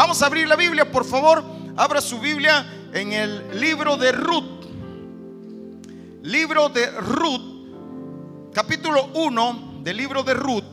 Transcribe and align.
Vamos 0.00 0.22
a 0.22 0.26
abrir 0.28 0.48
la 0.48 0.56
Biblia, 0.56 0.90
por 0.90 1.04
favor. 1.04 1.44
Abra 1.76 2.00
su 2.00 2.18
Biblia 2.18 2.88
en 2.94 3.12
el 3.12 3.60
libro 3.60 3.98
de 3.98 4.12
Ruth. 4.12 4.64
Libro 6.22 6.70
de 6.70 6.90
Ruth, 6.90 8.50
capítulo 8.54 9.10
1 9.12 9.80
del 9.82 9.98
libro 9.98 10.22
de 10.22 10.32
Ruth. 10.32 10.64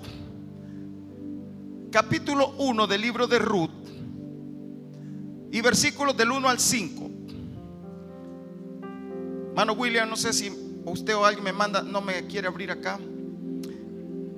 Capítulo 1.91 2.53
1 2.57 2.87
del 2.87 3.01
libro 3.01 3.27
de 3.27 3.39
Ruth. 3.39 3.69
Y 5.51 5.59
versículos 5.59 6.15
del 6.15 6.31
1 6.31 6.47
al 6.47 6.59
5. 6.59 7.09
Mano 9.57 9.73
William, 9.73 10.09
no 10.09 10.15
sé 10.15 10.31
si 10.31 10.49
usted 10.85 11.13
o 11.17 11.25
alguien 11.25 11.43
me 11.43 11.51
manda, 11.51 11.81
no 11.81 11.99
me 11.99 12.27
quiere 12.27 12.47
abrir 12.47 12.71
acá. 12.71 12.97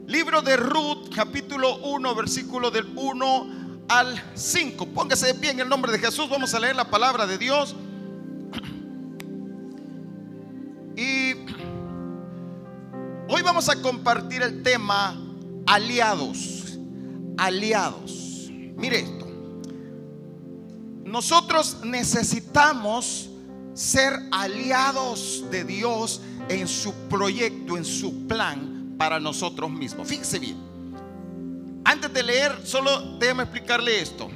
Libro 0.07 0.41
de 0.41 0.57
Ruth, 0.57 1.13
capítulo 1.13 1.77
1, 1.77 2.15
versículo 2.15 2.71
del 2.71 2.87
1 2.95 3.68
al 3.89 4.23
5. 4.35 4.85
Póngase 4.87 5.27
de 5.27 5.33
pie 5.33 5.51
en 5.51 5.59
el 5.59 5.67
nombre 5.67 5.91
de 5.91 5.99
Jesús. 5.99 6.29
Vamos 6.29 6.53
a 6.53 6.59
leer 6.59 6.75
la 6.75 6.89
palabra 6.89 7.27
de 7.27 7.37
Dios. 7.37 7.75
Y 10.95 11.33
hoy 13.27 13.41
vamos 13.41 13.67
a 13.67 13.81
compartir 13.81 14.41
el 14.41 14.63
tema 14.63 15.19
aliados. 15.65 16.77
Aliados. 17.37 18.47
Mire 18.49 18.99
esto. 18.99 19.27
Nosotros 21.03 21.77
necesitamos 21.83 23.29
ser 23.73 24.13
aliados 24.31 25.45
de 25.49 25.63
Dios 25.63 26.21
en 26.49 26.67
su 26.67 26.93
proyecto, 27.09 27.77
en 27.77 27.85
su 27.85 28.27
plan 28.27 28.95
para 28.97 29.19
nosotros 29.19 29.71
mismos. 29.71 30.07
Fíjese 30.07 30.37
bien. 30.37 30.68
Antes 31.89 32.13
de 32.13 32.21
leer, 32.21 32.55
solo 32.65 33.17
déjeme 33.17 33.41
explicarle 33.41 33.99
esto. 33.99 34.29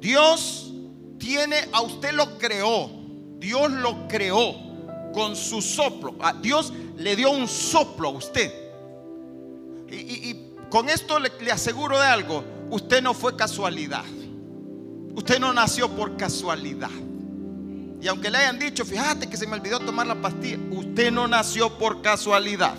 Dios 0.00 0.72
tiene, 1.16 1.68
a 1.70 1.82
usted 1.82 2.10
lo 2.14 2.36
creó. 2.36 2.90
Dios 3.38 3.70
lo 3.70 4.08
creó 4.08 4.52
con 5.14 5.36
su 5.36 5.62
soplo. 5.62 6.16
Dios 6.40 6.72
le 6.96 7.14
dio 7.14 7.30
un 7.30 7.46
soplo 7.46 8.08
a 8.08 8.10
usted. 8.10 8.52
Y, 9.88 10.48
con 10.68 10.88
esto 10.88 11.20
le, 11.20 11.30
le 11.40 11.52
aseguro 11.52 11.96
de 12.00 12.06
algo. 12.06 12.42
Usted 12.70 13.00
no 13.00 13.14
fue 13.14 13.36
casualidad. 13.36 14.04
Usted 15.14 15.38
no 15.38 15.52
nació 15.52 15.88
por 15.90 16.16
casualidad. 16.16 16.90
Y 18.00 18.08
aunque 18.08 18.32
le 18.32 18.38
hayan 18.38 18.58
dicho, 18.58 18.84
fíjate 18.84 19.28
que 19.28 19.36
se 19.36 19.46
me 19.46 19.54
olvidó 19.54 19.78
tomar 19.78 20.08
la 20.08 20.20
pastilla, 20.20 20.58
usted 20.72 21.12
no 21.12 21.28
nació 21.28 21.78
por 21.78 22.02
casualidad. 22.02 22.74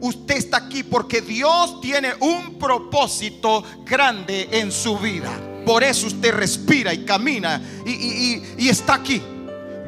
Usted 0.00 0.36
está 0.36 0.58
aquí 0.58 0.82
porque 0.82 1.20
Dios 1.20 1.80
tiene 1.80 2.12
un 2.20 2.58
propósito 2.58 3.64
grande 3.84 4.48
en 4.52 4.70
su 4.70 4.98
vida. 4.98 5.30
Por 5.64 5.82
eso 5.82 6.06
usted 6.06 6.34
respira 6.34 6.92
y 6.92 7.04
camina 7.04 7.60
y, 7.86 8.68
está 8.68 8.94
aquí. 8.94 9.22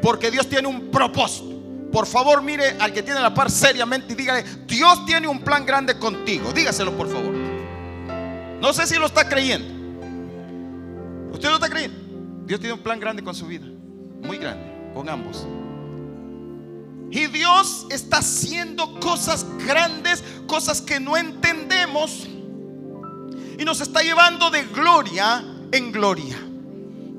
Porque 0.01 0.31
Dios 0.31 0.47
tiene 0.47 0.67
un 0.67 0.89
propósito. 0.89 1.55
Por 1.91 2.05
favor, 2.05 2.41
mire 2.41 2.75
al 2.79 2.93
que 2.93 3.03
tiene 3.03 3.19
la 3.19 3.33
par 3.33 3.49
seriamente 3.49 4.13
y 4.13 4.15
dígale, 4.15 4.43
Dios 4.65 5.05
tiene 5.05 5.27
un 5.27 5.39
plan 5.39 5.65
grande 5.65 5.97
contigo. 5.97 6.51
Dígaselo, 6.51 6.95
por 6.97 7.07
favor. 7.07 7.33
No 8.61 8.73
sé 8.73 8.87
si 8.87 8.95
lo 8.95 9.05
está 9.05 9.27
creyendo. 9.27 9.77
¿Usted 11.31 11.49
lo 11.49 11.55
está 11.55 11.69
creyendo? 11.69 11.97
Dios 12.45 12.59
tiene 12.59 12.73
un 12.73 12.81
plan 12.81 12.99
grande 12.99 13.23
con 13.23 13.35
su 13.35 13.45
vida. 13.45 13.65
Muy 14.21 14.37
grande, 14.37 14.91
con 14.93 15.07
ambos. 15.07 15.45
Y 17.09 17.27
Dios 17.27 17.87
está 17.89 18.17
haciendo 18.17 18.99
cosas 18.99 19.45
grandes, 19.65 20.23
cosas 20.45 20.81
que 20.81 20.99
no 20.99 21.15
entendemos. 21.15 22.27
Y 23.57 23.63
nos 23.65 23.81
está 23.81 24.01
llevando 24.01 24.49
de 24.49 24.65
gloria 24.65 25.43
en 25.71 25.91
gloria. 25.91 26.37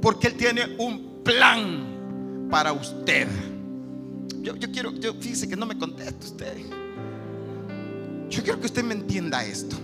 Porque 0.01 0.29
Él 0.29 0.35
tiene 0.35 0.77
un 0.79 1.23
plan 1.25 2.49
para 2.51 2.73
usted. 2.73 3.29
Yo, 4.43 4.55
quiero, 4.73 4.93
yo 4.93 5.15
fíjese 5.15 5.49
que 5.49 5.57
no 5.57 5.67
me 5.67 5.77
conteste 5.77 6.27
usted. 6.27 6.57
Yo 8.31 8.43
quiero 8.43 8.61
que 8.61 8.67
usted 8.67 8.85
me 8.85 8.95
entienda 8.95 9.45
esto. 9.45 9.77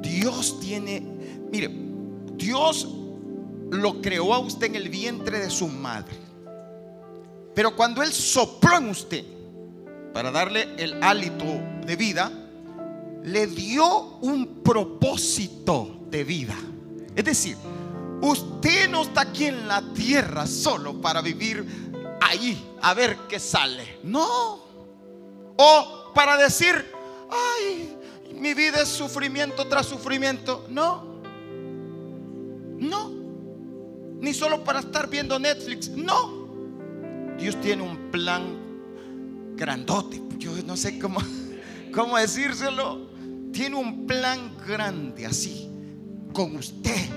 Dios 0.00 0.60
tiene, 0.60 1.02
mire, 1.52 1.70
Dios 2.36 2.88
lo 3.70 4.00
creó 4.00 4.32
a 4.34 4.38
usted 4.38 4.68
en 4.68 4.76
el 4.76 4.88
vientre 4.88 5.40
de 5.40 5.50
su 5.50 5.68
madre. 5.68 6.25
Pero 7.56 7.74
cuando 7.74 8.02
Él 8.02 8.12
sopló 8.12 8.76
en 8.76 8.90
usted 8.90 9.24
para 10.12 10.30
darle 10.30 10.74
el 10.76 11.02
hálito 11.02 11.46
de 11.86 11.96
vida, 11.96 12.30
le 13.24 13.46
dio 13.46 14.18
un 14.20 14.62
propósito 14.62 16.00
de 16.10 16.22
vida. 16.22 16.54
Es 17.14 17.24
decir, 17.24 17.56
usted 18.20 18.90
no 18.90 19.04
está 19.04 19.22
aquí 19.22 19.46
en 19.46 19.66
la 19.66 19.80
tierra 19.94 20.46
solo 20.46 21.00
para 21.00 21.22
vivir 21.22 21.64
ahí 22.20 22.62
a 22.82 22.92
ver 22.92 23.16
qué 23.26 23.40
sale. 23.40 24.00
No. 24.02 24.60
O 25.56 26.12
para 26.14 26.36
decir, 26.36 26.74
ay, 27.30 27.96
mi 28.34 28.52
vida 28.52 28.82
es 28.82 28.88
sufrimiento 28.88 29.66
tras 29.66 29.86
sufrimiento. 29.86 30.66
No. 30.68 31.22
No. 32.76 33.10
Ni 34.20 34.34
solo 34.34 34.62
para 34.62 34.80
estar 34.80 35.08
viendo 35.08 35.38
Netflix. 35.38 35.88
No. 35.88 36.35
Dios 37.38 37.60
tiene 37.60 37.82
un 37.82 38.10
plan 38.10 38.42
grandote. 39.56 40.22
Yo 40.38 40.52
no 40.64 40.76
sé 40.76 40.98
cómo, 40.98 41.20
cómo 41.92 42.16
decírselo. 42.16 43.06
Tiene 43.52 43.76
un 43.76 44.06
plan 44.06 44.52
grande 44.66 45.26
así, 45.26 45.68
con 46.32 46.56
usted. 46.56 47.08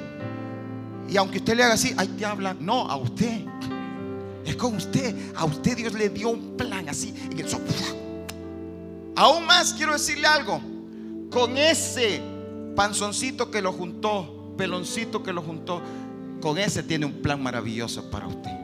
Y 1.10 1.18
aunque 1.18 1.40
usted 1.40 1.56
le 1.56 1.64
haga 1.64 1.74
así, 1.74 1.94
ahí 1.98 2.08
te 2.08 2.26
habla. 2.26 2.54
No, 2.54 2.90
a 2.90 2.96
usted. 2.96 3.46
Es 4.46 4.56
con 4.56 4.76
usted. 4.76 5.16
A 5.36 5.46
usted 5.46 5.76
Dios 5.76 5.94
le 5.94 6.10
dio 6.10 6.30
un 6.30 6.56
plan 6.56 6.88
así. 6.88 7.14
En 7.30 7.40
el 7.40 7.48
Aún 9.16 9.46
más 9.46 9.74
quiero 9.74 9.94
decirle 9.94 10.28
algo. 10.28 10.62
Con 11.30 11.58
ese 11.58 12.22
panzoncito 12.76 13.52
que 13.52 13.62
lo 13.62 13.74
juntó, 13.74 14.54
peloncito 14.58 15.22
que 15.22 15.34
lo 15.34 15.42
juntó, 15.42 15.82
con 16.42 16.58
ese 16.58 16.84
tiene 16.84 17.06
un 17.06 17.22
plan 17.22 17.42
maravilloso 17.44 18.10
para 18.10 18.28
usted 18.28 18.59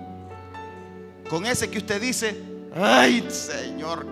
con 1.30 1.46
ese 1.46 1.70
que 1.70 1.80
usted 1.80 2.02
dice, 2.02 2.42
ay 2.76 3.26
Señor, 3.30 4.06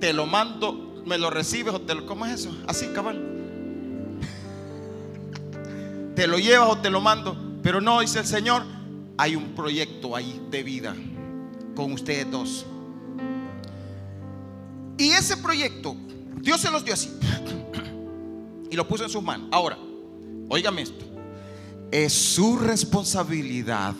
te 0.00 0.12
lo 0.12 0.26
mando, 0.26 1.02
me 1.04 1.18
lo 1.18 1.30
recibes 1.30 1.74
o 1.74 1.80
te 1.80 1.94
lo, 1.94 2.06
¿cómo 2.06 2.26
es 2.26 2.40
eso? 2.40 2.56
Así, 2.66 2.88
cabal. 2.88 3.20
te 6.14 6.26
lo 6.26 6.38
llevas 6.38 6.70
o 6.70 6.78
te 6.78 6.90
lo 6.90 7.00
mando, 7.00 7.36
pero 7.62 7.80
no, 7.80 8.00
dice 8.00 8.20
el 8.20 8.26
Señor, 8.26 8.64
hay 9.16 9.36
un 9.36 9.54
proyecto 9.54 10.16
ahí 10.16 10.40
de 10.50 10.62
vida 10.62 10.94
con 11.74 11.92
ustedes 11.92 12.30
dos. 12.30 12.66
Y 14.96 15.10
ese 15.10 15.36
proyecto, 15.36 15.96
Dios 16.40 16.60
se 16.60 16.70
los 16.70 16.84
dio 16.84 16.94
así. 16.94 17.10
Y 18.70 18.76
lo 18.76 18.88
puso 18.88 19.04
en 19.04 19.10
sus 19.10 19.22
manos. 19.22 19.48
Ahora, 19.52 19.78
óigame 20.48 20.82
esto. 20.82 21.04
Es 21.92 22.12
su 22.12 22.56
responsabilidad 22.56 23.94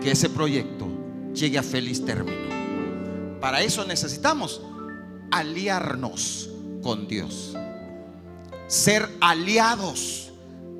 que 0.00 0.10
ese 0.10 0.30
proyecto 0.30 0.88
llegue 1.34 1.58
a 1.58 1.62
feliz 1.62 2.04
término. 2.04 3.40
Para 3.40 3.62
eso 3.62 3.84
necesitamos 3.84 4.62
aliarnos 5.30 6.50
con 6.82 7.06
Dios. 7.06 7.56
Ser 8.66 9.08
aliados 9.20 10.32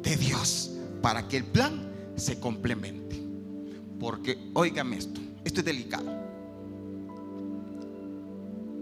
de 0.03 0.17
Dios 0.17 0.71
para 1.03 1.29
que 1.29 1.37
el 1.37 1.45
plan 1.45 1.91
se 2.17 2.39
complemente. 2.39 3.21
Porque, 3.99 4.39
óigame 4.55 4.97
esto, 4.97 5.21
esto 5.45 5.61
es 5.61 5.67
delicado. 5.67 6.11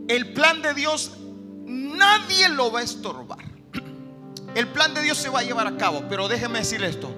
El 0.09 0.33
plan 0.33 0.63
de 0.63 0.75
Dios 0.75 1.13
nadie 1.67 2.49
lo 2.49 2.73
va 2.73 2.81
a 2.81 2.83
estorbar. 2.83 3.45
El 4.55 4.69
plan 4.69 4.95
de 4.95 5.03
Dios 5.03 5.19
se 5.19 5.29
va 5.29 5.41
a 5.41 5.43
llevar 5.43 5.67
a 5.67 5.77
cabo, 5.77 6.05
pero 6.09 6.29
déjeme 6.29 6.61
decirle 6.61 6.89
esto. 6.89 7.11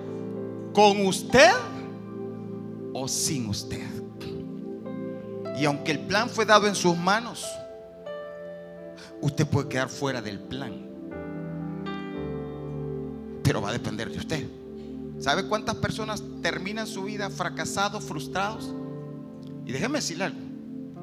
Con 0.74 1.06
usted 1.06 1.52
o 2.92 3.08
sin 3.08 3.48
usted. 3.48 3.86
Y 5.58 5.64
aunque 5.64 5.92
el 5.92 6.00
plan 6.00 6.28
fue 6.28 6.46
dado 6.46 6.66
en 6.66 6.74
sus 6.74 6.96
manos, 6.96 7.46
usted 9.20 9.46
puede 9.46 9.68
quedar 9.68 9.88
fuera 9.88 10.22
del 10.22 10.38
plan. 10.38 10.88
Pero 13.42 13.60
va 13.60 13.70
a 13.70 13.72
depender 13.72 14.10
de 14.10 14.18
usted. 14.18 14.48
¿Sabe 15.18 15.46
cuántas 15.46 15.76
personas 15.76 16.22
terminan 16.40 16.86
su 16.86 17.02
vida 17.02 17.28
fracasados, 17.28 18.04
frustrados? 18.04 18.74
Y 19.66 19.72
déjeme 19.72 19.98
decirle 19.98 20.24
algo, 20.24 20.38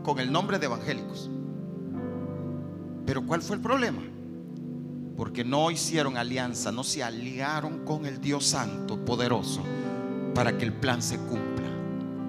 con 0.03 0.19
el 0.19 0.31
nombre 0.31 0.57
de 0.57 0.65
evangélicos. 0.65 1.29
Pero 3.05 3.25
¿cuál 3.25 3.41
fue 3.41 3.57
el 3.57 3.61
problema? 3.61 4.01
Porque 5.15 5.43
no 5.43 5.69
hicieron 5.69 6.17
alianza, 6.17 6.71
no 6.71 6.83
se 6.83 7.03
aliaron 7.03 7.85
con 7.85 8.05
el 8.05 8.19
Dios 8.19 8.45
Santo, 8.45 9.05
poderoso, 9.05 9.61
para 10.33 10.57
que 10.57 10.65
el 10.65 10.73
plan 10.73 11.01
se 11.01 11.17
cumpla. 11.17 11.66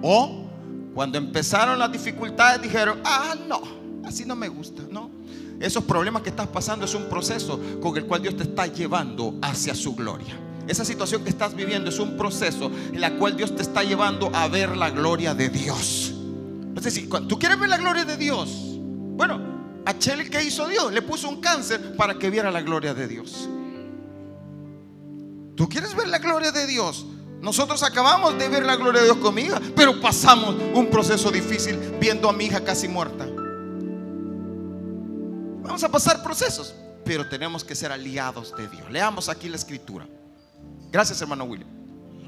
O 0.01 0.49
cuando 0.93 1.17
empezaron 1.17 1.79
las 1.79 1.91
dificultades 1.91 2.61
dijeron, 2.61 2.99
ah, 3.03 3.35
no, 3.47 3.61
así 4.05 4.25
no 4.25 4.35
me 4.35 4.47
gusta, 4.47 4.83
no. 4.89 5.09
Esos 5.59 5.83
problemas 5.83 6.21
que 6.21 6.29
estás 6.29 6.47
pasando 6.47 6.85
es 6.85 6.93
un 6.93 7.09
proceso 7.09 7.59
con 7.81 7.95
el 7.97 8.05
cual 8.05 8.21
Dios 8.21 8.37
te 8.37 8.43
está 8.43 8.65
llevando 8.67 9.37
hacia 9.41 9.75
su 9.75 9.93
gloria. 9.95 10.37
esa 10.67 10.85
situación 10.85 11.23
que 11.23 11.31
estás 11.31 11.55
viviendo 11.55 11.89
es 11.89 11.99
un 11.99 12.15
proceso 12.15 12.71
en 12.93 13.01
la 13.01 13.17
cual 13.17 13.35
Dios 13.35 13.55
te 13.55 13.63
está 13.63 13.83
llevando 13.83 14.31
a 14.33 14.47
ver 14.47 14.77
la 14.77 14.89
gloria 14.89 15.33
de 15.33 15.49
Dios. 15.49 16.13
Es 16.75 16.83
decir, 16.83 17.09
tú 17.27 17.39
quieres 17.39 17.59
ver 17.59 17.69
la 17.69 17.77
gloria 17.77 18.05
de 18.05 18.15
Dios. 18.15 18.49
Bueno, 19.17 19.81
a 19.85 19.97
Chele 19.97 20.29
que 20.29 20.43
hizo 20.43 20.67
Dios, 20.67 20.93
le 20.93 21.01
puso 21.01 21.27
un 21.27 21.41
cáncer 21.41 21.95
para 21.97 22.17
que 22.17 22.29
viera 22.29 22.51
la 22.51 22.61
gloria 22.61 22.93
de 22.93 23.07
Dios. 23.07 23.49
¿Tú 25.55 25.67
quieres 25.67 25.95
ver 25.95 26.07
la 26.07 26.19
gloria 26.19 26.51
de 26.51 26.67
Dios? 26.67 27.05
Nosotros 27.41 27.83
acabamos 27.83 28.37
de 28.37 28.49
ver 28.49 28.65
la 28.65 28.75
gloria 28.75 29.01
de 29.01 29.07
Dios 29.07 29.17
con 29.17 29.33
mi 29.33 29.43
hija, 29.43 29.61
pero 29.75 29.99
pasamos 30.01 30.55
un 30.73 30.89
proceso 30.89 31.31
difícil 31.31 31.77
viendo 31.99 32.29
a 32.29 32.33
mi 32.33 32.45
hija 32.45 32.63
casi 32.63 32.87
muerta. 32.87 33.25
Vamos 35.61 35.83
a 35.83 35.89
pasar 35.89 36.21
procesos, 36.21 36.75
pero 37.05 37.27
tenemos 37.29 37.63
que 37.63 37.75
ser 37.75 37.91
aliados 37.91 38.55
de 38.57 38.67
Dios. 38.67 38.89
Leamos 38.91 39.29
aquí 39.29 39.47
la 39.47 39.55
escritura. 39.55 40.05
Gracias, 40.91 41.21
hermano 41.21 41.45
William. 41.45 41.69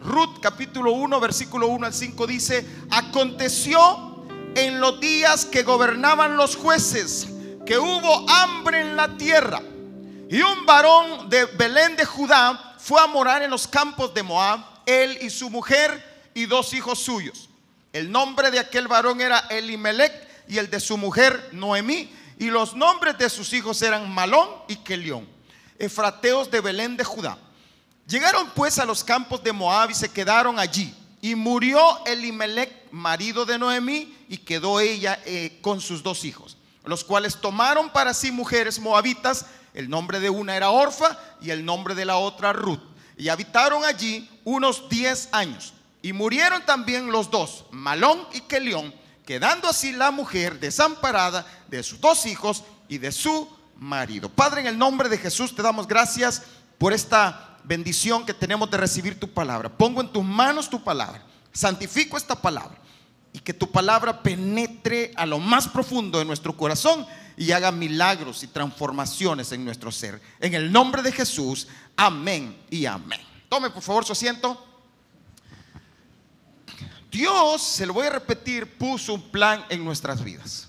Ruth 0.04 0.40
capítulo 0.42 0.94
1, 0.94 1.20
versículo 1.20 1.68
1 1.68 1.86
al 1.88 1.94
5 1.94 2.28
dice, 2.28 2.66
aconteció 2.90 4.26
en 4.56 4.80
los 4.80 5.00
días 5.00 5.46
que 5.46 5.64
gobernaban 5.64 6.38
los 6.38 6.56
jueces 6.56 7.28
que 7.66 7.78
hubo 7.78 8.30
hambre 8.30 8.82
en 8.82 8.96
la 8.96 9.16
tierra 9.18 9.62
y 10.30 10.42
un 10.42 10.66
varón 10.66 11.30
de 11.30 11.46
Belén 11.46 11.96
de 11.96 12.06
Judá 12.06 12.76
fue 12.78 13.02
a 13.02 13.08
morar 13.08 13.44
en 13.44 13.52
los 13.52 13.68
campos 13.68 14.14
de 14.14 14.24
Moab, 14.24 14.60
él 14.86 15.18
y 15.22 15.30
su 15.30 15.50
mujer 15.50 16.04
y 16.34 16.46
dos 16.46 16.74
hijos 16.74 17.00
suyos. 17.00 17.50
El 17.94 18.12
nombre 18.12 18.52
de 18.52 18.60
aquel 18.60 18.88
varón 18.88 19.22
era 19.22 19.40
Elimelech 19.50 20.14
y 20.48 20.58
el 20.58 20.70
de 20.70 20.80
su 20.80 20.98
mujer 20.98 21.50
Noemí, 21.52 22.10
y 22.38 22.46
los 22.46 22.76
nombres 22.76 23.18
de 23.18 23.30
sus 23.30 23.54
hijos 23.54 23.82
eran 23.82 24.12
Malón 24.12 24.50
y 24.68 24.78
Kelión, 24.78 25.28
efrateos 25.78 26.50
de 26.50 26.60
Belén 26.60 26.98
de 26.98 27.04
Judá. 27.04 27.38
Llegaron 28.08 28.50
pues 28.56 28.80
a 28.80 28.86
los 28.86 29.04
campos 29.04 29.44
de 29.44 29.52
Moab 29.52 29.92
y 29.92 29.94
se 29.94 30.12
quedaron 30.12 30.58
allí. 30.58 30.94
Y 31.22 31.36
murió 31.36 32.04
Elimelech, 32.06 32.92
marido 32.92 33.46
de 33.46 33.60
Noemí, 33.60 34.18
y 34.28 34.38
quedó 34.38 34.80
ella 34.80 35.20
eh, 35.26 35.60
con 35.62 35.80
sus 35.80 36.02
dos 36.02 36.26
hijos, 36.26 36.58
los 36.84 37.04
cuales 37.04 37.40
tomaron 37.40 37.92
para 37.92 38.14
sí 38.14 38.32
mujeres 38.32 38.80
moabitas 38.80 39.46
el 39.74 39.90
nombre 39.90 40.20
de 40.20 40.30
una 40.30 40.56
era 40.56 40.70
Orfa 40.70 41.18
y 41.42 41.52
el 41.52 41.64
nombre 41.64 41.96
de 41.96 42.06
la 42.06 42.18
otra 42.18 42.54
Ruth. 42.54 42.82
Y 43.22 43.30
habitaron 43.30 43.86
allí 43.86 44.28
unos 44.44 44.90
10 44.90 45.30
años. 45.32 45.76
Y 46.02 46.12
murieron 46.12 46.66
también 46.66 47.12
los 47.12 47.30
dos, 47.30 47.66
Malón 47.70 48.18
y 48.34 48.42
Kelión, 48.42 48.92
quedando 49.28 49.70
así 49.70 49.92
la 49.92 50.10
mujer 50.10 50.60
desamparada 50.60 51.46
de 51.68 51.84
sus 51.84 52.02
dos 52.02 52.26
hijos 52.26 52.64
y 52.90 52.98
de 52.98 53.12
su 53.12 53.48
marido. 53.78 54.28
Padre, 54.28 54.62
en 54.62 54.68
el 54.68 54.78
nombre 54.80 55.08
de 55.08 55.20
Jesús 55.20 55.56
te 55.56 55.62
damos 55.62 55.88
gracias 55.88 56.42
por 56.80 56.94
esta 56.94 57.60
bendición 57.64 58.26
que 58.26 58.34
tenemos 58.34 58.72
de 58.72 58.78
recibir 58.78 59.20
tu 59.20 59.32
palabra. 59.32 59.70
Pongo 59.70 60.02
en 60.02 60.12
tus 60.12 60.24
manos 60.24 60.68
tu 60.68 60.84
palabra. 60.84 61.22
Santifico 61.54 62.18
esta 62.18 62.34
palabra 62.34 62.80
y 63.34 63.40
que 63.40 63.54
tu 63.54 63.72
palabra 63.72 64.24
penetre 64.24 65.12
a 65.16 65.28
lo 65.28 65.38
más 65.38 65.68
profundo 65.68 66.18
de 66.18 66.26
nuestro 66.26 66.58
corazón 66.58 67.06
y 67.42 67.52
haga 67.54 67.72
milagros 67.72 68.44
y 68.44 68.48
transformaciones 68.48 69.52
en 69.52 69.66
nuestro 69.66 69.92
ser. 69.92 70.22
En 70.40 70.54
el 70.54 70.72
nombre 70.72 71.02
de 71.02 71.12
Jesús, 71.12 71.68
amén 71.96 72.56
y 72.70 72.86
amén. 72.86 73.20
Tome 73.50 73.72
por 73.72 73.82
favor 73.82 74.06
su 74.06 74.12
asiento. 74.12 74.64
Dios, 77.10 77.64
se 77.64 77.88
lo 77.88 77.94
voy 77.94 78.06
a 78.06 78.12
repetir, 78.12 78.78
puso 78.78 79.16
un 79.16 79.32
plan 79.32 79.66
en 79.70 79.84
nuestras 79.84 80.24
vidas. 80.24 80.68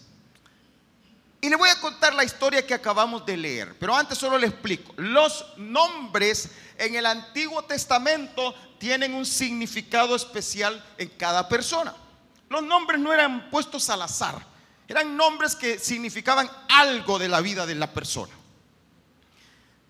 Y 1.43 1.51
le 1.51 1.57
voy 1.57 1.69
a 1.69 1.79
contar 1.79 2.15
la 2.15 2.25
historia 2.25 2.67
que 2.67 2.73
acabamos 2.73 3.27
de 3.27 3.37
leer, 3.37 3.77
pero 3.79 3.95
antes 3.95 4.17
solo 4.17 4.39
le 4.39 4.47
explico. 4.47 4.95
Los 4.97 5.45
nombres 5.59 6.53
en 6.79 6.95
el 6.95 7.05
Antiguo 7.05 7.63
Testamento 7.65 8.55
tienen 8.79 9.13
un 9.13 9.27
significado 9.27 10.17
especial 10.17 10.83
en 10.97 11.11
cada 11.11 11.47
persona. 11.51 11.95
Los 12.49 12.63
nombres 12.63 12.99
no 12.99 13.13
eran 13.13 13.51
puestos 13.51 13.91
al 13.91 14.01
azar. 14.01 14.52
Eran 14.93 15.17
nombres 15.17 15.57
que 15.57 15.79
significaban 15.79 16.51
algo 16.69 17.19
de 17.19 17.27
la 17.27 17.41
vida 17.41 17.65
de 17.65 17.75
la 17.75 17.91
persona. 17.91 18.35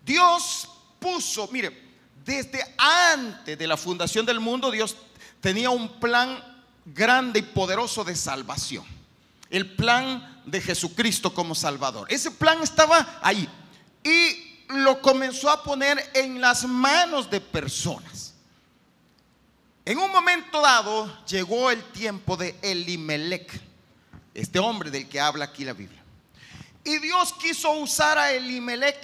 Dios 0.06 0.68
puso, 1.00 1.48
mire, 1.50 1.76
desde 2.24 2.64
antes 2.78 3.58
de 3.58 3.66
la 3.66 3.76
fundación 3.76 4.24
del 4.24 4.38
mundo, 4.38 4.70
Dios 4.70 4.96
tenía 5.40 5.70
un 5.70 5.98
plan 5.98 6.40
grande 6.84 7.40
y 7.40 7.42
poderoso 7.42 8.04
de 8.04 8.14
salvación. 8.14 8.84
El 9.50 9.74
plan 9.74 10.40
de 10.46 10.60
Jesucristo 10.60 11.34
como 11.34 11.56
Salvador. 11.56 12.06
Ese 12.08 12.30
plan 12.30 12.62
estaba 12.62 13.18
ahí 13.22 13.48
y 14.04 14.62
lo 14.68 15.02
comenzó 15.02 15.50
a 15.50 15.64
poner 15.64 16.12
en 16.14 16.40
las 16.40 16.62
manos 16.62 17.28
de 17.28 17.40
personas. 17.40 18.34
En 19.84 19.98
un 19.98 20.12
momento 20.12 20.60
dado 20.60 21.24
llegó 21.26 21.72
el 21.72 21.82
tiempo 21.90 22.36
de 22.36 22.56
Elimelech 22.62 23.71
este 24.34 24.58
hombre 24.58 24.90
del 24.90 25.08
que 25.08 25.20
habla 25.20 25.46
aquí 25.46 25.64
la 25.64 25.72
Biblia. 25.72 26.02
Y 26.84 26.98
Dios 26.98 27.32
quiso 27.34 27.70
usar 27.72 28.18
a 28.18 28.32
Elimelech 28.32 28.98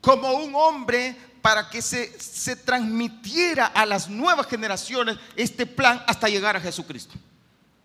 como 0.00 0.32
un 0.32 0.54
hombre 0.54 1.16
para 1.42 1.68
que 1.68 1.82
se, 1.82 2.18
se 2.20 2.56
transmitiera 2.56 3.66
a 3.66 3.84
las 3.84 4.08
nuevas 4.08 4.46
generaciones 4.46 5.18
este 5.36 5.66
plan 5.66 6.02
hasta 6.06 6.28
llegar 6.28 6.56
a 6.56 6.60
Jesucristo. 6.60 7.14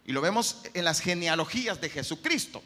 Y 0.05 0.11
lo 0.11 0.21
vemos 0.21 0.61
en 0.73 0.85
las 0.85 0.99
genealogías 0.99 1.81
de 1.81 1.89
Jesucristo. 1.89 2.63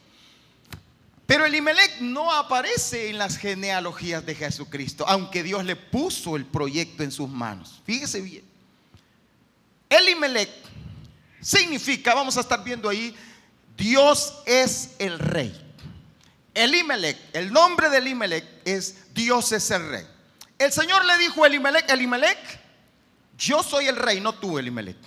Pero 1.25 1.45
Elimelech 1.45 1.99
no 2.01 2.31
aparece 2.31 3.09
en 3.09 3.17
las 3.17 3.37
genealogías 3.37 4.25
de 4.25 4.35
Jesucristo, 4.35 5.05
aunque 5.07 5.41
Dios 5.41 5.63
le 5.63 5.75
puso 5.75 6.35
el 6.35 6.45
proyecto 6.45 7.03
en 7.03 7.11
sus 7.11 7.29
manos. 7.29 7.81
Fíjese 7.85 8.21
bien. 8.21 8.43
Elimelech 9.89 10.51
significa, 11.41 12.13
vamos 12.13 12.35
a 12.37 12.41
estar 12.41 12.63
viendo 12.63 12.89
ahí, 12.89 13.15
Dios 13.77 14.41
es 14.45 14.91
el 14.99 15.19
rey. 15.19 15.59
Elimelech, 16.53 17.17
el 17.33 17.51
nombre 17.51 17.89
de 17.89 17.97
Elimelech 17.97 18.45
es 18.65 19.13
Dios 19.13 19.51
es 19.51 19.71
el 19.71 19.89
rey. 19.89 20.07
El 20.59 20.71
Señor 20.71 21.03
le 21.05 21.17
dijo 21.17 21.43
a 21.43 21.47
Elimelech, 21.47 21.89
Elimelech, 21.89 22.37
yo 23.37 23.63
soy 23.63 23.87
el 23.87 23.95
rey, 23.95 24.21
no 24.21 24.33
tú, 24.33 24.59
Elimelech. 24.59 24.97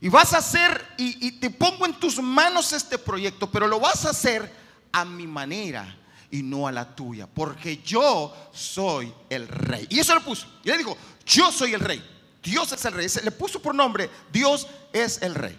Y 0.00 0.08
vas 0.08 0.32
a 0.34 0.38
hacer, 0.38 0.84
y, 0.98 1.28
y 1.28 1.32
te 1.32 1.50
pongo 1.50 1.86
en 1.86 1.94
tus 1.94 2.20
manos 2.20 2.72
este 2.72 2.98
proyecto, 2.98 3.48
pero 3.50 3.68
lo 3.68 3.78
vas 3.78 4.04
a 4.04 4.10
hacer 4.10 4.52
a 4.90 5.04
mi 5.04 5.26
manera 5.26 5.96
y 6.32 6.42
no 6.42 6.66
a 6.66 6.72
la 6.72 6.96
tuya, 6.96 7.26
porque 7.26 7.82
yo 7.84 8.34
soy 8.52 9.12
el 9.30 9.46
rey. 9.46 9.86
Y 9.90 10.00
eso 10.00 10.14
le 10.14 10.22
puso. 10.22 10.46
Y 10.64 10.70
le 10.70 10.78
dijo, 10.78 10.96
yo 11.24 11.52
soy 11.52 11.74
el 11.74 11.80
rey. 11.80 12.02
Dios 12.42 12.72
es 12.72 12.84
el 12.84 12.94
rey. 12.94 13.06
Le 13.22 13.30
puso 13.30 13.60
por 13.60 13.74
nombre, 13.74 14.10
Dios 14.32 14.66
es 14.92 15.22
el 15.22 15.34
rey. 15.34 15.56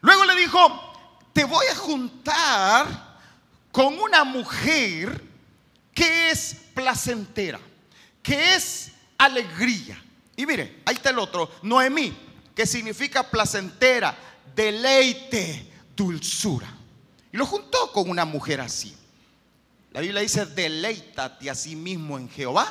Luego 0.00 0.24
le 0.24 0.34
dijo, 0.34 0.92
te 1.36 1.44
voy 1.44 1.66
a 1.66 1.74
juntar 1.74 3.18
con 3.70 3.98
una 3.98 4.24
mujer 4.24 5.22
que 5.92 6.30
es 6.30 6.56
placentera, 6.72 7.60
que 8.22 8.54
es 8.54 8.92
alegría. 9.18 10.02
Y 10.34 10.46
mire, 10.46 10.80
ahí 10.86 10.94
está 10.94 11.10
el 11.10 11.18
otro, 11.18 11.50
Noemí, 11.60 12.16
que 12.54 12.64
significa 12.64 13.22
placentera, 13.22 14.16
deleite, 14.54 15.70
dulzura. 15.94 16.74
Y 17.30 17.36
lo 17.36 17.44
juntó 17.44 17.92
con 17.92 18.08
una 18.08 18.24
mujer 18.24 18.62
así. 18.62 18.96
La 19.92 20.00
Biblia 20.00 20.22
dice, 20.22 20.46
deleítate 20.46 21.50
a 21.50 21.54
sí 21.54 21.76
mismo 21.76 22.16
en 22.16 22.30
Jehová 22.30 22.66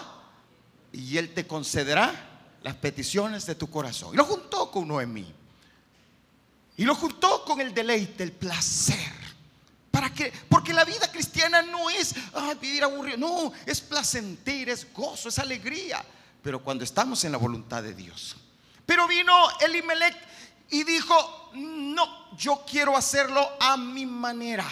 y 0.91 1.19
Él 1.19 1.35
te 1.35 1.45
concederá 1.45 2.47
las 2.63 2.73
peticiones 2.77 3.45
de 3.45 3.53
tu 3.53 3.69
corazón. 3.69 4.15
Y 4.15 4.17
lo 4.17 4.25
juntó 4.25 4.71
con 4.71 4.87
Noemí. 4.87 5.44
Y 6.77 6.83
lo 6.83 6.95
juntó 6.95 7.43
con 7.45 7.61
el 7.61 7.73
deleite, 7.73 8.23
el 8.23 8.31
placer. 8.31 9.13
¿Para 9.91 10.13
qué? 10.13 10.33
Porque 10.49 10.73
la 10.73 10.83
vida 10.83 11.09
cristiana 11.09 11.61
no 11.61 11.89
es 11.89 12.13
vivir 12.59 12.83
aburrido, 12.83 13.17
no, 13.17 13.53
es 13.65 13.79
placentera, 13.79 14.73
es 14.73 14.91
gozo, 14.93 15.29
es 15.29 15.39
alegría. 15.39 16.03
Pero 16.43 16.61
cuando 16.61 16.83
estamos 16.83 17.23
en 17.23 17.31
la 17.31 17.37
voluntad 17.37 17.81
de 17.81 17.93
Dios. 17.93 18.35
Pero 18.85 19.07
vino 19.07 19.33
Elimelech 19.61 20.15
y 20.69 20.83
dijo, 20.83 21.51
no, 21.53 22.35
yo 22.35 22.63
quiero 22.69 22.97
hacerlo 22.97 23.49
a 23.59 23.77
mi 23.77 24.05
manera. 24.05 24.67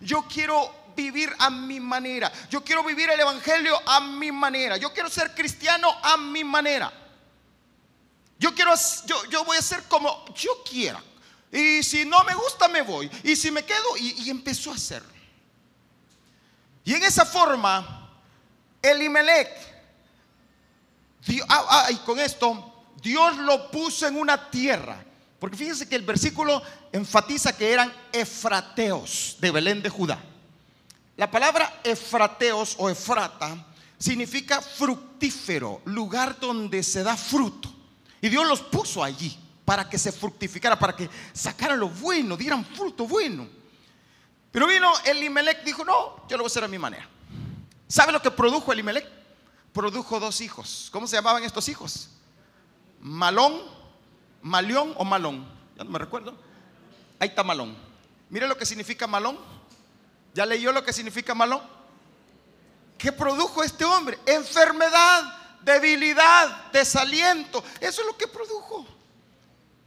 Yo 0.00 0.22
quiero 0.22 0.84
vivir 0.96 1.30
a 1.38 1.50
mi 1.50 1.78
manera. 1.78 2.32
Yo 2.48 2.64
quiero 2.64 2.82
vivir 2.82 3.10
el 3.10 3.20
Evangelio 3.20 3.78
a 3.86 4.00
mi 4.00 4.32
manera. 4.32 4.76
Yo 4.76 4.92
quiero 4.92 5.10
ser 5.10 5.34
cristiano 5.34 5.94
a 6.02 6.16
mi 6.16 6.42
manera. 6.42 6.92
Yo 8.38 8.54
quiero, 8.54 8.72
yo, 9.06 9.24
yo 9.26 9.44
voy 9.44 9.56
a 9.56 9.62
ser 9.62 9.82
como 9.84 10.24
yo 10.34 10.62
quiera. 10.68 11.02
Y 11.54 11.84
si 11.84 12.04
no 12.04 12.24
me 12.24 12.34
gusta, 12.34 12.66
me 12.66 12.82
voy. 12.82 13.08
Y 13.22 13.36
si 13.36 13.52
me 13.52 13.64
quedo, 13.64 13.96
y, 13.96 14.28
empezó 14.28 14.72
a 14.72 14.74
hacerlo. 14.74 15.08
Y 16.84 16.94
en 16.94 17.04
esa 17.04 17.24
forma, 17.24 18.10
Elimelech, 18.82 19.48
ah, 21.48 21.66
ah, 21.70 21.92
y 21.92 21.96
con 21.98 22.18
esto, 22.18 22.86
Dios 23.00 23.36
lo 23.36 23.70
puso 23.70 24.08
en 24.08 24.16
una 24.16 24.50
tierra. 24.50 25.04
Porque 25.38 25.56
fíjense 25.56 25.88
que 25.88 25.94
el 25.94 26.02
versículo 26.02 26.60
enfatiza 26.90 27.56
que 27.56 27.70
eran 27.70 27.94
efrateos 28.12 29.36
de 29.38 29.52
Belén 29.52 29.80
de 29.80 29.90
Judá. 29.90 30.18
La 31.16 31.30
palabra 31.30 31.82
efrateos 31.84 32.74
o 32.78 32.90
efrata 32.90 33.64
significa 33.96 34.60
fructífero, 34.60 35.82
lugar 35.84 36.40
donde 36.40 36.82
se 36.82 37.04
da 37.04 37.16
fruto. 37.16 37.72
Y 38.20 38.28
Dios 38.28 38.44
los 38.44 38.60
puso 38.60 39.04
allí 39.04 39.38
para 39.64 39.88
que 39.88 39.98
se 39.98 40.12
fructificara, 40.12 40.78
para 40.78 40.94
que 40.94 41.08
sacaran 41.32 41.80
lo 41.80 41.88
bueno, 41.88 42.36
dieran 42.36 42.64
fruto 42.64 43.06
bueno. 43.06 43.48
Pero 44.50 44.66
vino 44.66 44.92
Elimelech, 45.04 45.64
dijo, 45.64 45.84
no, 45.84 46.26
yo 46.28 46.36
lo 46.36 46.44
voy 46.44 46.46
a 46.46 46.52
hacer 46.52 46.64
a 46.64 46.68
mi 46.68 46.78
manera. 46.78 47.08
¿Sabe 47.88 48.12
lo 48.12 48.22
que 48.22 48.30
produjo 48.30 48.72
Elimelech? 48.72 49.06
Produjo 49.72 50.20
dos 50.20 50.40
hijos. 50.40 50.88
¿Cómo 50.92 51.06
se 51.06 51.16
llamaban 51.16 51.42
estos 51.42 51.68
hijos? 51.68 52.10
Malón, 53.00 53.62
Malión 54.42 54.94
o 54.96 55.04
Malón. 55.04 55.46
Ya 55.76 55.84
no 55.84 55.90
me 55.90 55.98
recuerdo. 55.98 56.36
Ahí 57.18 57.28
está 57.28 57.42
Malón. 57.42 57.76
Mire 58.30 58.46
lo 58.46 58.56
que 58.56 58.66
significa 58.66 59.06
Malón. 59.06 59.38
¿Ya 60.34 60.46
leyó 60.46 60.72
lo 60.72 60.84
que 60.84 60.92
significa 60.92 61.34
Malón? 61.34 61.62
¿Qué 62.98 63.12
produjo 63.12 63.62
este 63.62 63.84
hombre? 63.84 64.18
Enfermedad, 64.26 65.60
debilidad, 65.62 66.70
desaliento. 66.72 67.64
Eso 67.80 68.02
es 68.02 68.06
lo 68.06 68.16
que 68.16 68.28
produjo. 68.28 68.86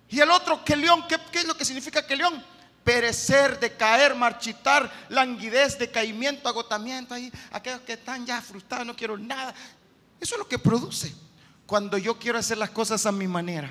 Y 0.10 0.20
el 0.20 0.32
otro, 0.32 0.64
que 0.64 0.76
león, 0.76 1.06
¿qué, 1.08 1.40
es 1.40 1.46
lo 1.46 1.56
que 1.56 1.66
significa 1.66 2.06
que 2.06 2.16
león? 2.16 2.44
Perecer, 2.84 3.60
decaer, 3.60 4.16
marchitar, 4.16 4.90
languidez, 5.10 5.78
decaimiento, 5.78 6.48
agotamiento. 6.48 7.14
Ahí, 7.14 7.32
aquellos 7.52 7.82
que 7.82 7.94
están 7.94 8.26
ya 8.26 8.42
frustrados, 8.42 8.88
no 8.88 8.96
quiero 8.96 9.18
nada. 9.18 9.54
Eso 10.20 10.36
es 10.36 10.40
lo 10.40 10.48
que 10.48 10.58
produce 10.58 11.14
cuando 11.66 11.98
yo 11.98 12.18
quiero 12.18 12.40
hacer 12.40 12.58
las 12.58 12.70
cosas 12.70 13.06
a 13.06 13.12
mi 13.12 13.28
manera. 13.28 13.70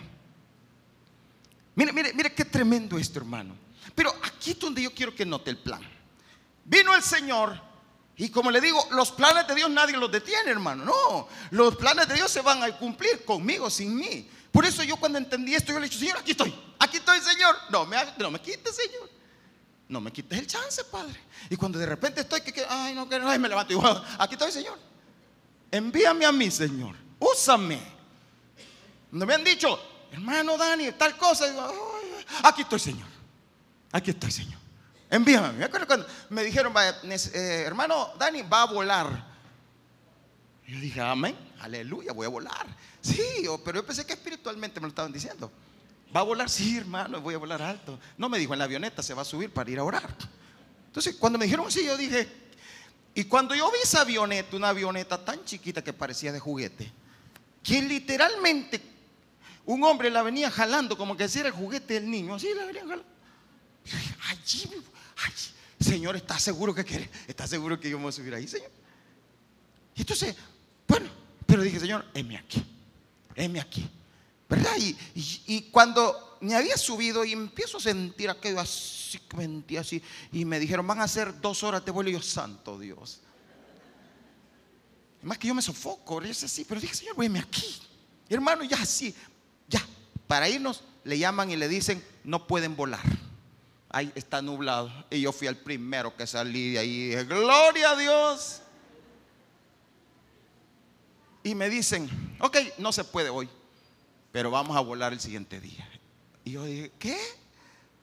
Mire, 1.75 1.93
mire, 1.93 2.13
mire 2.13 2.35
qué 2.35 2.45
tremendo 2.45 2.99
esto, 2.99 3.19
hermano. 3.19 3.57
Pero 3.95 4.15
aquí 4.23 4.51
es 4.51 4.59
donde 4.59 4.83
yo 4.83 4.93
quiero 4.93 5.15
que 5.15 5.25
note 5.25 5.51
el 5.51 5.59
plan. 5.59 5.81
Vino 6.65 6.95
el 6.95 7.03
Señor 7.03 7.67
y 8.19 8.31
como 8.31 8.51
le 8.51 8.61
digo, 8.61 8.87
los 8.93 9.13
planes 9.13 9.47
de 9.47 9.55
Dios 9.55 9.71
nadie 9.71 9.97
los 9.97 10.11
detiene, 10.11 10.51
hermano. 10.51 10.85
No, 10.85 11.29
los 11.51 11.77
planes 11.77 12.09
de 12.09 12.15
Dios 12.15 12.31
se 12.31 12.41
van 12.41 12.63
a 12.63 12.77
cumplir 12.77 13.25
conmigo, 13.25 13.69
sin 13.69 13.95
mí. 13.95 14.29
Por 14.57 14.65
eso 14.65 14.83
yo 14.83 14.97
cuando 14.97 15.19
entendí 15.19 15.55
esto, 15.55 15.71
yo 15.71 15.79
le 15.79 15.87
dije, 15.87 15.99
Señor, 15.99 16.17
aquí 16.17 16.31
estoy, 16.31 16.55
aquí 16.79 16.97
estoy, 16.97 17.21
Señor. 17.21 17.55
No 17.69 17.85
me, 17.85 17.99
no 18.17 18.31
me 18.31 18.41
quites, 18.41 18.75
Señor. 18.75 19.11
No 19.87 20.01
me 20.01 20.11
quites 20.11 20.39
el 20.39 20.47
chance, 20.47 20.83
Padre. 20.85 21.21
Y 21.51 21.57
cuando 21.57 21.79
de 21.79 21.85
repente 21.85 22.23
estoy, 22.23 22.41
que, 22.41 22.65
ay, 22.67 22.95
no, 22.95 23.07
que 23.07 23.17
ay, 23.17 23.39
me 23.39 23.51
levanto 23.51 23.75
y 23.75 23.79
aquí 24.19 24.33
estoy, 24.33 24.51
Señor. 24.51 24.79
Envíame 25.71 26.25
a 26.25 26.33
mí, 26.33 26.51
Señor. 26.51 26.97
Úsame. 27.19 27.79
No 29.11 29.27
me 29.27 29.35
han 29.35 29.45
dicho, 29.45 29.79
hermano 30.11 30.57
Dani, 30.57 30.91
tal 30.93 31.19
cosa. 31.19 31.45
aquí 32.43 32.63
estoy, 32.63 32.81
Señor. 32.81 33.09
Aquí 33.93 34.13
estoy, 34.13 34.31
Señor. 34.31 34.59
Envíame. 35.11 35.53
Me 35.53 35.65
acuerdo 35.67 35.87
cuando 35.87 36.07
me 36.31 36.43
dijeron, 36.43 36.73
eh, 37.05 37.63
hermano 37.67 38.15
Dani, 38.19 38.41
va 38.41 38.63
a 38.63 38.65
volar. 38.65 39.26
Yo 40.67 40.81
dije, 40.81 41.01
amén, 41.01 41.37
aleluya, 41.61 42.13
voy 42.13 42.27
a 42.27 42.29
volar. 42.29 42.67
Sí, 43.01 43.47
pero 43.65 43.81
yo 43.81 43.87
pensé 43.87 44.05
que 44.05 44.15
espiritualmente 44.15 44.81
me 44.81 44.87
lo 44.87 44.89
estaban 44.89 45.13
diciendo. 45.13 45.51
¿Va 46.15 46.21
a 46.21 46.25
volar? 46.25 46.51
Sí, 46.51 46.77
hermano, 46.77 47.21
voy 47.21 47.35
a 47.35 47.39
volar 47.39 47.63
alto. 47.63 47.99
No 48.19 48.29
me 48.29 48.39
dijo 48.39 48.53
en 48.53 48.59
la 48.59 48.65
avioneta, 48.65 49.03
se 49.03 49.15
va 49.15 49.23
a 49.23 49.25
subir 49.25 49.51
para 49.51 49.71
ir 49.71 49.79
a 49.79 49.85
orar. 49.85 50.17
Entonces, 50.87 51.15
cuando 51.17 51.39
me 51.39 51.45
dijeron 51.45 51.67
así, 51.69 51.85
yo 51.85 51.97
dije, 51.97 52.27
y 53.15 53.25
cuando 53.25 53.55
yo 53.55 53.71
vi 53.71 53.79
esa 53.83 54.01
avioneta, 54.01 54.57
una 54.57 54.71
avioneta 54.71 55.25
tan 55.25 55.45
chiquita 55.45 55.85
que 55.85 55.93
parecía 55.93 56.33
de 56.33 56.41
juguete, 56.41 56.91
que 57.63 57.81
literalmente 57.83 58.81
un 59.65 59.85
hombre 59.85 60.11
la 60.11 60.23
venía 60.23 60.51
jalando 60.51 60.97
como 60.97 61.17
que 61.17 61.29
si 61.29 61.39
era 61.39 61.49
el 61.49 61.55
juguete 61.55 61.95
del 61.95 62.11
niño, 62.11 62.35
así 62.35 62.53
la 62.55 62.65
venía 62.65 62.83
jalando. 62.83 63.05
Allí, 64.31 64.69
Señor, 65.79 66.17
¿está 66.17 66.39
seguro 66.39 66.75
que 66.75 66.85
quiere? 66.85 67.09
¿Está 67.27 67.47
seguro 67.47 67.79
que 67.79 67.89
yo 67.89 67.99
me 67.99 68.05
voy 68.05 68.09
a 68.11 68.13
subir 68.13 68.35
ahí, 68.35 68.49
Señor? 68.49 68.71
Y 69.95 70.01
entonces, 70.01 70.37
bueno, 70.89 71.09
pero 71.47 71.63
dije, 71.63 71.81
Señor, 71.81 72.05
heme 72.15 72.37
aquí 72.37 72.65
heme 73.37 73.61
aquí. 73.61 73.89
¿Verdad? 74.49 74.73
Y, 75.15 75.63
cuando 75.71 76.39
me 76.41 76.55
había 76.55 76.77
subido 76.77 77.25
y 77.25 77.33
empiezo 77.33 77.79
a 77.79 77.81
sentir 77.81 78.31
aquello 78.31 78.61
así, 78.61 79.21
mentí 79.37 79.77
así, 79.77 80.03
y 80.33 80.45
me 80.45 80.59
dijeron, 80.59 80.87
van 80.87 81.01
a 81.01 81.09
ser 81.09 81.41
dos 81.41 81.63
horas 81.63 81.85
de 81.85 81.91
vuelo, 81.91 82.11
y 82.11 82.15
yo, 82.15 82.23
santo 82.23 82.79
Dios. 82.79 83.21
Más 85.23 85.39
que 85.39 85.49
yo 85.49 85.55
me 85.55 85.63
sofoco, 85.63 86.23
yo 86.23 86.31
así, 86.31 86.65
pero 86.65 86.81
dije, 86.81 86.95
Señor, 86.95 87.17
veme 87.17 87.41
aquí. 87.41 87.81
hermano, 88.29 88.63
ya 88.63 88.77
así, 88.77 89.15
ya, 89.69 89.85
para 90.29 90.49
irnos, 90.49 90.85
le 91.03 91.19
llaman 91.19 91.51
y 91.51 91.57
le 91.57 91.69
dicen, 91.69 92.03
no 92.23 92.47
pueden 92.47 92.77
volar. 92.77 93.03
Ahí 93.89 94.13
está 94.15 94.43
nublado. 94.43 94.93
Y 95.11 95.23
yo 95.23 95.33
fui 95.33 95.49
el 95.49 95.57
primero 95.57 96.15
que 96.17 96.27
salí 96.27 96.73
de 96.73 96.79
ahí 96.79 96.91
y 96.91 97.09
dije, 97.09 97.25
gloria 97.25 97.91
a 97.91 97.97
Dios 97.97 98.63
y 101.47 101.55
me 101.55 101.71
dicen, 101.71 102.11
ok, 102.41 102.57
no 102.79 102.91
se 102.91 103.05
puede 103.05 103.31
hoy, 103.31 103.49
pero 104.33 104.51
vamos 104.51 104.77
a 104.77 104.81
volar 104.81 105.13
el 105.13 105.21
siguiente 105.21 105.61
día. 105.61 105.89
Y 106.45 106.51
yo 106.51 106.65
dije, 106.65 106.91
¿qué? 106.99 107.17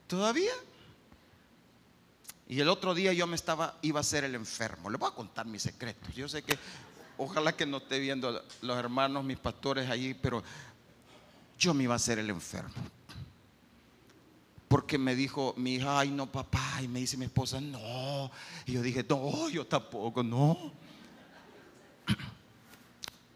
¿Todavía? 0.08 0.54
Y 2.48 2.62
el 2.62 2.70
otro 2.70 2.94
día 2.94 3.12
yo 3.12 3.28
me 3.28 3.36
estaba, 3.36 3.78
iba 3.82 4.00
a 4.00 4.04
ser 4.04 4.24
el 4.24 4.36
enfermo. 4.36 4.90
Le 4.90 4.98
voy 4.98 5.10
a 5.10 5.14
contar 5.14 5.46
mis 5.46 5.62
secretos. 5.62 6.16
Yo 6.16 6.30
sé 6.30 6.42
que, 6.42 6.58
ojalá 7.18 7.54
que 7.54 7.66
no 7.66 7.78
esté 7.78 8.00
viendo 8.00 8.42
los 8.62 8.78
hermanos, 8.78 9.26
mis 9.26 9.38
pastores 9.38 9.90
allí, 9.90 10.14
pero 10.14 10.42
yo 11.60 11.74
me 11.74 11.84
iba 11.84 11.96
a 11.96 12.00
ser 12.00 12.20
el 12.20 12.30
enfermo. 12.30 12.74
Porque 14.70 14.98
me 14.98 15.18
dijo 15.18 15.54
mi 15.58 15.76
hija, 15.76 16.00
ay 16.00 16.12
no 16.12 16.32
papá, 16.32 16.80
y 16.82 16.88
me 16.88 17.00
dice 17.00 17.18
mi 17.18 17.26
esposa, 17.26 17.60
no. 17.60 18.32
Y 18.66 18.72
yo 18.72 18.82
dije, 18.82 19.06
no, 19.10 19.50
yo 19.50 19.68
tampoco, 19.68 20.24
no. 20.24 20.72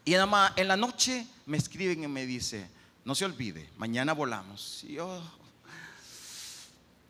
Y 0.08 0.12
nada 0.12 0.24
más 0.24 0.52
en 0.56 0.68
la 0.68 0.76
noche 0.78 1.26
me 1.44 1.58
escriben 1.58 2.02
y 2.02 2.08
me 2.08 2.24
dice, 2.24 2.66
no 3.04 3.14
se 3.14 3.26
olvide, 3.26 3.68
mañana 3.76 4.14
volamos. 4.14 4.82
Y, 4.84 4.96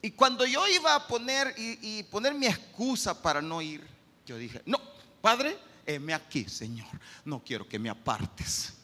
y 0.02 0.10
cuando 0.10 0.44
yo 0.44 0.66
iba 0.66 0.96
a 0.96 1.06
poner 1.06 1.54
y, 1.56 2.02
poner 2.02 2.34
mi 2.34 2.46
excusa 2.46 3.22
para 3.22 3.40
no 3.40 3.62
ir, 3.62 3.86
yo 4.26 4.36
dije, 4.36 4.62
no, 4.66 4.80
Padre, 5.20 5.56
heme 5.86 6.12
aquí, 6.12 6.48
Señor. 6.48 6.88
No 7.24 7.38
quiero 7.38 7.68
que 7.68 7.78
me 7.78 7.88
apartes. 7.88 8.74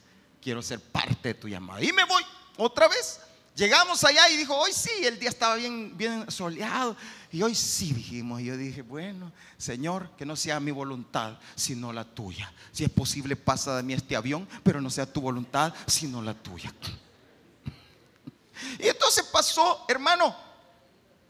Quiero 0.40 0.62
ser 0.62 0.78
parte 0.78 1.30
de 1.30 1.34
tu 1.34 1.48
llamada. 1.48 1.82
Y 1.82 1.92
me 1.92 2.04
voy 2.04 2.22
otra 2.56 2.86
vez. 2.86 3.20
Llegamos 3.56 4.04
allá 4.04 4.28
y 4.30 4.36
dijo, 4.36 4.56
hoy 4.56 4.70
sí, 4.72 4.92
el 5.02 5.18
día 5.18 5.30
estaba 5.30 5.56
bien, 5.56 5.98
bien 5.98 6.30
soleado. 6.30 6.96
Y 7.34 7.42
hoy 7.42 7.56
sí 7.56 7.92
dijimos, 7.92 8.40
y 8.40 8.44
yo 8.44 8.56
dije, 8.56 8.82
bueno, 8.82 9.32
Señor, 9.58 10.10
que 10.16 10.24
no 10.24 10.36
sea 10.36 10.60
mi 10.60 10.70
voluntad, 10.70 11.36
sino 11.56 11.92
la 11.92 12.04
tuya. 12.04 12.52
Si 12.70 12.84
es 12.84 12.90
posible, 12.90 13.34
pasa 13.34 13.76
de 13.76 13.82
mí 13.82 13.92
este 13.92 14.14
avión, 14.14 14.46
pero 14.62 14.80
no 14.80 14.88
sea 14.88 15.12
tu 15.12 15.20
voluntad, 15.20 15.74
sino 15.84 16.22
la 16.22 16.32
tuya. 16.32 16.72
Y 18.78 18.86
entonces 18.86 19.24
pasó, 19.32 19.84
hermano, 19.88 20.32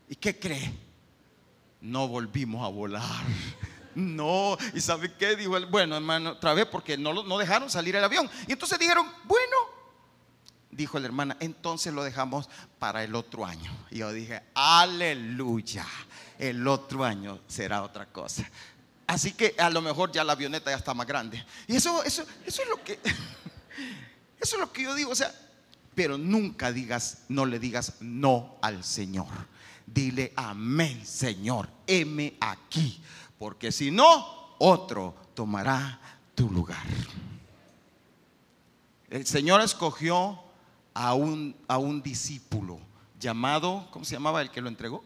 ¿y 0.06 0.16
qué 0.16 0.38
cree? 0.38 0.74
No 1.80 2.06
volvimos 2.06 2.62
a 2.62 2.68
volar. 2.68 3.02
No, 3.94 4.58
¿y 4.74 4.80
sabe 4.80 5.14
qué? 5.14 5.36
Dijo 5.36 5.56
el, 5.56 5.66
bueno, 5.66 5.96
hermano, 5.96 6.32
otra 6.32 6.52
vez 6.52 6.66
porque 6.66 6.98
no, 6.98 7.22
no 7.22 7.38
dejaron 7.38 7.70
salir 7.70 7.94
el 7.94 8.02
avión. 8.02 8.28
Y 8.48 8.52
entonces 8.52 8.76
dijeron, 8.76 9.06
bueno, 9.22 9.56
dijo 10.74 10.98
la 10.98 11.06
hermana, 11.06 11.36
entonces 11.40 11.92
lo 11.92 12.02
dejamos 12.02 12.48
para 12.78 13.04
el 13.04 13.14
otro 13.14 13.46
año. 13.46 13.70
Y 13.90 13.98
yo 13.98 14.12
dije, 14.12 14.42
aleluya, 14.54 15.86
el 16.38 16.66
otro 16.66 17.04
año 17.04 17.40
será 17.46 17.82
otra 17.82 18.06
cosa. 18.06 18.50
Así 19.06 19.32
que 19.32 19.54
a 19.58 19.70
lo 19.70 19.80
mejor 19.82 20.10
ya 20.12 20.24
la 20.24 20.32
avioneta 20.32 20.70
ya 20.70 20.76
está 20.76 20.94
más 20.94 21.06
grande. 21.06 21.44
Y 21.66 21.76
eso, 21.76 22.02
eso, 22.02 22.24
eso 22.44 22.62
es 22.62 22.68
lo 22.68 22.82
que, 22.82 22.92
eso 24.40 24.56
es 24.56 24.58
lo 24.58 24.72
que 24.72 24.82
yo 24.82 24.94
digo, 24.94 25.12
o 25.12 25.14
sea, 25.14 25.32
pero 25.94 26.18
nunca 26.18 26.72
digas, 26.72 27.24
no 27.28 27.46
le 27.46 27.58
digas 27.58 27.94
no 28.00 28.56
al 28.60 28.82
Señor. 28.82 29.28
Dile 29.86 30.32
amén, 30.34 31.04
Señor, 31.06 31.68
heme 31.86 32.36
aquí, 32.40 33.00
porque 33.38 33.70
si 33.70 33.90
no, 33.90 34.56
otro 34.58 35.14
tomará 35.34 36.00
tu 36.34 36.50
lugar. 36.50 36.84
El 39.10 39.26
Señor 39.26 39.60
escogió 39.60 40.43
a 40.94 41.14
un, 41.14 41.54
a 41.68 41.78
un 41.78 42.02
discípulo 42.02 42.78
llamado, 43.20 43.86
¿cómo 43.90 44.04
se 44.04 44.14
llamaba 44.14 44.40
el 44.40 44.50
que 44.50 44.60
lo 44.60 44.68
entregó? 44.68 45.04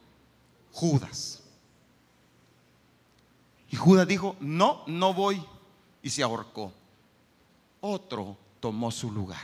Judas. 0.72 1.42
Y 3.70 3.76
Judas 3.76 4.06
dijo, 4.06 4.36
no, 4.40 4.82
no 4.86 5.12
voy. 5.12 5.42
Y 6.02 6.10
se 6.10 6.22
ahorcó. 6.22 6.72
Otro 7.80 8.36
tomó 8.60 8.90
su 8.90 9.10
lugar. 9.10 9.42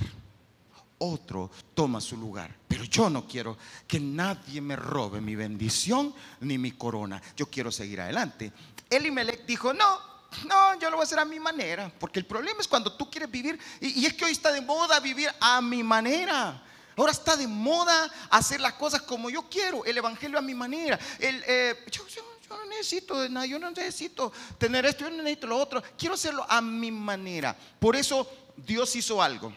Otro 0.99 1.51
toma 1.75 2.01
su 2.01 2.17
lugar. 2.17 2.55
Pero 2.69 2.85
yo 2.85 3.11
no 3.11 3.27
quiero 3.27 3.57
que 3.87 4.01
nadie 4.01 4.61
me 4.61 4.77
robe 4.77 5.21
mi 5.21 5.35
bendición 5.35 6.15
ni 6.41 6.57
mi 6.57 6.73
corona. 6.73 7.21
Yo 7.37 7.47
quiero 7.47 7.71
seguir 7.71 8.01
adelante. 8.01 8.53
Elimelech 8.89 9.45
dijo, 9.45 9.73
no, 9.73 9.99
no, 10.47 10.79
yo 10.79 10.91
lo 10.91 10.97
voy 10.97 11.03
a 11.03 11.07
hacer 11.07 11.19
a 11.19 11.25
mi 11.25 11.39
manera. 11.39 11.91
Porque 11.99 12.19
el 12.19 12.27
problema 12.27 12.61
es 12.61 12.69
cuando 12.69 12.93
tú 12.93 13.11
quieres 13.11 13.31
vivir, 13.31 13.59
y, 13.81 14.05
es 14.05 14.15
que 14.15 14.25
hoy 14.25 14.33
está 14.33 14.53
de 14.53 14.61
moda 14.61 15.01
vivir 15.01 15.31
a 15.41 15.61
mi 15.61 15.83
manera. 15.83 16.63
Ahora 16.97 17.13
está 17.13 17.37
de 17.37 17.47
moda 17.47 18.11
hacer 18.31 18.61
las 18.61 18.75
cosas 18.75 19.03
como 19.03 19.29
yo 19.31 19.49
quiero, 19.49 19.85
el 19.85 19.97
evangelio 19.97 20.39
a 20.39 20.43
mi 20.43 20.55
manera. 20.55 20.99
El, 21.19 21.43
eh, 21.47 21.77
yo 21.91 22.05
no 22.49 22.67
necesito 22.67 23.29
nada, 23.29 23.47
yo 23.47 23.59
no 23.59 23.71
necesito 23.71 24.33
tener 24.59 24.87
esto, 24.87 25.05
yo 25.05 25.11
no 25.11 25.19
necesito 25.19 25.47
lo 25.47 25.57
otro. 25.57 25.83
Quiero 25.99 26.15
hacerlo 26.15 26.47
a 26.49 26.61
mi 26.61 26.91
manera. 26.91 27.57
Por 27.79 27.97
eso 27.97 28.31
Dios 28.57 28.95
hizo 28.97 29.23
algo. 29.23 29.53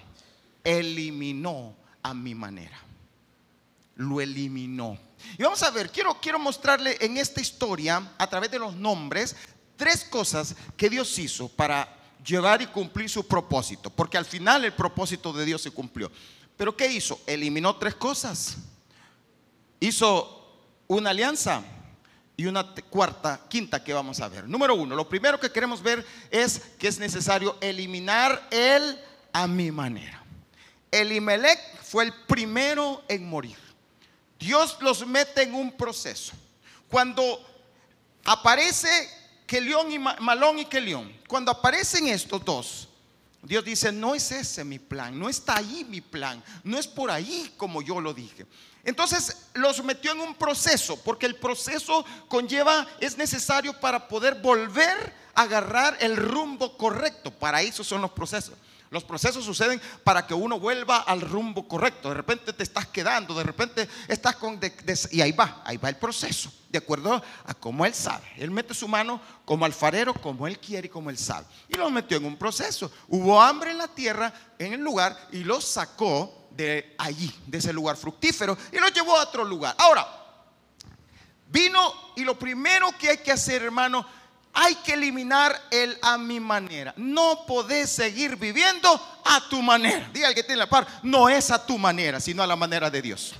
Eliminó 0.63 1.75
a 2.01 2.13
mi 2.13 2.34
manera. 2.34 2.79
Lo 3.96 4.22
eliminó. 4.22 4.98
Y 5.38 5.43
vamos 5.43 5.62
a 5.63 5.72
ver, 5.72 5.91
quiero, 5.91 6.19
quiero 6.22 6.39
mostrarle 6.39 6.98
en 7.00 7.17
esta 7.17 7.41
historia, 7.41 8.13
a 8.17 8.27
través 8.27 8.51
de 8.51 8.60
los 8.60 8.75
nombres, 8.75 9.36
tres 9.77 10.03
cosas 10.03 10.55
que 10.75 10.89
Dios 10.89 11.17
hizo 11.19 11.48
para 11.48 11.88
llevar 12.25 12.62
y 12.62 12.67
cumplir 12.67 13.10
su 13.10 13.25
propósito. 13.25 13.89
Porque 13.89 14.17
al 14.17 14.25
final 14.25 14.65
el 14.65 14.74
propósito 14.74 15.31
de 15.31 15.46
Dios 15.46 15.62
se 15.62 15.72
cumplió. 15.72 16.12
Pero 16.57 16.75
¿qué 16.75 16.91
hizo? 16.91 17.22
Eliminó 17.25 17.75
tres 17.77 17.96
cosas. 17.96 18.57
Hizo 19.79 20.34
una 20.88 21.12
alianza 21.12 21.63
y 22.36 22.46
una 22.46 22.74
cuarta, 22.89 23.41
quinta 23.50 23.84
que 23.84 23.93
vamos 23.93 24.19
a 24.19 24.27
ver. 24.27 24.48
Número 24.48 24.75
uno, 24.75 24.96
lo 24.96 25.07
primero 25.07 25.39
que 25.39 25.51
queremos 25.51 25.81
ver 25.81 26.05
es 26.29 26.60
que 26.77 26.88
es 26.88 27.00
necesario 27.00 27.57
eliminar 27.62 28.48
el 28.51 29.00
a 29.34 29.48
mi 29.48 29.72
manera. 29.72 30.24
Elimelech 30.91 31.60
fue 31.81 32.05
el 32.05 32.13
primero 32.27 33.03
en 33.07 33.27
morir. 33.27 33.57
Dios 34.39 34.77
los 34.81 35.05
mete 35.05 35.43
en 35.43 35.53
un 35.53 35.72
proceso. 35.72 36.34
Cuando 36.89 37.43
aparece 38.24 38.88
Kelión 39.48 39.92
y 39.92 39.98
Malón 39.98 40.60
y 40.60 40.66
Kelión, 40.66 41.12
cuando 41.27 41.51
aparecen 41.51 42.08
estos 42.08 42.44
dos, 42.44 42.89
Dios 43.42 43.63
dice, 43.63 43.94
no 43.94 44.13
es 44.13 44.30
ese 44.32 44.66
mi 44.66 44.77
plan, 44.77 45.18
no 45.18 45.30
está 45.30 45.56
ahí 45.58 45.86
mi 45.89 46.01
plan, 46.01 46.44
no 46.66 46.77
es 46.77 46.86
por 46.86 47.10
ahí 47.10 47.54
como 47.56 47.82
yo 47.82 48.01
lo 48.01 48.13
dije. 48.13 48.46
Entonces 48.84 49.48
los 49.54 49.82
metió 49.84 50.12
en 50.12 50.20
un 50.20 50.36
proceso, 50.36 51.01
porque 51.01 51.25
el 51.25 51.36
proceso 51.36 52.06
conlleva, 52.27 52.86
es 53.00 53.18
necesario 53.18 53.80
para 53.80 54.10
poder 54.10 54.36
volver 54.36 55.13
a 55.34 55.44
agarrar 55.44 55.98
el 56.01 56.18
rumbo 56.18 56.77
correcto. 56.77 57.32
Para 57.32 57.62
eso 57.62 57.86
son 57.86 58.01
los 58.01 58.12
procesos. 58.12 58.56
Los 58.89 59.03
procesos 59.03 59.44
suceden 59.44 59.82
para 60.03 60.25
que 60.25 60.34
uno 60.34 60.60
vuelva 60.60 61.00
al 61.00 61.22
rumbo 61.22 61.67
correcto. 61.67 62.10
De 62.10 62.15
repente 62.15 62.53
te 62.53 62.63
estás 62.63 62.88
quedando, 62.88 63.34
de 63.36 63.44
repente 63.44 63.88
estás 64.08 64.38
con... 64.38 64.60
y 65.12 65.22
ahí 65.22 65.32
va, 65.34 65.62
ahí 65.65 65.77
va 65.77 65.89
el 65.89 65.98
proceso, 65.98 66.51
de 66.70 66.77
acuerdo 66.77 67.22
a 67.46 67.53
cómo 67.53 67.86
Él 67.86 67.94
sabe. 67.94 68.25
Él 68.38 68.51
mete 68.51 68.74
su 68.74 68.88
mano 68.88 69.22
como 69.44 69.65
alfarero, 69.65 70.13
como 70.13 70.48
Él 70.48 70.58
quiere 70.60 70.88
y 70.88 70.89
como 70.89 71.10
Él 71.10 71.17
sabe. 71.17 71.46
Y 71.67 71.75
lo 71.75 71.89
metió 71.89 72.17
en 72.17 72.25
un 72.25 72.38
proceso. 72.38 72.91
Hubo 73.10 73.41
hambre 73.41 73.72
en 73.72 73.77
la 73.77 73.89
tierra, 73.89 74.34
en 74.58 74.74
el 74.74 74.82
lugar, 74.82 75.27
y 75.32 75.44
lo 75.44 75.60
sacó 75.60 76.48
de 76.51 76.96
allí, 76.98 77.34
de 77.46 77.58
ese 77.58 77.74
lugar 77.74 77.98
fructífero, 77.98 78.58
y 78.72 78.77
lo 78.77 78.88
llevó 78.88 79.17
a 79.17 79.24
otro 79.24 79.44
lugar. 79.44 79.75
Ahora, 79.77 80.08
vino 81.50 81.94
y 82.15 82.24
lo 82.24 82.38
primero 82.38 82.91
que 82.98 83.10
hay 83.10 83.17
que 83.17 83.32
hacer, 83.32 83.63
hermano, 83.63 84.06
hay 84.59 84.73
que 84.75 84.93
eliminar 84.93 85.55
el 85.69 85.99
a 86.01 86.17
mi 86.17 86.39
manera. 86.39 86.91
No 86.97 87.45
podés 87.45 87.91
seguir 87.91 88.35
viviendo 88.37 88.89
a 89.23 89.47
tu 89.49 89.61
manera. 89.61 90.09
Diga 90.11 90.29
el 90.29 90.35
que 90.35 90.41
tiene 90.41 90.57
la 90.57 90.69
par, 90.69 90.87
no 91.03 91.29
es 91.29 91.51
a 91.51 91.63
tu 91.63 91.77
manera, 91.77 92.19
sino 92.19 92.41
a 92.41 92.47
la 92.47 92.55
manera 92.55 92.89
de 92.89 92.99
Dios. 92.99 93.35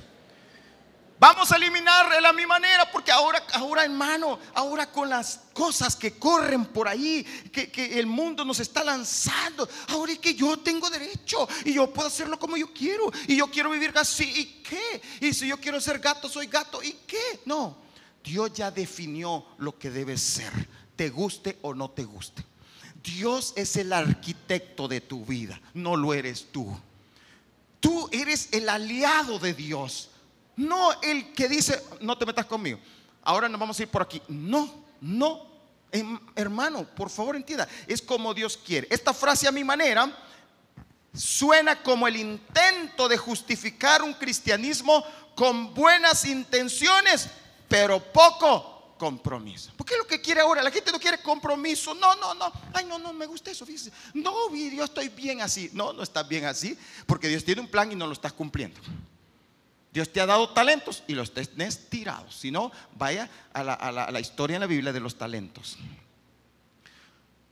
Vamos 1.20 1.52
a 1.52 1.56
eliminar 1.56 2.14
el 2.14 2.24
a 2.24 2.32
mi 2.34 2.46
manera 2.46 2.92
porque 2.92 3.12
ahora, 3.12 3.44
ahora 3.54 3.84
hermano, 3.84 4.38
ahora 4.54 4.92
con 4.92 5.10
las 5.10 5.40
cosas 5.54 5.96
que 5.96 6.20
corren 6.20 6.66
por 6.66 6.88
ahí, 6.88 7.24
que, 7.52 7.72
que, 7.72 7.98
el 7.98 8.06
mundo 8.06 8.46
nos 8.46 8.60
está 8.60 8.84
lanzando, 8.84 9.68
ahora 9.88 10.12
es 10.12 10.20
que 10.20 10.36
yo 10.36 10.60
tengo 10.60 10.88
derecho 10.92 11.50
y 11.66 11.74
yo 11.74 11.92
puedo 11.92 12.10
hacerlo 12.10 12.38
como 12.38 12.56
yo 12.56 12.72
quiero 12.72 13.12
y 13.28 13.38
yo 13.38 13.50
quiero 13.50 13.72
vivir 13.72 13.92
así, 13.96 14.32
¿y 14.36 14.46
qué? 14.62 15.02
Y 15.22 15.34
si 15.34 15.48
yo 15.48 15.60
quiero 15.60 15.82
ser 15.82 15.98
gato, 15.98 16.30
soy 16.30 16.46
gato, 16.46 16.84
¿y 16.84 16.92
qué? 17.08 17.42
No, 17.46 17.76
Dios 18.24 18.54
ya 18.54 18.70
definió 18.70 19.48
lo 19.58 19.80
que 19.80 19.90
debe 19.90 20.16
ser 20.20 20.54
te 20.98 21.10
guste 21.10 21.58
o 21.62 21.74
no 21.74 21.90
te 21.90 22.04
guste. 22.04 22.44
Dios 23.02 23.54
es 23.56 23.78
el 23.78 23.94
arquitecto 23.94 24.90
de 24.90 25.00
tu 25.00 25.26
vida, 25.26 25.62
no 25.74 25.96
lo 25.96 26.14
eres 26.14 26.48
tú. 26.52 26.78
Tú 27.80 28.10
eres 28.12 28.50
el 28.52 28.68
aliado 28.68 29.40
de 29.40 29.54
Dios, 29.54 30.10
no 30.58 31.00
el 31.02 31.32
que 31.34 31.48
dice, 31.48 31.82
no 32.02 32.18
te 32.18 32.26
metas 32.26 32.48
conmigo. 32.48 32.80
Ahora 33.24 33.48
nos 33.48 33.60
vamos 33.60 33.80
a 33.80 33.84
ir 33.84 33.90
por 33.90 34.02
aquí. 34.02 34.22
No, 34.28 34.84
no, 35.00 35.46
em, 35.92 36.20
hermano, 36.36 36.84
por 36.84 37.10
favor 37.10 37.36
entienda, 37.36 37.68
es 37.88 38.02
como 38.02 38.34
Dios 38.34 38.58
quiere. 38.58 38.88
Esta 38.90 39.14
frase 39.14 39.48
a 39.48 39.52
mi 39.52 39.64
manera 39.64 40.12
suena 41.14 41.82
como 41.82 42.08
el 42.08 42.18
intento 42.18 43.08
de 43.08 43.18
justificar 43.18 44.02
un 44.02 44.14
cristianismo 44.16 45.06
con 45.36 45.74
buenas 45.74 46.26
intenciones, 46.26 47.30
pero 47.68 48.00
poco 48.00 48.96
compromiso. 48.98 49.72
¿Por 49.78 49.86
qué 49.86 49.96
lo 49.98 50.07
quiere 50.28 50.42
ahora? 50.42 50.62
La 50.62 50.72
gente 50.72 50.92
no 50.92 51.00
quiere 51.00 51.20
compromiso. 51.20 51.94
No, 51.94 52.14
no, 52.18 52.34
no. 52.34 52.52
Ay, 52.74 52.84
no, 52.84 53.00
no 53.00 53.14
me 53.14 53.26
gusta 53.26 53.50
eso. 53.50 53.66
Fíjese. 53.66 53.94
No, 54.14 54.54
yo 54.54 54.84
estoy 54.84 55.08
bien 55.08 55.40
así. 55.40 55.70
No, 55.72 55.94
no 55.94 56.04
estás 56.04 56.28
bien 56.28 56.44
así 56.44 56.78
porque 57.06 57.30
Dios 57.30 57.46
tiene 57.46 57.62
un 57.62 57.70
plan 57.70 57.90
y 57.90 57.96
no 57.96 58.06
lo 58.06 58.12
estás 58.12 58.34
cumpliendo. 58.34 58.78
Dios 59.94 60.12
te 60.12 60.20
ha 60.20 60.26
dado 60.26 60.50
talentos 60.50 61.02
y 61.08 61.14
los 61.14 61.34
tenés 61.34 61.90
tirados. 61.90 62.36
Si 62.36 62.52
no, 62.52 62.74
vaya 62.98 63.30
a 63.54 63.64
la, 63.64 63.74
a 63.74 64.12
la 64.12 64.20
historia 64.20 64.56
en 64.56 64.62
la 64.62 64.68
Biblia 64.68 64.92
de 64.92 65.00
los 65.00 65.18
talentos. 65.18 65.78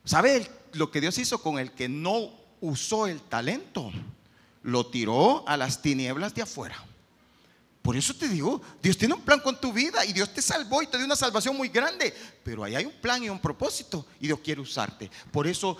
¿Sabe 0.04 0.48
lo 0.72 0.90
que 0.90 1.00
Dios 1.00 1.16
hizo 1.16 1.42
con 1.42 1.58
el 1.58 1.72
que 1.72 1.88
no 1.88 2.30
usó 2.60 3.06
el 3.06 3.22
talento? 3.22 3.90
Lo 4.62 4.86
tiró 4.86 5.48
a 5.48 5.56
las 5.56 5.80
tinieblas 5.80 6.34
de 6.34 6.42
afuera. 6.42 6.76
Por 7.86 7.96
eso 7.96 8.14
te 8.14 8.28
digo, 8.28 8.60
Dios 8.82 8.98
tiene 8.98 9.14
un 9.14 9.20
plan 9.20 9.38
con 9.38 9.60
tu 9.60 9.72
vida 9.72 10.04
y 10.04 10.12
Dios 10.12 10.34
te 10.34 10.42
salvó 10.42 10.82
y 10.82 10.88
te 10.88 10.96
dio 10.96 11.06
una 11.06 11.14
salvación 11.14 11.56
muy 11.56 11.68
grande. 11.68 12.12
Pero 12.42 12.64
ahí 12.64 12.74
hay 12.74 12.84
un 12.84 13.00
plan 13.00 13.22
y 13.22 13.28
un 13.28 13.38
propósito 13.38 14.04
y 14.18 14.26
Dios 14.26 14.40
quiere 14.42 14.60
usarte. 14.60 15.08
Por 15.30 15.46
eso 15.46 15.76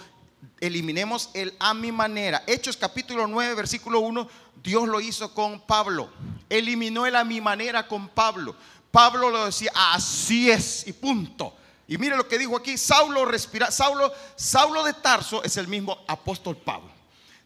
eliminemos 0.61 1.31
el 1.35 1.57
a 1.59 1.75
mi 1.75 1.91
manera. 1.91 2.45
Hechos 2.47 2.77
capítulo 2.77 3.27
9, 3.27 3.55
versículo 3.55 3.99
1, 3.99 4.29
Dios 4.63 4.87
lo 4.87 5.01
hizo 5.01 5.35
con 5.35 5.61
Pablo. 5.67 6.09
Eliminó 6.49 7.07
el 7.07 7.17
a 7.17 7.25
mi 7.25 7.41
manera 7.41 7.89
con 7.89 8.09
Pablo. 8.09 8.55
Pablo 8.93 9.29
lo 9.29 9.47
decía, 9.47 9.73
así 9.75 10.49
es 10.49 10.87
y 10.87 10.93
punto. 10.93 11.57
Y 11.89 11.99
mire 11.99 12.17
lo 12.17 12.29
que 12.29 12.39
dijo 12.39 12.57
aquí, 12.57 12.79
Saulo 12.79 13.25
respira, 13.25 13.73
Saulo, 13.73 14.13
Saulo 14.37 14.85
de 14.85 14.93
Tarso 14.93 15.43
es 15.43 15.57
el 15.57 15.67
mismo 15.67 15.99
apóstol 16.07 16.57
Pablo. 16.57 16.96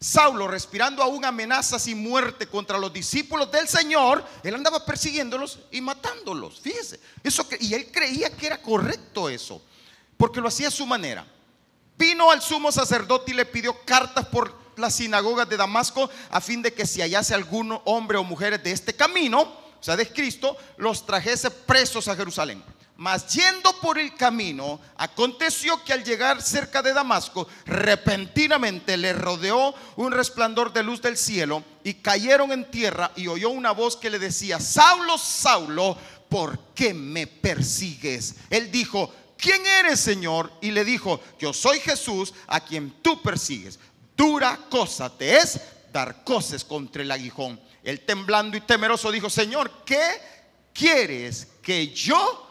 Saulo, 0.03 0.47
respirando 0.47 1.03
aún 1.03 1.23
amenazas 1.23 1.85
y 1.85 1.93
muerte 1.93 2.47
contra 2.47 2.79
los 2.79 2.91
discípulos 2.91 3.51
del 3.51 3.67
Señor, 3.67 4.25
él 4.41 4.55
andaba 4.55 4.83
persiguiéndolos 4.83 5.59
y 5.69 5.79
matándolos. 5.79 6.59
Fíjese, 6.59 6.99
eso 7.23 7.47
que, 7.47 7.55
y 7.59 7.75
él 7.75 7.91
creía 7.91 8.35
que 8.35 8.47
era 8.47 8.59
correcto 8.59 9.29
eso, 9.29 9.61
porque 10.17 10.41
lo 10.41 10.47
hacía 10.47 10.69
a 10.69 10.71
su 10.71 10.87
manera. 10.87 11.23
Vino 11.99 12.31
al 12.31 12.41
sumo 12.41 12.71
sacerdote 12.71 13.29
y 13.29 13.35
le 13.35 13.45
pidió 13.45 13.85
cartas 13.85 14.25
por 14.25 14.59
las 14.75 14.95
sinagogas 14.95 15.47
de 15.47 15.57
Damasco 15.57 16.09
a 16.31 16.41
fin 16.41 16.63
de 16.63 16.73
que 16.73 16.87
si 16.87 17.01
hallase 17.01 17.35
algún 17.35 17.79
hombre 17.85 18.17
o 18.17 18.23
mujeres 18.23 18.63
de 18.63 18.71
este 18.71 18.95
camino, 18.95 19.41
o 19.41 19.83
sea, 19.83 19.95
de 19.95 20.11
Cristo, 20.11 20.57
los 20.77 21.05
trajese 21.05 21.51
presos 21.51 22.07
a 22.07 22.15
Jerusalén. 22.15 22.63
Mas 23.01 23.33
yendo 23.33 23.73
por 23.79 23.97
el 23.97 24.13
camino, 24.13 24.79
aconteció 24.95 25.83
que 25.83 25.91
al 25.91 26.03
llegar 26.03 26.39
cerca 26.39 26.83
de 26.83 26.93
Damasco, 26.93 27.47
repentinamente 27.65 28.95
le 28.95 29.11
rodeó 29.13 29.73
un 29.95 30.11
resplandor 30.11 30.71
de 30.71 30.83
luz 30.83 31.01
del 31.01 31.17
cielo 31.17 31.63
y 31.83 31.95
cayeron 31.95 32.51
en 32.51 32.69
tierra 32.69 33.11
y 33.15 33.25
oyó 33.25 33.49
una 33.49 33.71
voz 33.71 33.97
que 33.97 34.11
le 34.11 34.19
decía, 34.19 34.59
Saulo, 34.59 35.17
Saulo, 35.17 35.97
¿por 36.29 36.59
qué 36.75 36.93
me 36.93 37.25
persigues? 37.25 38.35
Él 38.51 38.71
dijo, 38.71 39.11
¿quién 39.35 39.65
eres, 39.65 39.99
Señor? 39.99 40.53
Y 40.61 40.69
le 40.69 40.85
dijo, 40.85 41.19
yo 41.39 41.53
soy 41.53 41.79
Jesús 41.79 42.35
a 42.45 42.59
quien 42.59 43.01
tú 43.01 43.19
persigues. 43.23 43.79
Dura 44.15 44.59
cosa 44.69 45.09
te 45.09 45.37
es 45.37 45.59
dar 45.91 46.23
cosas 46.23 46.63
contra 46.63 47.01
el 47.01 47.09
aguijón. 47.09 47.59
Él 47.81 48.01
temblando 48.01 48.57
y 48.57 48.61
temeroso 48.61 49.11
dijo, 49.11 49.27
Señor, 49.27 49.71
¿qué 49.87 50.21
quieres 50.71 51.47
que 51.63 51.87
yo 51.87 52.50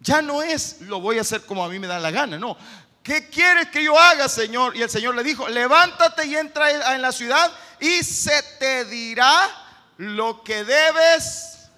ya 0.00 0.22
no 0.22 0.42
es 0.42 0.80
lo 0.82 1.00
voy 1.00 1.18
a 1.18 1.20
hacer 1.20 1.42
como 1.42 1.64
a 1.64 1.68
mí 1.68 1.78
me 1.78 1.86
da 1.86 1.98
la 1.98 2.10
gana, 2.10 2.38
no. 2.38 2.56
¿Qué 3.02 3.28
quieres 3.28 3.68
que 3.68 3.82
yo 3.82 3.98
haga, 3.98 4.28
Señor? 4.28 4.76
Y 4.76 4.82
el 4.82 4.90
Señor 4.90 5.14
le 5.14 5.22
dijo, 5.22 5.48
levántate 5.48 6.26
y 6.26 6.36
entra 6.36 6.94
en 6.94 7.02
la 7.02 7.12
ciudad 7.12 7.50
y 7.80 8.02
se 8.02 8.42
te 8.58 8.84
dirá 8.84 9.48
lo 9.96 10.42
que 10.42 10.64
debes. 10.64 11.70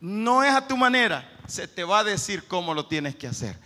No 0.00 0.44
es 0.44 0.52
a 0.52 0.66
tu 0.66 0.76
manera, 0.76 1.26
se 1.46 1.66
te 1.66 1.84
va 1.84 2.00
a 2.00 2.04
decir 2.04 2.46
cómo 2.46 2.74
lo 2.74 2.86
tienes 2.86 3.16
que 3.16 3.26
hacer. 3.26 3.58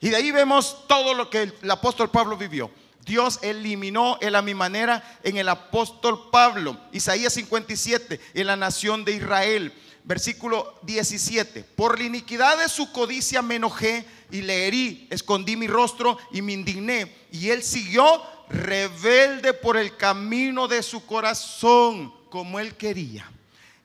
Y 0.00 0.10
de 0.10 0.16
ahí 0.16 0.30
vemos 0.30 0.86
todo 0.86 1.14
lo 1.14 1.30
que 1.30 1.42
el, 1.42 1.70
apóstol 1.70 2.10
Pablo 2.10 2.36
vivió. 2.36 2.70
Dios 3.00 3.38
eliminó 3.42 4.18
el 4.20 4.34
a 4.34 4.42
mi 4.42 4.54
manera 4.54 5.02
en 5.22 5.38
el 5.38 5.48
apóstol 5.48 6.28
Pablo. 6.30 6.78
Isaías 6.92 7.32
57, 7.32 8.20
en 8.34 8.46
la 8.46 8.56
nación 8.56 9.04
de 9.04 9.12
Israel 9.12 9.72
versículo 10.08 10.80
17. 10.82 11.62
Por 11.62 11.98
la 11.98 12.06
iniquidad 12.06 12.58
de 12.58 12.70
su 12.70 12.90
codicia 12.92 13.42
me 13.42 13.56
enojé 13.56 14.06
y 14.30 14.40
le 14.40 14.66
herí, 14.66 15.06
escondí 15.10 15.54
mi 15.54 15.68
rostro 15.68 16.16
y 16.32 16.40
me 16.40 16.54
indigné. 16.54 17.14
Y 17.30 17.50
él 17.50 17.62
siguió 17.62 18.22
rebelde 18.48 19.52
por 19.52 19.76
el 19.76 19.98
camino 19.98 20.66
de 20.66 20.82
su 20.82 21.04
corazón, 21.04 22.10
como 22.30 22.58
él 22.58 22.74
quería. 22.74 23.30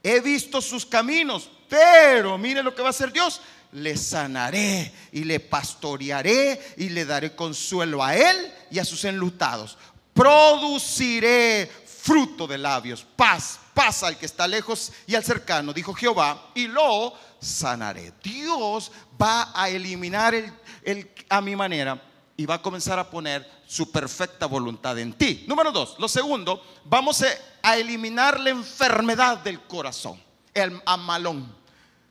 He 0.01 0.21
visto 0.21 0.61
sus 0.61 0.85
caminos, 0.85 1.49
pero 1.67 2.37
mire 2.37 2.63
lo 2.63 2.73
que 2.73 2.81
va 2.81 2.87
a 2.87 2.91
hacer 2.91 3.11
Dios. 3.11 3.41
le 3.73 3.97
sanaré 3.97 4.93
y 5.11 5.23
le 5.23 5.39
pastorearé 5.39 6.75
y 6.77 6.89
le 6.89 7.05
daré 7.05 7.35
consuelo 7.35 8.03
a 8.03 8.15
él 8.15 8.53
y 8.69 8.77
a 8.77 8.85
sus 8.85 9.03
enlutados. 9.03 9.79
Produciré 10.13 11.69
fruto 11.85 12.45
de 12.45 12.59
labios, 12.59 13.03
paz, 13.15 13.59
paz 13.73 14.03
al 14.03 14.17
que 14.17 14.25
está 14.25 14.47
lejos 14.47 14.91
y 15.07 15.15
al 15.15 15.23
cercano, 15.23 15.73
dijo 15.73 15.93
Jehová, 15.93 16.51
y 16.53 16.67
lo 16.67 17.13
sanaré. 17.39 18.13
Dios 18.23 18.91
va 19.21 19.51
a 19.53 19.69
eliminar 19.69 20.33
el, 20.35 21.11
a 21.29 21.41
mi 21.41 21.55
manera 21.55 22.01
y 22.35 22.45
va 22.45 22.55
a 22.55 22.61
comenzar 22.61 22.99
a 22.99 23.09
poner 23.09 23.49
su 23.67 23.91
perfecta 23.91 24.45
voluntad 24.45 24.97
en 24.99 25.13
ti. 25.13 25.45
Número 25.47 25.71
dos, 25.71 25.95
lo 25.99 26.07
segundo, 26.07 26.63
vamos 26.85 27.23
a 27.61 27.77
eliminar 27.77 28.39
la 28.39 28.49
enfermedad 28.49 29.37
del 29.39 29.61
corazón, 29.61 30.21
el 30.53 30.81
amalón. 30.85 31.55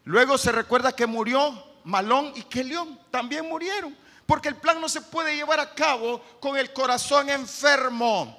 Luego 0.04 0.36
se 0.36 0.52
recuerda 0.52 0.92
que 0.92 1.06
murió 1.06 1.72
Malón 1.84 2.32
y 2.34 2.42
que 2.42 2.64
León 2.64 2.98
también 3.10 3.48
murieron. 3.48 3.96
Porque 4.26 4.48
el 4.48 4.56
plan 4.56 4.80
no 4.80 4.88
se 4.88 5.00
puede 5.00 5.34
llevar 5.34 5.60
a 5.60 5.74
cabo 5.74 6.20
con 6.40 6.56
el 6.56 6.72
corazón 6.72 7.28
enfermo. 7.28 8.38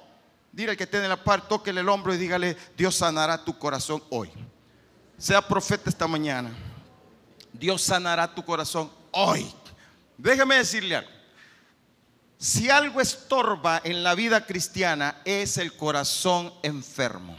Dile 0.54 0.70
al 0.70 0.76
que 0.76 0.86
tiene 0.86 1.08
la 1.08 1.16
par, 1.16 1.48
tóquele 1.48 1.80
el 1.80 1.88
hombro 1.88 2.14
y 2.14 2.16
dígale, 2.16 2.56
Dios 2.76 2.94
sanará 2.94 3.44
tu 3.44 3.58
corazón 3.58 4.00
hoy. 4.08 4.30
Sea 5.18 5.42
profeta 5.42 5.90
esta 5.90 6.06
mañana. 6.06 6.54
Dios 7.52 7.82
sanará 7.82 8.32
tu 8.32 8.44
corazón 8.44 8.88
hoy. 9.10 9.52
Déjeme 10.16 10.54
decirle 10.54 10.94
algo. 10.94 11.10
Si 12.38 12.70
algo 12.70 13.00
estorba 13.00 13.80
en 13.82 14.04
la 14.04 14.14
vida 14.14 14.46
cristiana 14.46 15.20
es 15.24 15.58
el 15.58 15.76
corazón 15.76 16.54
enfermo. 16.62 17.36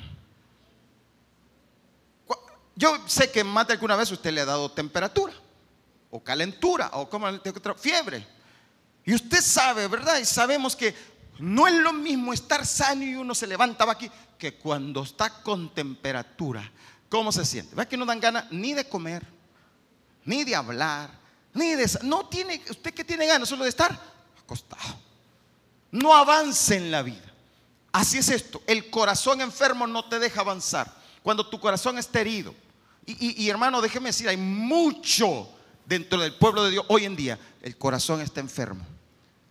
Yo 2.76 3.02
sé 3.08 3.32
que 3.32 3.46
más 3.46 3.68
de 3.68 3.74
alguna 3.74 3.96
vez 3.96 4.12
usted 4.12 4.34
le 4.34 4.42
ha 4.42 4.46
dado 4.46 4.70
temperatura 4.70 5.32
o 6.12 6.22
calentura 6.22 6.92
o 6.92 7.08
fiebre. 7.78 8.28
Y 9.06 9.14
usted 9.14 9.40
sabe, 9.40 9.88
¿verdad? 9.88 10.18
Y 10.18 10.26
sabemos 10.26 10.76
que 10.76 10.94
no 11.40 11.68
es 11.68 11.74
lo 11.74 11.92
mismo 11.92 12.34
estar 12.34 12.66
sano 12.66 13.04
y 13.04 13.16
uno 13.16 13.36
se 13.36 13.48
levantaba 13.48 13.94
aquí 13.94 14.10
que 14.38 14.56
cuando 14.56 15.04
está 15.04 15.42
con 15.42 15.74
temperatura. 15.74 16.72
¿Cómo 17.10 17.32
se 17.32 17.46
siente? 17.46 17.76
¿Verdad 17.76 17.90
que 17.90 17.98
no 17.98 18.06
dan 18.06 18.20
ganas 18.20 18.46
ni 18.52 18.74
de 18.74 18.88
comer, 18.88 19.26
ni 20.24 20.44
de 20.44 20.56
hablar, 20.56 21.12
ni 21.54 21.76
de... 21.76 21.90
No 22.04 22.28
tiene, 22.28 22.62
usted 22.70 22.94
que 22.94 23.04
tiene 23.04 23.28
ganas 23.28 23.50
solo 23.50 23.64
de 23.64 23.70
estar 23.70 23.98
acostado. 24.42 25.00
No 25.92 26.16
avance 26.16 26.76
en 26.76 26.92
la 26.92 27.02
vida. 27.02 27.32
Así 27.92 28.18
es 28.18 28.30
esto. 28.30 28.62
El 28.66 28.90
corazón 28.90 29.42
enfermo 29.42 29.88
no 29.88 30.06
te 30.06 30.20
deja 30.20 30.42
avanzar. 30.42 30.94
Cuando 31.22 31.48
tu 31.48 31.60
corazón 31.60 31.98
está 31.98 32.22
herido, 32.22 32.54
y, 33.08 33.48
hermano, 33.50 33.82
déjeme 33.82 34.10
decir, 34.10 34.28
hay 34.28 34.38
mucho 34.38 35.48
dentro 35.86 36.20
del 36.20 36.34
pueblo 36.34 36.64
de 36.64 36.72
Dios 36.72 36.86
hoy 36.90 37.06
en 37.06 37.16
día. 37.16 37.40
El 37.62 37.78
corazón 37.78 38.20
está 38.20 38.40
enfermo 38.40 38.84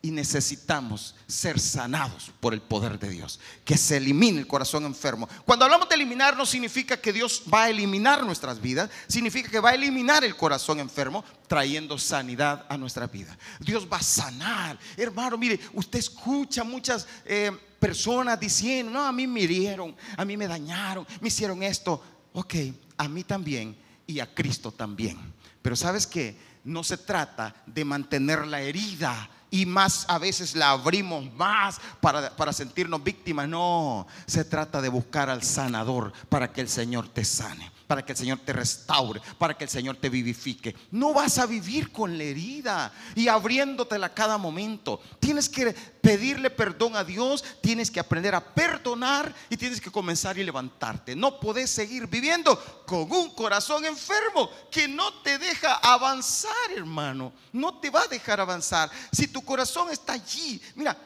y 0.04 0.10
necesitamos 0.10 1.14
ser 1.26 1.58
sanados 1.58 2.30
por 2.38 2.52
el 2.52 2.60
poder 2.60 2.98
de 2.98 3.08
Dios. 3.08 3.40
Que 3.64 3.78
se 3.78 3.96
elimine 3.96 4.38
el 4.38 4.46
corazón 4.46 4.84
enfermo. 4.84 5.26
Cuando 5.46 5.64
hablamos 5.64 5.88
de 5.88 5.94
eliminar 5.94 6.36
no 6.36 6.44
significa 6.44 6.98
que 7.00 7.10
Dios 7.10 7.44
va 7.52 7.62
a 7.62 7.70
eliminar 7.70 8.22
nuestras 8.22 8.60
vidas, 8.60 8.90
significa 9.08 9.48
que 9.48 9.60
va 9.60 9.70
a 9.70 9.74
eliminar 9.74 10.22
el 10.22 10.36
corazón 10.36 10.78
enfermo 10.78 11.24
trayendo 11.48 11.96
sanidad 11.96 12.66
a 12.68 12.76
nuestra 12.76 13.06
vida. 13.06 13.34
Dios 13.60 13.88
va 13.90 13.96
a 13.96 14.02
sanar. 14.02 14.78
Hermano, 14.94 15.38
mire, 15.38 15.58
usted 15.72 16.00
escucha 16.00 16.64
muchas 16.64 17.08
eh, 17.24 17.50
personas 17.80 18.38
diciendo, 18.38 18.92
no, 18.92 19.06
a 19.06 19.12
mí 19.12 19.26
me 19.26 19.40
hirieron, 19.40 19.96
a 20.18 20.24
mí 20.26 20.36
me 20.36 20.46
dañaron, 20.46 21.06
me 21.22 21.28
hicieron 21.28 21.62
esto. 21.62 22.04
Ok, 22.34 22.56
a 22.98 23.08
mí 23.08 23.24
también 23.24 23.74
y 24.06 24.20
a 24.20 24.34
Cristo 24.34 24.70
también. 24.70 25.16
Pero 25.62 25.74
sabes 25.74 26.06
que 26.06 26.36
no 26.64 26.84
se 26.84 26.98
trata 26.98 27.54
de 27.64 27.86
mantener 27.86 28.46
la 28.46 28.60
herida 28.60 29.30
y 29.54 29.66
más 29.66 30.04
a 30.08 30.18
veces 30.18 30.56
la 30.56 30.70
abrimos 30.70 31.32
más 31.34 31.80
para, 32.00 32.34
para, 32.34 32.52
sentirnos 32.52 33.04
víctimas. 33.04 33.48
No, 33.48 34.04
se 34.26 34.44
trata 34.44 34.82
de 34.82 34.88
buscar 34.88 35.30
al 35.30 35.44
sanador 35.44 36.12
para 36.28 36.52
que 36.52 36.60
el 36.60 36.68
Señor 36.68 37.06
te 37.08 37.24
sane 37.24 37.73
para 37.86 38.04
que 38.04 38.12
el 38.12 38.18
Señor 38.18 38.40
te 38.44 38.52
restaure, 38.52 39.20
para 39.38 39.54
que 39.54 39.64
el 39.64 39.70
Señor 39.70 39.96
te 39.96 40.08
vivifique. 40.08 40.74
No 40.90 41.12
vas 41.12 41.38
a 41.38 41.46
vivir 41.46 41.92
con 41.92 42.16
la 42.16 42.24
herida 42.24 42.92
y 43.14 43.28
abriéndotela 43.28 44.14
cada 44.14 44.38
momento. 44.38 45.00
Tienes 45.20 45.48
que 45.48 45.72
pedirle 45.72 46.50
perdón 46.50 46.96
a 46.96 47.04
Dios, 47.04 47.44
tienes 47.60 47.90
que 47.90 48.00
aprender 48.00 48.34
a 48.34 48.44
perdonar 48.44 49.34
y 49.50 49.56
tienes 49.56 49.80
que 49.80 49.90
comenzar 49.90 50.38
y 50.38 50.44
levantarte. 50.44 51.14
No 51.14 51.38
puedes 51.38 51.70
seguir 51.70 52.06
viviendo 52.06 52.56
con 52.86 53.10
un 53.10 53.30
corazón 53.34 53.84
enfermo 53.84 54.50
que 54.70 54.88
no 54.88 55.12
te 55.22 55.38
deja 55.38 55.74
avanzar, 55.76 56.52
hermano. 56.74 57.32
No 57.52 57.78
te 57.78 57.90
va 57.90 58.02
a 58.02 58.08
dejar 58.08 58.40
avanzar. 58.40 58.90
Si 59.12 59.28
tu 59.28 59.42
corazón 59.42 59.90
está 59.90 60.14
allí, 60.14 60.60
mira, 60.74 60.96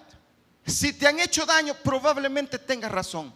si 0.67 0.93
te 0.93 1.07
han 1.07 1.19
hecho 1.19 1.47
daño, 1.47 1.75
probablemente 1.83 2.59
tengas 2.59 2.93
razón. 2.93 3.33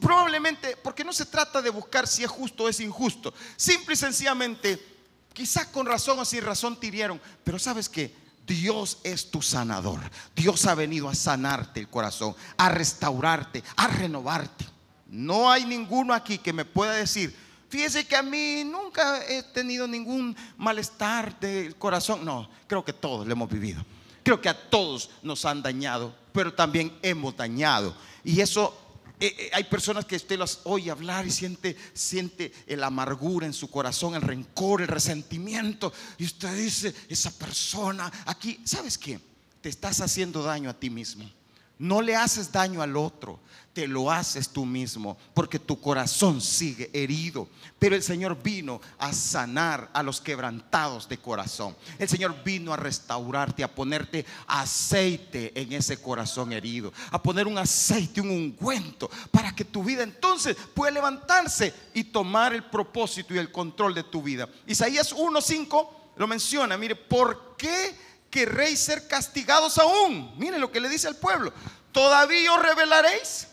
Probablemente, 0.00 0.76
porque 0.76 1.04
no 1.04 1.12
se 1.12 1.26
trata 1.26 1.60
de 1.60 1.70
buscar 1.70 2.06
si 2.06 2.24
es 2.24 2.30
justo 2.30 2.64
o 2.64 2.68
es 2.68 2.80
injusto. 2.80 3.32
Simple 3.56 3.94
y 3.94 3.96
sencillamente, 3.96 4.84
quizás 5.32 5.66
con 5.66 5.86
razón 5.86 6.18
o 6.18 6.24
sin 6.24 6.42
razón 6.42 6.78
te. 6.78 7.20
Pero 7.44 7.58
sabes 7.58 7.88
que 7.88 8.14
Dios 8.46 8.98
es 9.04 9.30
tu 9.30 9.42
sanador. 9.42 10.00
Dios 10.34 10.66
ha 10.66 10.74
venido 10.74 11.08
a 11.08 11.14
sanarte 11.14 11.80
el 11.80 11.88
corazón, 11.88 12.34
a 12.56 12.68
restaurarte, 12.68 13.62
a 13.76 13.86
renovarte. 13.88 14.66
No 15.08 15.50
hay 15.50 15.64
ninguno 15.64 16.14
aquí 16.14 16.38
que 16.38 16.52
me 16.52 16.64
pueda 16.64 16.92
decir, 16.92 17.36
fíjese 17.68 18.06
que 18.06 18.16
a 18.16 18.22
mí 18.22 18.64
nunca 18.64 19.24
he 19.26 19.42
tenido 19.42 19.86
ningún 19.86 20.36
malestar 20.56 21.38
del 21.38 21.76
corazón. 21.76 22.24
No, 22.24 22.48
creo 22.66 22.84
que 22.84 22.92
todos 22.92 23.26
lo 23.26 23.32
hemos 23.32 23.50
vivido. 23.50 23.84
Creo 24.22 24.40
que 24.40 24.48
a 24.48 24.70
todos 24.70 25.10
nos 25.22 25.44
han 25.44 25.62
dañado, 25.62 26.14
pero 26.32 26.54
también 26.54 26.96
hemos 27.02 27.36
dañado. 27.36 27.94
Y 28.24 28.40
eso 28.40 28.81
eh, 29.22 29.36
eh, 29.38 29.50
hay 29.52 29.62
personas 29.62 30.04
que 30.04 30.16
usted 30.16 30.36
las 30.36 30.62
oye 30.64 30.90
hablar 30.90 31.24
y 31.24 31.30
siente, 31.30 31.76
siente 31.94 32.52
el 32.66 32.82
amargura 32.82 33.46
en 33.46 33.52
su 33.52 33.70
corazón, 33.70 34.16
el 34.16 34.22
rencor, 34.22 34.82
el 34.82 34.88
resentimiento. 34.88 35.92
Y 36.18 36.24
usted 36.24 36.52
dice, 36.56 36.92
esa 37.08 37.30
persona 37.30 38.12
aquí, 38.26 38.60
¿sabes 38.64 38.98
qué? 38.98 39.20
Te 39.60 39.68
estás 39.68 40.00
haciendo 40.00 40.42
daño 40.42 40.68
a 40.70 40.74
ti 40.74 40.90
mismo. 40.90 41.30
No 41.78 42.02
le 42.02 42.16
haces 42.16 42.50
daño 42.50 42.82
al 42.82 42.96
otro 42.96 43.38
te 43.72 43.88
lo 43.88 44.10
haces 44.10 44.50
tú 44.50 44.66
mismo, 44.66 45.16
porque 45.32 45.58
tu 45.58 45.80
corazón 45.80 46.40
sigue 46.40 46.90
herido. 46.92 47.48
Pero 47.78 47.96
el 47.96 48.02
Señor 48.02 48.40
vino 48.42 48.80
a 48.98 49.12
sanar 49.12 49.90
a 49.94 50.02
los 50.02 50.20
quebrantados 50.20 51.08
de 51.08 51.18
corazón. 51.18 51.74
El 51.98 52.08
Señor 52.08 52.42
vino 52.44 52.72
a 52.72 52.76
restaurarte, 52.76 53.64
a 53.64 53.74
ponerte 53.74 54.26
aceite 54.46 55.58
en 55.58 55.72
ese 55.72 56.00
corazón 56.00 56.52
herido, 56.52 56.92
a 57.10 57.22
poner 57.22 57.46
un 57.46 57.56
aceite, 57.56 58.20
un 58.20 58.30
ungüento, 58.30 59.10
para 59.30 59.54
que 59.54 59.64
tu 59.64 59.82
vida 59.82 60.02
entonces 60.02 60.56
pueda 60.74 60.92
levantarse 60.92 61.72
y 61.94 62.04
tomar 62.04 62.52
el 62.52 62.64
propósito 62.64 63.34
y 63.34 63.38
el 63.38 63.50
control 63.50 63.94
de 63.94 64.04
tu 64.04 64.22
vida. 64.22 64.48
Isaías 64.66 65.14
1.5 65.14 65.88
lo 66.16 66.26
menciona, 66.26 66.76
mire, 66.76 66.94
¿por 66.94 67.56
qué 67.56 67.96
querréis 68.30 68.80
ser 68.80 69.08
castigados 69.08 69.78
aún? 69.78 70.34
Mire 70.36 70.58
lo 70.58 70.70
que 70.70 70.80
le 70.80 70.90
dice 70.90 71.08
al 71.08 71.16
pueblo. 71.16 71.52
¿Todavía 71.90 72.52
os 72.52 72.62
revelaréis? 72.62 73.48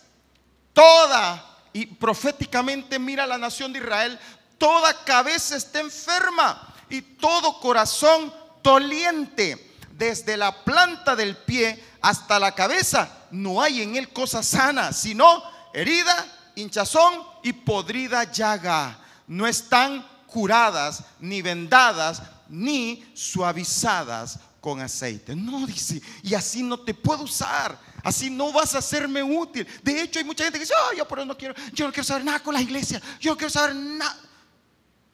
Toda, 0.79 1.57
y 1.73 1.85
proféticamente 1.85 2.97
mira 2.97 3.27
la 3.27 3.37
nación 3.37 3.73
de 3.73 3.79
Israel, 3.79 4.17
toda 4.57 5.03
cabeza 5.03 5.57
está 5.57 5.81
enferma 5.81 6.73
y 6.89 7.01
todo 7.01 7.59
corazón 7.59 8.33
doliente, 8.63 9.75
desde 9.91 10.37
la 10.37 10.63
planta 10.63 11.17
del 11.17 11.35
pie 11.35 11.83
hasta 11.99 12.39
la 12.39 12.55
cabeza, 12.55 13.11
no 13.31 13.61
hay 13.61 13.81
en 13.81 13.97
él 13.97 14.07
cosa 14.13 14.41
sana, 14.41 14.93
sino 14.93 15.43
herida, 15.73 16.25
hinchazón 16.55 17.25
y 17.43 17.51
podrida 17.51 18.31
llaga. 18.31 18.97
No 19.27 19.47
están 19.47 20.07
curadas, 20.27 21.03
ni 21.19 21.41
vendadas, 21.41 22.21
ni 22.47 23.05
suavizadas 23.13 24.39
con 24.61 24.79
aceite. 24.79 25.35
No, 25.35 25.67
dice, 25.67 26.01
y 26.23 26.35
así 26.35 26.63
no 26.63 26.79
te 26.79 26.93
puedo 26.93 27.23
usar. 27.23 27.77
Así 28.03 28.29
no 28.29 28.51
vas 28.51 28.75
a 28.75 28.81
serme 28.81 29.21
útil. 29.23 29.67
De 29.83 30.01
hecho, 30.01 30.19
hay 30.19 30.25
mucha 30.25 30.43
gente 30.43 30.59
que 30.59 30.65
dice, 30.65 30.73
oh, 30.89 30.95
yo 30.95 31.07
por 31.07 31.19
eso 31.19 31.25
no 31.25 31.37
quiero, 31.37 31.53
yo 31.73 31.85
no 31.85 31.91
quiero 31.91 32.05
saber 32.05 32.23
nada 32.23 32.39
con 32.39 32.53
la 32.53 32.61
iglesia. 32.61 33.01
Yo 33.19 33.31
no 33.31 33.37
quiero 33.37 33.49
saber 33.49 33.75
nada. 33.75 34.17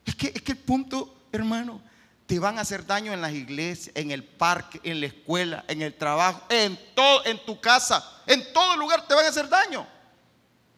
Es 0.06 0.16
que, 0.16 0.28
es 0.36 0.42
que 0.42 0.52
el 0.52 0.58
punto, 0.60 1.28
hermano, 1.32 1.82
te 2.26 2.40
van 2.40 2.58
a 2.58 2.62
hacer 2.62 2.86
daño 2.86 3.14
en 3.14 3.22
las 3.22 3.34
iglesias, 3.34 3.96
en 3.96 4.12
el 4.12 4.24
parque, 4.24 4.80
en 4.84 5.00
la 5.00 5.08
escuela, 5.08 5.64
en 5.68 5.82
el 5.82 5.94
trabajo, 5.96 6.44
en 6.50 6.78
todo, 6.96 7.26
en 7.26 7.44
tu 7.46 7.60
casa, 7.60 8.04
en 8.26 8.52
todo 8.52 8.76
lugar 8.78 9.08
te 9.08 9.14
van 9.14 9.26
a 9.26 9.30
hacer 9.30 9.48
daño. 9.48 9.86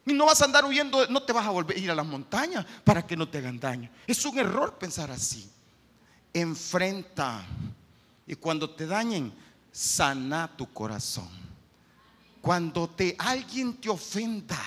Y 0.05 0.13
no 0.13 0.25
vas 0.25 0.41
a 0.41 0.45
andar 0.45 0.63
huyendo, 0.63 1.05
no 1.07 1.21
te 1.21 1.33
vas 1.33 1.45
a 1.45 1.49
volver 1.49 1.75
a 1.75 1.79
ir 1.79 1.91
a 1.91 1.95
las 1.95 2.05
montañas 2.05 2.65
para 2.83 3.05
que 3.05 3.17
no 3.17 3.27
te 3.27 3.39
hagan 3.39 3.59
daño. 3.59 3.89
Es 4.05 4.23
un 4.25 4.39
error 4.39 4.77
pensar 4.77 5.11
así. 5.11 5.49
Enfrenta. 6.33 7.45
Y 8.25 8.35
cuando 8.35 8.69
te 8.69 8.85
dañen, 8.85 9.33
sana 9.71 10.49
tu 10.55 10.71
corazón. 10.71 11.29
Cuando 12.47 12.87
te 12.87 13.13
alguien 13.19 13.73
te 13.73 13.89
ofenda, 13.89 14.57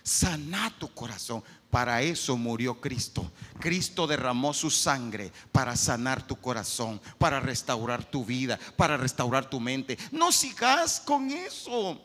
sana 0.00 0.72
tu 0.78 0.94
corazón. 0.94 1.42
Para 1.72 2.00
eso 2.00 2.36
murió 2.36 2.80
Cristo. 2.80 3.28
Cristo 3.58 4.06
derramó 4.06 4.54
su 4.54 4.70
sangre 4.70 5.32
para 5.50 5.74
sanar 5.74 6.24
tu 6.24 6.36
corazón, 6.36 7.00
para 7.18 7.40
restaurar 7.40 8.04
tu 8.04 8.24
vida, 8.24 8.60
para 8.76 8.96
restaurar 8.96 9.50
tu 9.50 9.58
mente. 9.58 9.98
No 10.12 10.30
sigas 10.30 11.00
con 11.00 11.28
eso. 11.32 12.00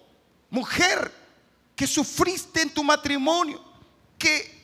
Mujer, 0.50 1.14
que 1.76 1.86
sufriste 1.86 2.64
en 2.64 2.74
tu 2.74 2.84
matrimonio, 2.84 3.64
que 4.18 4.60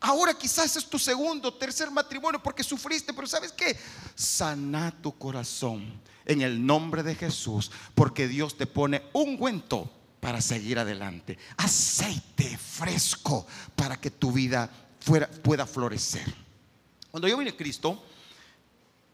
ahora 0.00 0.32
quizás 0.32 0.74
es 0.74 0.86
tu 0.86 0.98
segundo, 0.98 1.52
tercer 1.52 1.90
matrimonio 1.90 2.42
porque 2.42 2.62
sufriste, 2.62 3.12
pero 3.12 3.26
¿sabes 3.26 3.52
qué? 3.52 3.78
Sana 4.14 4.90
tu 5.02 5.18
corazón 5.18 6.00
en 6.24 6.40
el 6.40 6.64
nombre 6.64 7.02
de 7.02 7.14
Jesús, 7.14 7.70
porque 7.94 8.26
Dios 8.26 8.56
te 8.56 8.66
pone 8.66 9.02
un 9.12 9.32
ungüento 9.32 9.92
para 10.20 10.40
seguir 10.40 10.78
adelante. 10.78 11.38
Aceite 11.56 12.56
fresco 12.56 13.46
para 13.74 13.96
que 13.96 14.10
tu 14.10 14.32
vida 14.32 14.70
pueda 15.42 15.66
florecer. 15.66 16.34
Cuando 17.10 17.28
yo 17.28 17.38
vine 17.38 17.50
a 17.50 17.56
Cristo, 17.56 18.02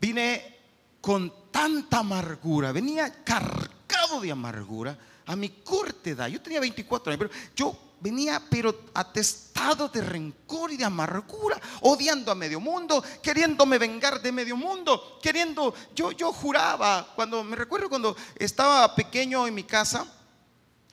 vine 0.00 0.54
con 1.00 1.32
tanta 1.50 1.98
amargura, 1.98 2.72
venía 2.72 3.22
cargado 3.22 4.20
de 4.20 4.32
amargura 4.32 4.98
a 5.26 5.36
mi 5.36 5.50
corta 5.50 6.10
edad. 6.10 6.28
Yo 6.28 6.40
tenía 6.40 6.60
24 6.60 7.12
años, 7.12 7.28
pero 7.28 7.52
yo 7.54 7.78
venía 8.00 8.42
pero 8.50 8.82
atestado 8.92 9.88
de 9.88 10.02
rencor 10.02 10.72
y 10.72 10.76
de 10.76 10.84
amargura, 10.84 11.58
odiando 11.80 12.30
a 12.30 12.34
medio 12.34 12.60
mundo, 12.60 13.02
queriéndome 13.22 13.78
vengar 13.78 14.20
de 14.20 14.32
medio 14.32 14.56
mundo, 14.56 15.18
queriendo, 15.22 15.74
yo, 15.94 16.12
yo 16.12 16.32
juraba, 16.32 17.12
cuando 17.14 17.42
me 17.42 17.56
recuerdo 17.56 17.88
cuando 17.88 18.14
estaba 18.36 18.94
pequeño 18.94 19.46
en 19.46 19.54
mi 19.54 19.64
casa, 19.64 20.06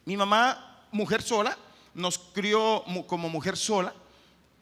mi 0.06 0.18
mamá, 0.18 0.86
mujer 0.92 1.22
sola, 1.22 1.58
nos 1.94 2.18
crió 2.18 2.84
como 3.08 3.30
mujer 3.30 3.58
sola. 3.58 3.94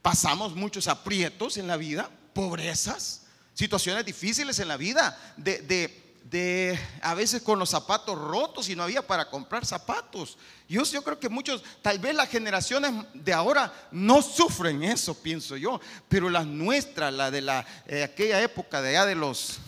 Pasamos 0.02 0.56
muchos 0.56 0.88
aprietos 0.88 1.58
en 1.58 1.68
la 1.68 1.78
vida, 1.78 2.10
pobrezas, 2.34 3.24
situaciones 3.54 4.06
difíciles 4.06 4.60
en 4.60 4.68
la 4.68 4.78
vida, 4.78 5.18
de, 5.36 6.80
a 7.02 7.14
veces 7.16 7.42
con 7.42 7.58
los 7.58 7.70
zapatos 7.70 8.18
rotos 8.18 8.70
y 8.70 8.76
no 8.76 8.84
había 8.84 9.06
para 9.06 9.30
comprar 9.30 9.66
zapatos. 9.66 10.38
Yo, 10.68 10.84
yo 10.84 11.04
creo 11.04 11.20
que 11.20 11.28
muchos, 11.28 11.64
tal 11.82 12.00
vez 12.00 12.16
las 12.16 12.30
generaciones 12.30 12.92
de 13.14 13.34
ahora 13.34 13.74
no 13.92 14.22
sufren 14.22 14.84
eso, 14.84 15.16
pienso 15.16 15.58
yo, 15.58 15.82
pero 16.08 16.30
las 16.30 16.46
nuestras, 16.46 17.14
la 17.14 17.32
de 17.32 17.42
la, 17.42 17.66
eh, 17.88 18.04
aquella 18.04 18.42
época 18.42 18.82
de 18.82 18.90
allá 18.90 19.06
de 19.06 19.16
los, 19.16 19.60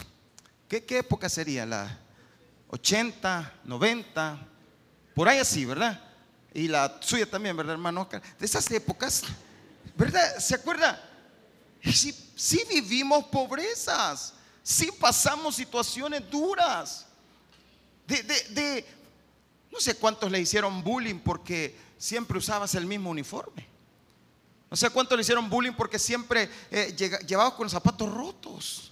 ¿qué, 0.69 0.85
¿qué 0.85 0.99
época 0.99 1.27
sería? 1.29 1.65
La 1.65 1.99
80, 2.69 3.53
90, 3.65 4.47
por 5.13 5.27
ahí 5.27 5.39
así, 5.39 5.65
¿verdad? 5.65 6.01
Y 6.53 6.67
la 6.67 6.97
suya 7.01 7.29
también, 7.29 7.55
¿verdad, 7.55 7.73
hermano 7.73 8.07
De 8.39 8.45
esas 8.45 8.69
épocas, 8.71 9.23
¿verdad? 9.95 10.37
¿Se 10.39 10.55
acuerda? 10.55 11.01
Sí, 11.83 12.63
vivimos 12.69 13.25
pobrezas, 13.25 14.33
sí 14.61 14.91
pasamos 14.99 15.55
situaciones 15.55 16.29
duras. 16.29 17.05
De, 18.05 18.85
no 19.71 19.79
sé 19.79 19.95
cuántos 19.95 20.29
le 20.29 20.39
hicieron 20.39 20.83
bullying 20.83 21.19
porque 21.19 21.75
siempre 21.97 22.37
usabas 22.37 22.75
el 22.75 22.85
mismo 22.85 23.09
uniforme. 23.09 23.65
No 24.69 24.77
sé 24.77 24.89
cuántos 24.89 25.17
le 25.17 25.21
hicieron 25.21 25.49
bullying 25.49 25.73
porque 25.73 25.97
siempre 25.97 26.49
eh, 26.69 26.95
llevabas 27.25 27.53
con 27.53 27.65
los 27.65 27.71
zapatos 27.71 28.11
rotos. 28.11 28.91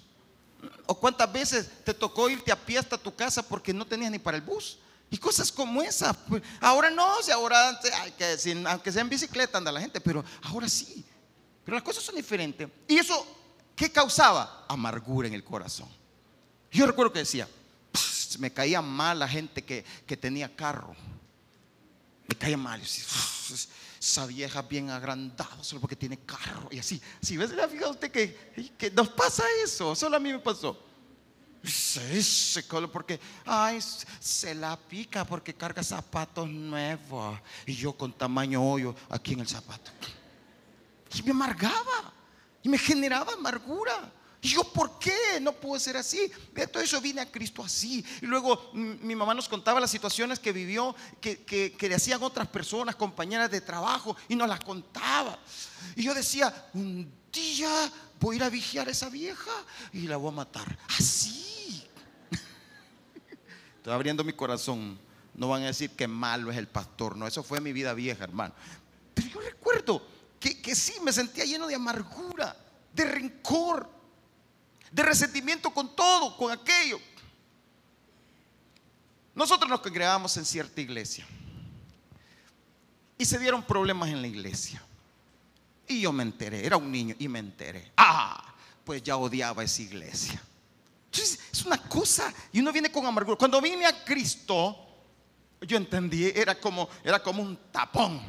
O 0.85 0.95
cuántas 0.95 1.31
veces 1.31 1.69
te 1.83 1.93
tocó 1.93 2.29
irte 2.29 2.51
a 2.51 2.55
pie 2.55 2.79
hasta 2.79 2.97
tu 2.97 3.13
casa 3.13 3.43
porque 3.43 3.73
no 3.73 3.85
tenías 3.85 4.11
ni 4.11 4.19
para 4.19 4.37
el 4.37 4.43
bus. 4.43 4.79
Y 5.11 5.17
cosas 5.17 5.51
como 5.51 5.81
esa. 5.81 6.13
Pues, 6.13 6.43
ahora 6.59 6.89
no, 6.89 7.21
si 7.21 7.31
ahora, 7.31 7.79
que, 8.17 8.63
aunque 8.67 8.91
sea 8.91 9.01
en 9.01 9.09
bicicleta 9.09 9.57
anda 9.57 9.71
la 9.71 9.81
gente, 9.81 9.99
pero 9.99 10.23
ahora 10.43 10.69
sí. 10.69 11.03
Pero 11.65 11.75
las 11.75 11.83
cosas 11.83 12.03
son 12.03 12.15
diferentes. 12.15 12.67
¿Y 12.87 12.97
eso 12.97 13.25
qué 13.75 13.91
causaba? 13.91 14.65
Amargura 14.67 15.27
en 15.27 15.33
el 15.33 15.43
corazón. 15.43 15.89
Yo 16.71 16.85
recuerdo 16.85 17.13
que 17.13 17.19
decía, 17.19 17.47
me 18.37 18.53
caía 18.53 18.81
mal 18.81 19.19
la 19.19 19.27
gente 19.27 19.63
que, 19.63 19.83
tenía 20.17 20.55
carro. 20.55 20.95
Me 22.27 22.35
caía 22.35 22.57
mal. 22.57 22.81
esa 22.81 24.25
vieja 24.27 24.61
bien 24.61 24.91
agrandada 24.91 25.63
solo 25.63 25.81
porque 25.81 25.95
tiene 25.95 26.19
carro. 26.19 26.69
Y 26.71 26.77
así, 26.77 27.01
si 27.21 27.35
ves, 27.35 27.49
fíjate 27.49 27.89
usted 27.89 28.11
que, 28.11 28.73
que 28.77 28.91
nos 28.91 29.09
pasa 29.09 29.43
eso. 29.63 29.95
Solo 29.95 30.17
a 30.17 30.19
mí 30.19 30.31
me 30.31 30.39
pasó. 30.39 30.88
Se 31.63 32.63
porque, 32.91 33.19
ay, 33.45 33.79
se 34.19 34.55
la 34.55 34.77
pica 34.77 35.25
porque 35.25 35.53
carga 35.53 35.83
zapatos 35.83 36.47
nuevos. 36.47 37.39
Y 37.65 37.75
yo 37.75 37.93
con 37.93 38.13
tamaño 38.13 38.63
hoyo 38.63 38.95
aquí 39.09 39.33
en 39.33 39.41
el 39.41 39.47
zapato. 39.47 39.91
Y 41.13 41.23
me 41.23 41.31
amargaba. 41.31 42.13
Y 42.63 42.69
me 42.69 42.77
generaba 42.77 43.33
amargura. 43.33 44.11
Y 44.41 44.49
yo, 44.49 44.63
¿por 44.63 44.97
qué? 44.99 45.39
No 45.41 45.51
puedo 45.51 45.79
ser 45.79 45.97
así. 45.97 46.31
De 46.53 46.65
todo 46.67 46.81
eso 46.81 47.01
vine 47.01 47.21
a 47.21 47.29
Cristo 47.29 47.63
así. 47.63 48.05
Y 48.21 48.25
luego 48.25 48.71
mi 48.73 49.15
mamá 49.15 49.33
nos 49.33 49.49
contaba 49.49 49.81
las 49.81 49.91
situaciones 49.91 50.39
que 50.39 50.53
vivió, 50.53 50.95
que, 51.19 51.43
que, 51.43 51.89
le 51.89 51.95
hacían 51.95 52.23
otras 52.23 52.47
personas, 52.47 52.95
compañeras 52.95 53.51
de 53.51 53.59
trabajo, 53.59 54.15
y 54.29 54.35
nos 54.35 54.47
las 54.47 54.61
contaba. 54.61 55.37
Y 55.95 56.03
yo 56.03 56.13
decía, 56.13 56.69
un 56.73 57.11
día 57.31 57.91
voy 58.19 58.35
a 58.35 58.37
ir 58.37 58.43
a 58.43 58.49
vigiar 58.49 58.87
a 58.87 58.91
esa 58.91 59.09
vieja 59.09 59.51
y 59.93 60.07
la 60.07 60.17
voy 60.17 60.29
a 60.29 60.35
matar. 60.35 60.77
Así 60.97 61.87
Estoy 63.77 63.93
abriendo 63.93 64.23
mi 64.23 64.33
corazón. 64.33 64.99
No 65.35 65.47
van 65.47 65.63
a 65.63 65.67
decir 65.67 65.91
que 65.91 66.07
malo 66.07 66.51
es 66.51 66.57
el 66.57 66.67
pastor. 66.67 67.15
No, 67.15 67.25
eso 67.25 67.43
fue 67.43 67.61
mi 67.61 67.71
vida 67.71 67.93
vieja, 67.93 68.23
hermano. 68.23 68.53
Pero 69.13 69.29
yo 69.29 69.39
recuerdo 69.39 70.05
que, 70.39 70.61
que 70.61 70.75
sí, 70.75 70.93
me 71.01 71.13
sentía 71.13 71.45
lleno 71.45 71.67
de 71.67 71.75
amargura, 71.75 72.55
de 72.93 73.05
rencor, 73.05 73.89
de 74.91 75.03
resentimiento 75.03 75.69
con 75.71 75.95
todo, 75.95 76.35
con 76.35 76.51
aquello. 76.51 76.99
Nosotros 79.33 79.69
nos 79.69 79.79
congregábamos 79.79 80.35
en 80.35 80.43
cierta 80.43 80.81
iglesia. 80.81 81.25
Y 83.17 83.25
se 83.25 83.39
dieron 83.39 83.63
problemas 83.63 84.09
en 84.09 84.21
la 84.21 84.27
iglesia. 84.27 84.81
Y 85.89 86.01
yo 86.01 86.13
me 86.13 86.23
enteré, 86.23 86.65
era 86.65 86.77
un 86.77 86.91
niño 86.91 87.15
y 87.17 87.27
me 87.27 87.39
enteré. 87.39 87.91
Ah, 87.97 88.53
pues 88.85 89.01
ya 89.01 89.17
odiaba 89.17 89.63
esa 89.63 89.81
iglesia. 89.81 90.41
Entonces, 91.05 91.39
es 91.51 91.65
una 91.65 91.77
cosa, 91.77 92.31
y 92.53 92.59
uno 92.59 92.71
viene 92.71 92.91
con 92.91 93.05
amargura. 93.07 93.35
Cuando 93.35 93.59
vine 93.59 93.87
a 93.87 94.05
Cristo, 94.05 94.77
yo 95.61 95.77
entendí, 95.77 96.25
era 96.25 96.59
como, 96.59 96.87
era 97.03 97.21
como 97.21 97.41
un 97.41 97.57
tapón. 97.71 98.21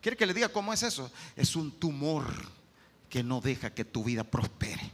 ¿Quiere 0.00 0.14
que 0.14 0.26
le 0.26 0.34
diga 0.34 0.50
cómo 0.50 0.74
es 0.74 0.82
eso? 0.82 1.10
Es 1.34 1.56
un 1.56 1.72
tumor 1.72 2.26
que 3.08 3.22
no 3.22 3.40
deja 3.40 3.74
que 3.74 3.86
tu 3.86 4.04
vida 4.04 4.22
prospere. 4.22 4.92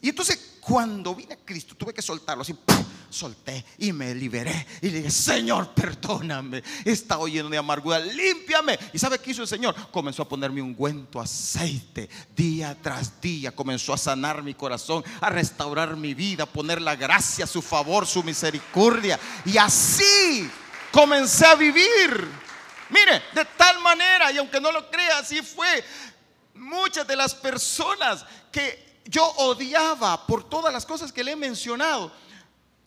Y 0.00 0.08
entonces 0.08 0.56
cuando 0.60 1.14
vine 1.14 1.34
a 1.34 1.44
Cristo 1.44 1.76
tuve 1.76 1.92
que 1.92 2.02
soltarlo 2.02 2.42
así, 2.42 2.54
solté 3.12 3.64
y 3.78 3.92
me 3.92 4.14
liberé. 4.14 4.66
Y 4.80 4.90
le 4.90 4.98
dije, 4.98 5.10
Señor, 5.10 5.70
perdóname, 5.74 6.62
está 6.84 7.18
oyendo 7.18 7.50
de 7.50 7.58
amargura, 7.58 7.98
límpiame. 7.98 8.78
¿Y 8.92 8.98
sabe 8.98 9.18
qué 9.18 9.30
hizo 9.30 9.42
el 9.42 9.48
Señor? 9.48 9.74
Comenzó 9.90 10.22
a 10.22 10.28
ponerme 10.28 10.60
un 10.60 10.68
ungüento, 10.68 11.20
aceite, 11.20 12.08
día 12.34 12.76
tras 12.80 13.20
día. 13.20 13.54
Comenzó 13.54 13.92
a 13.92 13.98
sanar 13.98 14.42
mi 14.42 14.54
corazón, 14.54 15.04
a 15.20 15.30
restaurar 15.30 15.96
mi 15.96 16.14
vida, 16.14 16.44
a 16.44 16.46
poner 16.46 16.80
la 16.80 16.96
gracia, 16.96 17.46
su 17.46 17.62
favor, 17.62 18.06
su 18.06 18.22
misericordia. 18.22 19.18
Y 19.44 19.56
así 19.58 20.50
comencé 20.90 21.46
a 21.46 21.54
vivir. 21.54 22.28
Mire, 22.90 23.22
de 23.34 23.44
tal 23.56 23.80
manera, 23.80 24.32
y 24.32 24.38
aunque 24.38 24.60
no 24.60 24.70
lo 24.70 24.90
crea, 24.90 25.18
así 25.18 25.40
fue. 25.42 25.84
Muchas 26.54 27.06
de 27.06 27.16
las 27.16 27.34
personas 27.34 28.24
que 28.50 29.00
yo 29.06 29.24
odiaba 29.24 30.26
por 30.26 30.48
todas 30.48 30.72
las 30.72 30.86
cosas 30.86 31.12
que 31.12 31.24
le 31.24 31.32
he 31.32 31.36
mencionado. 31.36 32.12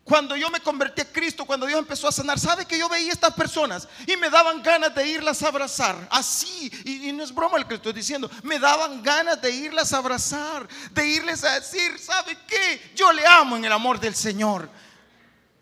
Cuando 0.05 0.37
yo 0.37 0.51
me 0.51 0.59
convertí 0.59 1.01
a 1.01 1.11
Cristo, 1.11 1.45
cuando 1.45 1.65
Dios 1.65 1.79
empezó 1.79 2.07
a 2.07 2.11
sanar, 2.11 2.39
¿sabe 2.39 2.63
que 2.63 2.77
yo 2.77 2.87
veía 2.87 3.09
a 3.09 3.13
estas 3.13 3.33
personas 3.33 3.87
y 4.05 4.15
me 4.17 4.29
daban 4.29 4.61
ganas 4.61 4.93
de 4.93 5.07
irlas 5.07 5.41
a 5.41 5.47
abrazar? 5.47 5.95
Así, 6.11 6.71
y, 6.85 7.11
no 7.11 7.23
es 7.23 7.33
broma 7.33 7.57
lo 7.57 7.67
que 7.67 7.73
estoy 7.73 7.91
diciendo, 7.91 8.29
me 8.43 8.59
daban 8.59 9.01
ganas 9.01 9.41
de 9.41 9.49
irlas 9.49 9.93
a 9.93 9.97
abrazar, 9.97 10.67
de 10.91 11.07
irles 11.07 11.43
a 11.43 11.59
decir, 11.59 11.97
¿sabe 11.97 12.37
qué? 12.47 12.91
Yo 12.95 13.11
le 13.11 13.25
amo 13.25 13.57
en 13.57 13.65
el 13.65 13.71
amor 13.71 13.99
del 13.99 14.13
Señor. 14.13 14.69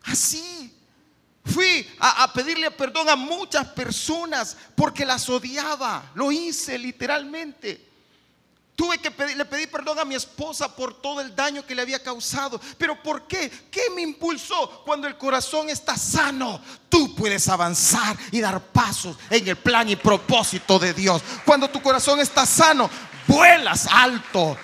Así. 0.03 0.69
Fui 1.45 1.89
a, 1.99 2.23
a 2.23 2.33
pedirle 2.33 2.69
perdón 2.71 3.07
a 3.09 3.15
muchas 3.15 3.67
personas 3.69 4.57
porque 4.75 5.05
las 5.05 5.27
odiaba. 5.29 6.11
Lo 6.15 6.33
hice 6.33 6.77
literalmente. 6.77 7.92
Tuve 8.75 8.97
que 8.97 9.11
pedir, 9.11 9.37
le 9.37 9.45
pedí 9.45 9.67
perdón 9.67 9.99
a 9.99 10.05
mi 10.05 10.15
esposa 10.15 10.75
por 10.75 10.99
todo 10.99 11.21
el 11.21 11.35
daño 11.35 11.65
que 11.65 11.75
le 11.75 11.83
había 11.83 12.01
causado. 12.01 12.59
Pero 12.77 13.01
¿por 13.03 13.27
qué? 13.27 13.49
¿Qué 13.69 13.89
me 13.95 14.01
impulsó? 14.01 14.81
Cuando 14.83 15.07
el 15.07 15.15
corazón 15.15 15.69
está 15.69 15.95
sano, 15.95 16.59
tú 16.89 17.13
puedes 17.13 17.47
avanzar 17.49 18.17
y 18.31 18.41
dar 18.41 18.59
pasos 18.59 19.15
en 19.29 19.47
el 19.47 19.57
plan 19.57 19.89
y 19.89 19.95
propósito 19.95 20.79
de 20.79 20.93
Dios. 20.93 21.21
Cuando 21.45 21.69
tu 21.69 21.81
corazón 21.83 22.19
está 22.19 22.47
sano, 22.47 22.89
vuelas 23.27 23.87
alto. 23.87 24.57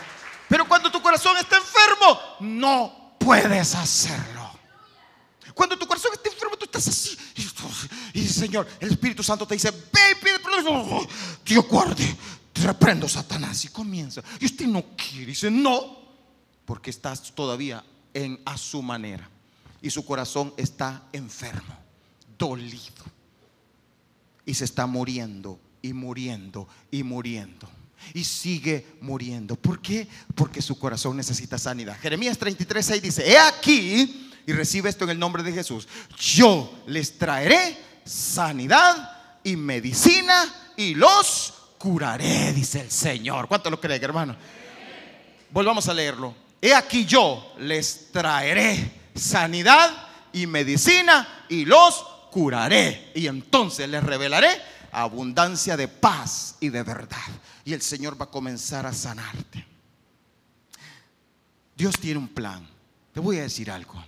Pero 0.48 0.68
cuando 0.68 0.92
tu 0.92 1.02
corazón 1.02 1.38
está 1.38 1.58
enfermo, 1.58 2.20
no 2.40 3.16
puedes 3.20 3.76
hacerlo. 3.76 4.40
Cuando 5.54 5.78
tu 5.78 5.86
corazón 5.86 6.12
está 6.14 6.30
enfermo, 6.30 6.58
tú 6.58 6.66
estás 6.66 6.88
así. 6.88 7.16
Y 8.14 8.28
Señor, 8.28 8.68
el 8.80 8.92
Espíritu 8.92 9.22
Santo 9.22 9.46
te 9.46 9.54
dice, 9.54 9.70
ve 9.72 10.00
y 10.12 10.16
pide 10.16 10.40
perdón. 10.40 11.08
Dios 11.46 11.68
guarde, 11.68 12.16
reprendo 12.64 13.08
Satanás. 13.08 13.64
Y 13.66 13.70
comienza. 13.70 14.22
Y 14.40 14.46
usted 14.46 14.68
no 14.68 14.84
quiere. 14.96 15.28
Dice, 15.28 15.50
no, 15.52 16.00
porque 16.66 16.90
estás 16.90 17.34
todavía 17.34 17.84
en 18.14 18.40
a 18.46 18.58
su 18.58 18.82
manera. 18.82 19.30
Y 19.82 19.90
su 19.90 20.06
corazón 20.06 20.54
está 20.58 21.04
enfermo, 21.14 21.78
dolido. 22.38 23.06
Y 24.46 24.54
se 24.54 24.66
está 24.66 24.86
muriendo 24.86 25.60
y 25.82 25.94
muriendo 25.94 26.68
y 26.92 27.04
muriendo. 27.04 27.70
Y 28.14 28.24
sigue 28.24 28.98
muriendo. 29.02 29.56
¿Por 29.56 29.82
qué? 29.82 30.08
Porque 30.36 30.62
su 30.62 30.78
corazón 30.78 31.18
necesita 31.18 31.58
sanidad. 31.58 31.98
Jeremías 32.00 32.38
33, 32.38 32.86
6 32.86 33.02
dice, 33.02 33.30
he 33.30 33.38
aquí, 33.38 34.32
y 34.46 34.54
recibe 34.54 34.90
esto 34.90 35.04
en 35.04 35.12
el 35.12 35.20
nombre 35.20 35.44
de 35.44 35.52
Jesús, 35.52 35.88
yo 36.18 36.82
les 36.88 37.18
traeré 37.18 37.78
sanidad 38.06 39.40
y 39.44 39.56
medicina 39.56 40.74
y 40.76 40.96
los 40.96 41.54
curaré, 41.80 42.54
dice 42.54 42.82
el 42.82 42.92
Señor. 42.92 43.48
¿Cuánto 43.48 43.72
lo 43.72 43.82
creen, 43.82 44.04
hermano? 44.04 44.36
Volvamos 45.50 45.88
a 45.88 45.94
leerlo. 45.96 46.36
He 46.62 46.76
aquí 46.76 47.06
yo 47.06 47.56
les 47.58 48.12
traeré 48.12 48.92
sanidad 49.16 49.90
y 50.34 50.46
medicina 50.46 51.46
y 51.50 51.66
los 51.66 52.06
curaré. 52.32 53.12
Y 53.16 53.26
entonces 53.26 53.90
les 53.90 54.04
revelaré 54.04 54.50
abundancia 54.92 55.78
de 55.78 55.88
paz 55.88 56.58
y 56.60 56.70
de 56.70 56.84
verdad. 56.84 57.18
Y 57.66 57.74
el 57.74 57.82
Señor 57.82 58.20
va 58.20 58.26
a 58.26 58.30
comenzar 58.30 58.86
a 58.86 58.94
sanarte. 58.94 59.66
Dios 61.76 61.96
tiene 62.00 62.20
un 62.20 62.28
plan. 62.28 62.68
Te 63.14 63.22
voy 63.22 63.38
a 63.38 63.44
decir 63.44 63.72
algo. 63.72 64.04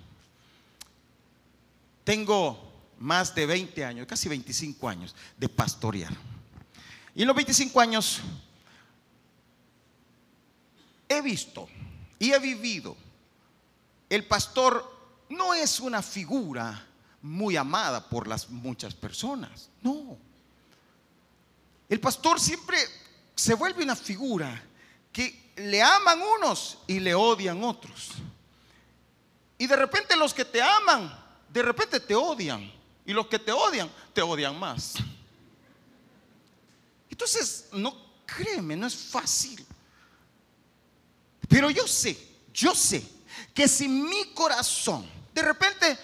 Tengo 2.04 2.72
más 3.00 3.34
de 3.34 3.46
20 3.46 3.86
años, 3.86 4.08
casi 4.08 4.28
25 4.28 4.90
años 4.90 5.16
de 5.38 5.48
pastorear. 5.48 6.12
Y 7.16 7.22
en 7.22 7.28
los 7.28 7.36
25 7.36 7.80
años 7.80 8.22
he 11.10 11.22
visto 11.22 11.68
y 12.20 12.32
he 12.32 12.40
vivido. 12.40 12.96
El 14.10 14.26
pastor 14.26 14.90
no 15.30 15.54
es 15.54 15.80
una 15.80 16.02
figura 16.02 16.88
muy 17.22 17.56
amada 17.56 18.08
por 18.08 18.28
las 18.28 18.50
muchas 18.50 18.94
personas. 18.94 19.70
No. 19.82 20.18
El 21.90 22.00
pastor 22.00 22.40
siempre 22.40 22.78
se 23.36 23.54
vuelve 23.54 23.84
una 23.84 23.96
figura 23.96 24.62
que 25.12 25.52
le 25.58 25.82
aman 25.82 26.20
unos 26.22 26.80
y 26.88 27.00
le 27.00 27.14
odian 27.14 27.64
otros. 27.64 28.12
Y 29.58 29.68
de 29.68 29.76
repente 29.76 30.16
los 30.16 30.34
que 30.34 30.46
te 30.46 30.62
aman, 30.62 31.14
de 31.50 31.62
repente 31.62 32.00
te 32.00 32.16
odian. 32.16 32.72
Y 33.06 33.14
los 33.14 33.28
que 33.28 33.40
te 33.40 33.52
odian, 33.52 33.92
te 34.14 34.22
odian 34.22 34.58
más. 34.58 34.96
Entonces, 37.22 37.68
no 37.74 37.96
créeme, 38.26 38.76
no 38.76 38.88
es 38.88 38.96
fácil. 38.96 39.64
Pero 41.48 41.70
yo 41.70 41.88
sé, 41.88 42.18
yo 42.52 42.74
sé 42.74 43.08
que 43.54 43.68
si 43.68 43.88
mi 43.88 44.34
corazón, 44.34 45.08
de 45.32 45.44
repente, 45.44 46.00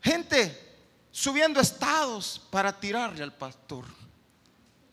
gente 0.00 0.76
subiendo 1.10 1.58
estados 1.60 2.40
para 2.50 2.78
tirarle 2.78 3.24
al 3.24 3.34
pastor, 3.36 3.84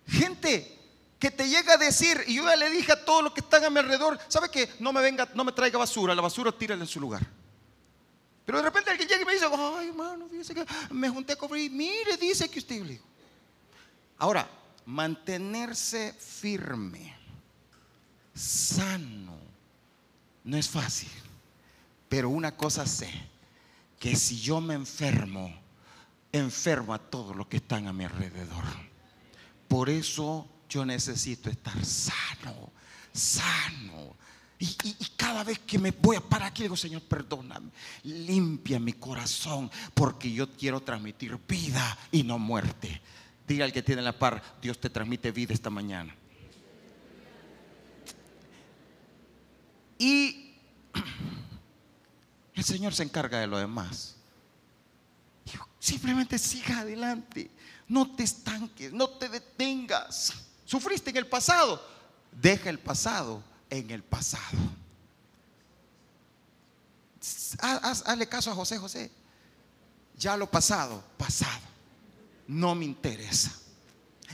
gente 0.08 0.80
que 1.20 1.30
te 1.30 1.48
llega 1.48 1.74
a 1.74 1.78
decir, 1.78 2.24
y 2.26 2.34
yo 2.38 2.46
ya 2.46 2.56
le 2.56 2.72
dije 2.72 2.94
a 2.94 3.06
todos 3.06 3.24
los 3.24 3.34
que 3.34 3.42
están 3.42 3.66
a 3.66 3.70
mi 3.70 3.78
alrededor, 3.78 4.18
¿sabe 4.30 4.50
que 4.50 4.68
no 4.80 4.92
me 4.92 5.02
venga, 5.02 5.30
no 5.36 5.44
me 5.44 5.52
traiga 5.52 5.78
basura, 5.78 6.16
la 6.16 6.24
basura 6.24 6.52
tírala 6.52 6.82
en 6.82 6.88
su 6.88 7.00
lugar? 7.00 7.22
Pero 8.48 8.58
de 8.58 8.64
repente 8.64 8.90
alguien 8.90 9.08
llega 9.08 9.22
y 9.22 9.26
me 9.26 9.34
dice, 9.34 9.46
ay 9.46 9.90
hermano, 9.90 10.28
que 10.28 10.66
me 10.90 11.08
junté 11.08 11.36
con 11.36 11.56
y 11.56 11.70
mire, 11.70 12.18
dice 12.18 12.50
que 12.50 12.58
usted 12.58 12.82
le 12.82 13.00
Ahora, 14.18 14.50
mantenerse 14.88 16.14
firme, 16.14 17.14
sano, 18.34 19.38
no 20.46 20.58
es 20.58 20.70
fácil. 20.70 21.10
Pero 22.08 22.30
una 22.30 22.56
cosa 22.56 22.86
sé, 22.86 23.10
que 24.00 24.16
si 24.16 24.40
yo 24.40 24.62
me 24.62 24.76
enfermo, 24.76 25.54
enfermo 26.32 26.94
a 26.94 27.00
todos 27.00 27.36
los 27.36 27.48
que 27.48 27.58
están 27.58 27.88
a 27.88 27.94
mi 27.94 28.06
alrededor. 28.06 28.64
Por 29.68 29.90
eso 29.90 30.48
yo 30.70 30.86
necesito 30.86 31.50
estar 31.50 31.84
sano, 31.84 32.72
sano. 33.12 34.16
Y, 34.60 34.74
cada 35.18 35.44
vez 35.44 35.60
que 35.60 35.78
me 35.78 35.92
voy 35.92 36.16
a 36.16 36.22
parar 36.22 36.48
aquí, 36.48 36.64
digo, 36.64 36.78
Señor, 36.78 37.02
perdóname, 37.02 37.70
limpia 38.04 38.80
mi 38.80 38.94
corazón, 38.94 39.70
porque 39.94 40.32
yo 40.32 40.50
quiero 40.54 40.80
transmitir 40.80 41.38
vida 41.46 41.98
y 42.12 42.24
no 42.24 42.40
muerte. 42.40 43.02
Diga 43.48 43.64
al 43.64 43.72
que 43.72 43.82
tiene 43.82 44.02
la 44.02 44.18
par, 44.18 44.44
Dios 44.62 44.80
te 44.80 44.90
transmite 44.90 45.32
vida 45.32 45.54
esta 45.54 45.70
mañana. 45.70 46.14
Y 49.98 50.54
el 52.54 52.64
Señor 52.64 52.94
se 52.94 53.04
encarga 53.04 53.40
de 53.40 53.48
lo 53.48 53.58
demás. 53.58 54.16
Simplemente 55.80 56.38
siga 56.38 56.80
adelante. 56.80 57.50
No 57.88 58.14
te 58.14 58.24
estanques, 58.24 58.92
no 58.92 59.10
te 59.12 59.30
detengas. 59.30 60.34
Sufriste 60.66 61.12
en 61.12 61.18
el 61.18 61.28
pasado. 61.28 61.82
Deja 62.32 62.70
el 62.70 62.80
pasado 62.80 63.42
en 63.70 63.90
el 63.92 64.04
pasado. 64.04 64.58
hazle 67.62 68.28
caso 68.28 68.52
a 68.52 68.56
José 68.56 68.78
José. 68.78 69.12
Ya 70.18 70.36
lo 70.36 70.50
pasado, 70.50 71.02
pasado. 71.18 71.77
No 72.48 72.76
me 72.76 72.86
interesa. 72.86 73.52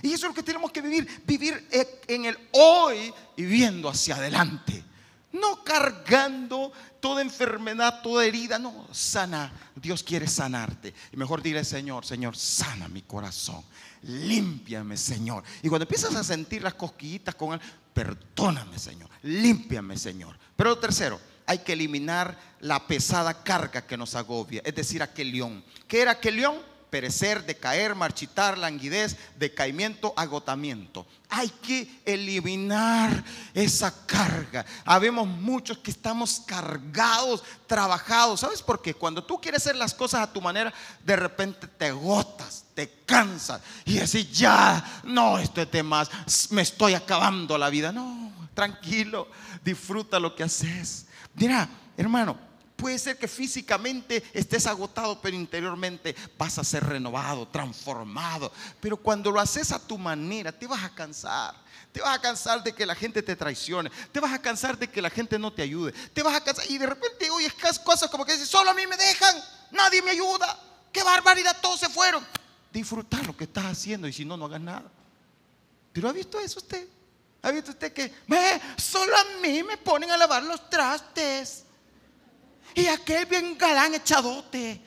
Y 0.02 0.14
eso 0.14 0.26
es 0.26 0.32
lo 0.32 0.34
que 0.34 0.44
tenemos 0.44 0.72
que 0.72 0.82
vivir, 0.82 1.08
vivir 1.26 1.68
en 2.08 2.26
el 2.26 2.38
hoy 2.52 3.14
y 3.38 3.44
viendo 3.44 3.90
hacia 3.90 4.16
adelante. 4.16 4.84
No 5.32 5.64
cargando 5.64 6.72
toda 7.00 7.22
enfermedad, 7.22 8.02
toda 8.02 8.26
herida, 8.26 8.60
no, 8.60 8.88
sana. 8.92 9.52
Dios 9.76 10.04
quiere 10.04 10.28
sanarte. 10.28 10.94
Y 11.12 11.18
mejor 11.18 11.42
dile, 11.42 11.64
Señor, 11.64 12.06
Señor, 12.06 12.36
sana 12.36 12.88
mi 12.88 13.02
corazón. 13.02 13.64
Límpiame, 14.04 14.98
Señor. 14.98 15.44
Y 15.62 15.70
cuando 15.70 15.84
empiezas 15.84 16.14
a 16.16 16.24
sentir 16.24 16.62
las 16.62 16.76
cosquillitas 16.76 17.36
con 17.36 17.54
él, 17.54 17.62
perdóname, 17.94 18.78
Señor. 18.78 19.10
Límpiame, 19.24 19.98
Señor. 19.98 20.38
Pero 20.56 20.78
tercero, 20.78 21.20
hay 21.46 21.60
que 21.60 21.74
eliminar 21.74 22.38
la 22.60 22.86
pesada 22.86 23.44
carga 23.44 23.86
que 23.86 23.98
nos 23.98 24.16
agobia, 24.16 24.62
es 24.64 24.76
decir, 24.76 25.02
aquel 25.02 25.32
león. 25.32 25.64
¿Qué 25.88 26.02
era 26.02 26.12
aquel 26.12 26.36
león? 26.36 26.73
Perecer, 26.94 27.44
decaer, 27.44 27.96
marchitar, 27.96 28.56
languidez, 28.56 29.18
decaimiento, 29.40 30.14
agotamiento. 30.16 31.08
Hay 31.28 31.50
que 31.50 32.02
eliminar 32.06 33.24
esa 33.56 34.06
carga. 34.06 34.64
Habemos 34.86 35.26
muchos 35.26 35.80
que 35.80 35.90
estamos 35.90 36.44
cargados, 36.46 37.44
trabajados. 37.66 38.42
¿Sabes 38.42 38.62
por 38.62 38.80
qué? 38.80 38.94
Cuando 38.94 39.24
tú 39.24 39.42
quieres 39.42 39.64
hacer 39.64 39.76
las 39.76 39.96
cosas 39.96 40.22
a 40.22 40.32
tu 40.32 40.40
manera, 40.40 40.72
de 41.04 41.16
repente 41.16 41.66
te 41.66 41.88
agotas, 41.88 42.66
te 42.76 42.88
cansas 43.08 43.60
y 43.86 43.94
decís, 43.94 44.32
ya, 44.32 45.02
no, 45.04 45.40
esto 45.40 45.64
es 45.64 45.72
de 45.72 45.82
más, 45.82 46.12
me 46.52 46.62
estoy 46.62 46.94
acabando 46.94 47.58
la 47.58 47.72
vida. 47.72 47.92
No, 47.92 48.32
tranquilo, 48.54 49.30
disfruta 49.66 50.20
lo 50.20 50.36
que 50.36 50.44
haces. 50.44 51.08
Mira, 51.34 51.68
hermano, 51.98 52.53
Puede 52.84 53.00
ser 53.00 53.18
que 53.18 53.30
físicamente 53.30 54.22
estés 54.34 54.68
agotado, 54.68 55.22
pero 55.22 55.38
interiormente 55.38 56.14
vas 56.38 56.58
a 56.58 56.66
ser 56.66 56.84
renovado, 56.84 57.48
transformado. 57.48 58.52
Pero 58.82 58.98
cuando 58.98 59.32
lo 59.32 59.40
haces 59.40 59.72
a 59.72 59.80
tu 59.80 59.98
manera, 59.98 60.52
te 60.52 60.68
vas 60.68 60.84
a 60.84 60.94
cansar. 60.94 61.56
Te 61.94 62.02
vas 62.02 62.18
a 62.18 62.22
cansar 62.22 62.62
de 62.62 62.74
que 62.74 62.86
la 62.86 62.94
gente 62.94 63.24
te 63.24 63.38
traicione. 63.38 63.90
Te 64.12 64.20
vas 64.20 64.34
a 64.34 64.42
cansar 64.42 64.78
de 64.78 64.90
que 64.90 65.02
la 65.02 65.10
gente 65.10 65.40
no 65.40 65.54
te 65.54 65.62
ayude. 65.62 65.94
Te 65.94 66.22
vas 66.22 66.36
a 66.36 66.44
cansar 66.44 66.66
y 66.70 66.78
de 66.78 66.88
repente 66.88 67.32
oyes 67.32 67.54
cosas 67.86 68.10
como 68.10 68.26
que 68.26 68.34
dices, 68.34 68.50
solo 68.50 68.72
a 68.72 68.74
mí 68.74 68.86
me 68.86 68.98
dejan, 68.98 69.34
nadie 69.72 70.02
me 70.02 70.12
ayuda. 70.12 70.60
Qué 70.92 71.04
barbaridad, 71.04 71.56
todos 71.62 71.80
se 71.80 71.88
fueron. 71.88 72.28
Disfrutar 72.74 73.26
lo 73.26 73.38
que 73.38 73.46
estás 73.46 73.64
haciendo 73.64 74.10
y 74.10 74.12
si 74.12 74.26
no, 74.26 74.36
no 74.36 74.44
hagas 74.44 74.60
nada. 74.60 74.92
Pero 75.94 76.10
¿ha 76.10 76.12
visto 76.12 76.38
eso 76.38 76.60
usted? 76.60 76.86
¿Ha 77.44 77.52
visto 77.52 77.72
usted 77.72 77.94
que 77.94 78.14
solo 78.76 79.16
a 79.16 79.24
mí 79.42 79.64
me 79.64 79.78
ponen 79.78 80.12
a 80.12 80.18
lavar 80.18 80.44
los 80.44 80.70
trastes? 80.70 81.64
Y 82.76 82.88
aquel 82.88 83.26
bien 83.26 83.58
galán 83.58 83.94
echadote. 83.94 84.82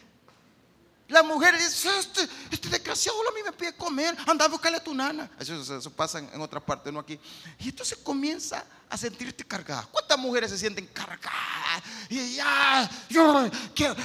La 1.09 1.23
mujer 1.23 1.55
dice, 1.55 1.89
este, 1.99 2.29
este 2.51 2.69
desgraciado 2.69 3.17
a 3.29 3.33
mí 3.33 3.41
me 3.45 3.53
pide 3.53 3.77
comer, 3.77 4.17
anda 4.27 4.45
a 4.45 4.49
buscarle 4.49 4.79
a 4.79 4.83
tu 4.83 4.93
nana. 4.93 5.31
Eso, 5.39 5.91
pasa 5.93 6.19
en, 6.19 6.41
otra 6.41 6.59
parte, 6.59 6.91
no 6.91 6.99
aquí. 6.99 7.19
Y 7.61 7.69
entonces 7.69 7.99
comienza 7.99 8.65
a 8.89 8.97
sentirte 8.97 9.45
cargada. 9.45 9.87
¿Cuántas 9.91 10.19
mujeres 10.19 10.51
se 10.51 10.59
sienten 10.59 10.87
cargadas? 10.89 11.83
Y 12.11 12.35
ya, 12.35 12.91
yo, 13.09 13.49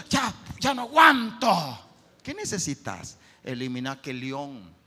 ya, 0.10 0.32
ya 0.60 0.74
no 0.76 0.84
aguanto. 0.84 1.80
¿Qué 2.22 2.36
necesitas? 2.36 3.18
Eliminar 3.44 3.98
aquel 3.98 4.20
león 4.20 4.81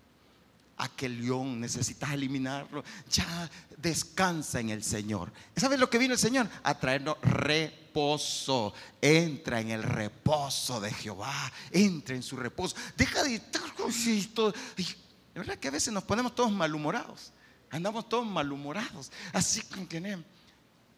aquel 0.77 1.23
león, 1.23 1.61
necesitas 1.61 2.13
eliminarlo. 2.13 2.85
Ya 3.11 3.51
descansa 3.77 4.61
en 4.61 4.71
el 4.71 4.83
Señor. 4.83 5.33
¿Sabes 5.57 5.79
lo 5.79 5.89
que 5.89 5.99
vino 5.99 6.15
el 6.15 6.19
Señor? 6.19 6.49
A 6.63 6.79
traernos 6.79 7.17
reposo. 7.23 8.75
Entra 9.01 9.61
en 9.61 9.71
el 9.71 9.83
reposo 9.83 10.81
de 10.81 10.93
Jehová. 10.93 11.53
Entra 11.71 12.15
en 12.15 12.23
su 12.23 12.37
reposo. 12.37 12.77
Deja 12.97 13.23
de 13.23 13.37
estar 13.37 13.75
cosito. 13.75 14.53
De 14.53 14.87
verdad 15.35 15.59
que 15.59 15.69
a 15.69 15.73
veces 15.73 15.93
nos 15.93 16.05
ponemos 16.05 16.35
todos 16.35 16.53
malhumorados. 16.53 17.33
Andamos 17.71 18.09
todos 18.09 18.27
malhumorados. 18.27 19.11
Así 19.33 19.63
como 19.63 19.89
que, 19.89 20.19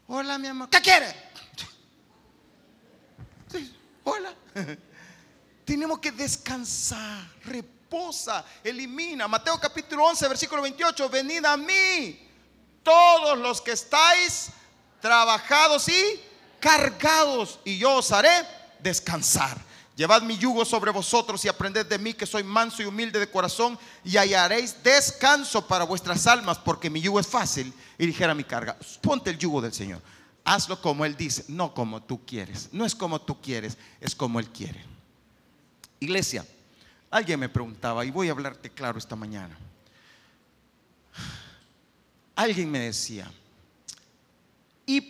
hola 0.07 0.39
mi 0.39 0.49
amor, 0.49 0.69
¿qué 0.69 0.81
quiere? 0.81 1.07
hola. 4.05 4.35
Tenemos 5.65 5.99
que 5.99 6.13
descansar, 6.13 7.29
elimina. 8.65 9.29
Mateo 9.29 9.59
capítulo 9.59 10.05
11, 10.05 10.29
versículo 10.29 10.63
28, 10.63 11.09
venid 11.09 11.45
a 11.45 11.57
mí, 11.57 12.19
todos 12.83 13.39
los 13.39 13.61
que 13.61 13.73
estáis 13.73 14.49
trabajados 15.01 15.89
y 15.89 16.21
cargados, 16.61 17.59
y 17.65 17.79
yo 17.79 17.97
os 17.97 18.13
haré 18.13 18.47
descansar. 18.81 19.59
Llevad 19.95 20.23
mi 20.23 20.37
yugo 20.37 20.65
sobre 20.67 20.91
vosotros 20.91 21.43
y 21.45 21.49
aprended 21.49 21.87
de 21.87 21.99
mí 21.99 22.13
que 22.13 22.27
soy 22.27 22.45
manso 22.45 22.83
y 22.83 22.87
humilde 22.87 23.19
de 23.19 23.31
corazón 23.31 23.79
y 24.05 24.19
hallaréis 24.19 24.83
descanso 24.83 25.67
para 25.67 25.85
vuestras 25.85 26.27
almas 26.27 26.59
porque 26.59 26.91
mi 26.91 27.01
yugo 27.01 27.19
es 27.19 27.27
fácil 27.27 27.73
y 27.97 28.05
ligera 28.05 28.35
mi 28.35 28.45
carga. 28.45 28.77
Ponte 29.01 29.31
el 29.31 29.39
yugo 29.39 29.63
del 29.63 29.73
Señor. 29.73 30.03
Hazlo 30.45 30.83
como 30.83 31.07
Él 31.07 31.17
dice, 31.17 31.47
no 31.49 31.73
como 31.73 32.03
tú 32.03 32.27
quieres. 32.27 32.69
No 32.73 32.85
es 32.85 32.95
como 32.95 33.23
tú 33.23 33.41
quieres, 33.41 33.79
es 33.99 34.15
como 34.15 34.39
Él 34.39 34.51
quiere. 34.51 34.85
Iglesia, 35.99 36.45
alguien 37.11 37.41
me 37.41 37.49
preguntaba, 37.49 38.05
y 38.05 38.11
voy 38.11 38.29
a 38.29 38.33
hablarte 38.33 38.71
claro 38.71 38.99
esta 38.99 39.17
mañana. 39.17 39.57
Alguien 42.35 42.71
me 42.71 42.81
decía, 42.81 43.31
¿y 44.85 45.01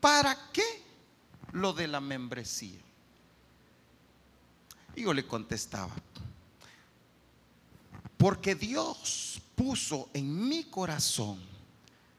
para 0.00 0.36
qué 0.52 0.64
lo 1.52 1.72
de 1.72 1.86
la 1.86 2.00
membresía? 2.00 2.78
Y 4.96 5.02
yo 5.02 5.12
le 5.12 5.26
contestaba, 5.26 5.94
porque 8.16 8.54
Dios 8.54 9.40
puso 9.54 10.08
en 10.14 10.48
mi 10.48 10.64
corazón 10.64 11.38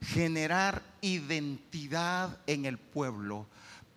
generar 0.02 0.84
identidad 1.02 2.38
en 2.48 2.66
el 2.66 2.78
pueblo 2.78 3.48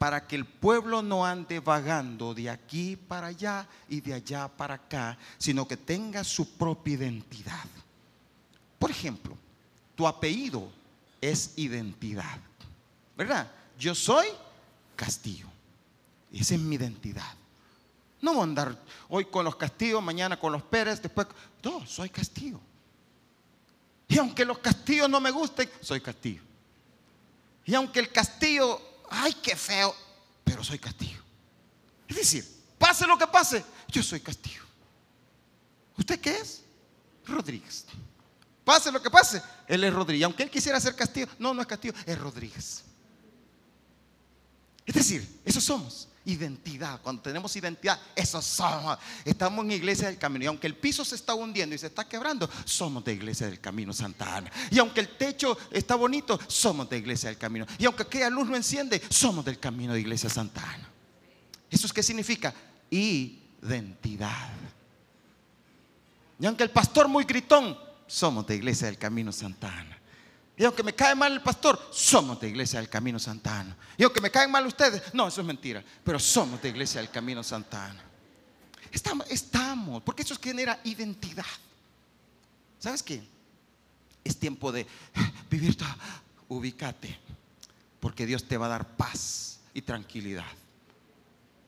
para 0.05 0.26
que 0.26 0.36
el 0.36 0.44
pueblo 0.44 1.00
no 1.00 1.24
ande 1.24 1.61
vagando 1.61 2.34
de 2.34 2.50
aquí 2.50 2.94
para 2.94 3.28
allá 3.28 3.66
y 3.88 4.02
de 4.02 4.12
allá 4.12 4.48
para 4.48 4.74
acá, 4.74 5.16
sino 5.38 5.66
que 5.66 5.78
tenga 5.78 6.22
su 6.22 6.59
propia 6.59 6.96
identidad. 6.96 7.64
Por 8.78 8.90
ejemplo, 8.90 9.34
tu 9.94 10.07
apellido 10.07 10.70
es 11.22 11.55
identidad, 11.57 12.38
¿verdad? 13.16 13.50
Yo 13.78 13.94
soy 13.94 14.26
Castillo. 14.94 15.46
Esa 16.30 16.55
es 16.57 16.61
mi 16.61 16.76
identidad. 16.76 17.32
No 18.20 18.34
voy 18.34 18.40
a 18.40 18.44
andar 18.44 18.78
hoy 19.09 19.24
con 19.24 19.42
los 19.42 19.57
Castillos, 19.57 20.02
mañana 20.02 20.38
con 20.38 20.52
los 20.52 20.62
Pérez, 20.64 21.00
después... 21.00 21.28
No, 21.62 21.86
soy 21.86 22.11
Castillo. 22.11 22.61
Y 24.07 24.18
aunque 24.18 24.44
los 24.44 24.59
castillos 24.59 25.09
no 25.09 25.18
me 25.18 25.30
gusten, 25.30 25.66
soy 25.80 26.02
castillo. 26.02 26.42
Y 27.64 27.74
aunque 27.74 28.00
el 28.00 28.12
castillo, 28.12 28.93
ay, 29.11 29.34
qué 29.34 29.57
feo, 29.57 29.94
pero 30.44 30.62
soy 30.62 30.78
castillo. 30.78 31.22
Es 32.09 32.16
decir, 32.16 32.46
pase 32.78 33.07
lo 33.07 33.18
que 33.18 33.26
pase, 33.26 33.64
yo 33.88 34.02
soy 34.02 34.20
castillo. 34.20 34.62
¿Usted 35.96 36.20
qué 36.20 36.36
es? 36.36 36.62
Rodríguez. 37.26 37.86
Pase 38.64 38.90
lo 38.90 39.02
que 39.02 39.11
pase, 39.11 39.42
él 39.66 39.84
es 39.84 39.92
Rodríguez. 39.92 40.24
Aunque 40.24 40.42
él 40.42 40.50
quisiera 40.50 40.80
ser 40.80 40.96
castillo, 40.96 41.28
no, 41.38 41.52
no 41.52 41.61
es 41.61 41.66
castillo, 41.66 41.94
es 42.07 42.18
Rodríguez. 42.18 42.84
Es 44.87 44.95
decir, 44.95 45.41
eso 45.45 45.61
somos 45.61 46.09
identidad. 46.26 47.01
Cuando 47.03 47.22
tenemos 47.22 47.55
identidad, 47.57 48.01
eso 48.14 48.41
somos. 48.41 48.99
Estamos 49.24 49.64
en 49.64 49.72
iglesia 49.72 50.09
del 50.09 50.18
camino. 50.18 50.45
Y 50.45 50.47
aunque 50.49 50.66
el 50.66 50.74
piso 50.74 51.05
se 51.05 51.14
está 51.14 51.35
hundiendo 51.35 51.74
y 51.74 51.78
se 51.78 51.87
está 51.87 52.09
quebrando, 52.09 52.49
somos 52.64 53.05
de 53.05 53.12
iglesia 53.12 53.47
del 53.47 53.61
camino 53.61 53.93
Santa 53.93 54.37
Ana. 54.37 54.51
Y 54.70 54.78
aunque 54.78 55.01
el 55.01 55.09
techo 55.16 55.57
está 55.70 55.95
bonito, 55.95 56.39
somos 56.49 56.89
de 56.89 56.99
iglesia 56.99 57.28
del 57.28 57.39
camino. 57.39 57.66
Y 57.78 57.87
aunque 57.87 58.03
aquella 58.03 58.30
luz 58.30 58.49
no 58.49 58.57
enciende, 58.57 59.03
somos 59.11 59.45
del 59.45 59.59
camino 59.59 59.93
de 59.93 60.01
iglesia 60.01 60.30
Santa 60.30 60.62
Ana. 60.62 60.89
¿Eso 61.70 61.87
es 61.87 61.93
qué 61.93 62.03
significa? 62.03 62.55
Identidad. 62.91 64.53
Y 66.39 66.47
aunque 66.47 66.64
el 66.64 66.70
pastor 66.70 67.09
muy 67.09 67.24
gritón, 67.24 67.78
somos 68.07 68.47
de 68.47 68.57
iglesia 68.57 68.87
del 68.87 68.99
camino 68.99 69.32
Santa 69.32 69.68
Ana. 69.68 69.93
Y 70.57 70.64
aunque 70.64 70.82
me 70.82 70.94
cae 70.94 71.14
mal 71.14 71.32
el 71.32 71.42
pastor, 71.42 71.90
somos 71.90 72.40
de 72.40 72.48
Iglesia 72.48 72.78
del 72.78 72.88
Camino 72.88 73.18
Santana. 73.18 73.76
Y 73.96 74.05
aunque 74.05 74.20
me 74.20 74.30
caen 74.30 74.50
mal 74.50 74.64
ustedes, 74.66 75.02
no, 75.12 75.26
eso 75.26 75.40
es 75.40 75.46
mentira. 75.46 75.82
Pero 76.05 76.18
somos 76.18 76.62
de 76.62 76.68
Iglesia 76.68 77.00
del 77.00 77.11
Camino 77.11 77.42
Santana. 77.42 78.00
Estamos, 78.92 79.26
estamos, 79.28 80.02
porque 80.02 80.22
eso 80.22 80.36
genera 80.40 80.78
identidad. 80.84 81.44
¿Sabes 82.78 83.02
qué? 83.02 83.22
Es 84.22 84.38
tiempo 84.38 84.70
de 84.70 84.86
vivir, 85.50 85.76
ubícate, 86.48 87.18
porque 87.98 88.24
Dios 88.24 88.44
te 88.44 88.57
va 88.57 88.66
a 88.66 88.70
dar 88.70 88.96
paz 88.96 89.59
y 89.74 89.82
tranquilidad. 89.82 90.44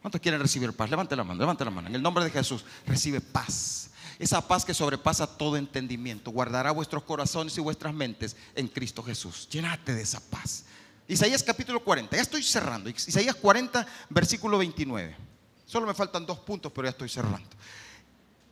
¿Cuántos 0.00 0.20
quieren 0.20 0.40
recibir 0.40 0.72
paz? 0.72 0.88
Levante 0.88 1.16
la 1.16 1.24
mano, 1.24 1.40
levante 1.40 1.64
la 1.64 1.72
mano. 1.72 1.88
En 1.88 1.96
el 1.96 2.02
nombre 2.02 2.22
de 2.22 2.30
Jesús, 2.30 2.64
recibe 2.86 3.20
paz 3.20 3.90
esa 4.18 4.46
paz 4.46 4.64
que 4.64 4.74
sobrepasa 4.74 5.26
todo 5.26 5.56
entendimiento, 5.56 6.30
guardará 6.30 6.70
vuestros 6.70 7.02
corazones 7.02 7.56
y 7.58 7.60
vuestras 7.60 7.92
mentes 7.92 8.36
en 8.54 8.68
Cristo 8.68 9.02
Jesús. 9.02 9.48
Llénate 9.50 9.94
de 9.94 10.02
esa 10.02 10.20
paz. 10.20 10.64
Isaías 11.08 11.42
capítulo 11.42 11.82
40, 11.84 12.16
ya 12.16 12.22
estoy 12.22 12.42
cerrando. 12.42 12.88
Isaías 12.90 13.36
40, 13.36 13.86
versículo 14.08 14.58
29. 14.58 15.16
Solo 15.66 15.86
me 15.86 15.94
faltan 15.94 16.24
dos 16.24 16.38
puntos, 16.38 16.72
pero 16.72 16.86
ya 16.86 16.90
estoy 16.90 17.08
cerrando. 17.08 17.48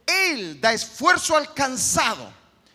Él 0.07 0.61
da 0.61 0.73
esfuerzo 0.73 1.37
al 1.37 1.53
cansado 1.55 2.31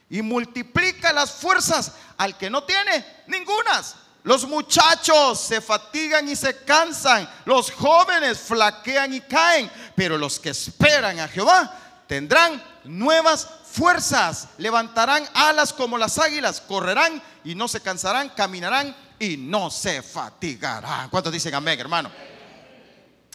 y 0.10 0.22
multiplica 0.22 1.14
las 1.14 1.32
fuerzas 1.32 1.94
al 2.18 2.38
que 2.38 2.50
no 2.50 2.64
tiene 2.64 3.06
ningunas. 3.28 3.96
Los 4.24 4.48
muchachos 4.48 5.40
se 5.40 5.62
fatigan 5.62 6.28
y 6.28 6.36
se 6.36 6.64
cansan, 6.64 7.30
los 7.46 7.72
jóvenes 7.72 8.38
flaquean 8.40 9.14
y 9.14 9.22
caen, 9.22 9.72
pero 9.96 10.18
los 10.18 10.40
que 10.40 10.50
esperan 10.50 11.20
a 11.20 11.28
Jehová 11.28 12.04
tendrán 12.06 12.62
nuevas 12.84 13.48
fuerzas, 13.66 14.50
levantarán 14.58 15.24
alas 15.34 15.74
como 15.74 15.98
las 15.98 16.18
águilas, 16.18 16.62
correrán 16.62 17.22
y 17.44 17.56
no 17.56 17.68
se 17.68 17.82
cansarán, 17.82 18.30
caminarán 18.30 18.96
y 19.20 19.38
no 19.38 19.70
se 19.70 20.02
fatigarán. 20.02 21.10
¿Cuántos 21.10 21.32
dicen 21.32 21.54
amén, 21.54 21.80
hermano? 21.80 22.12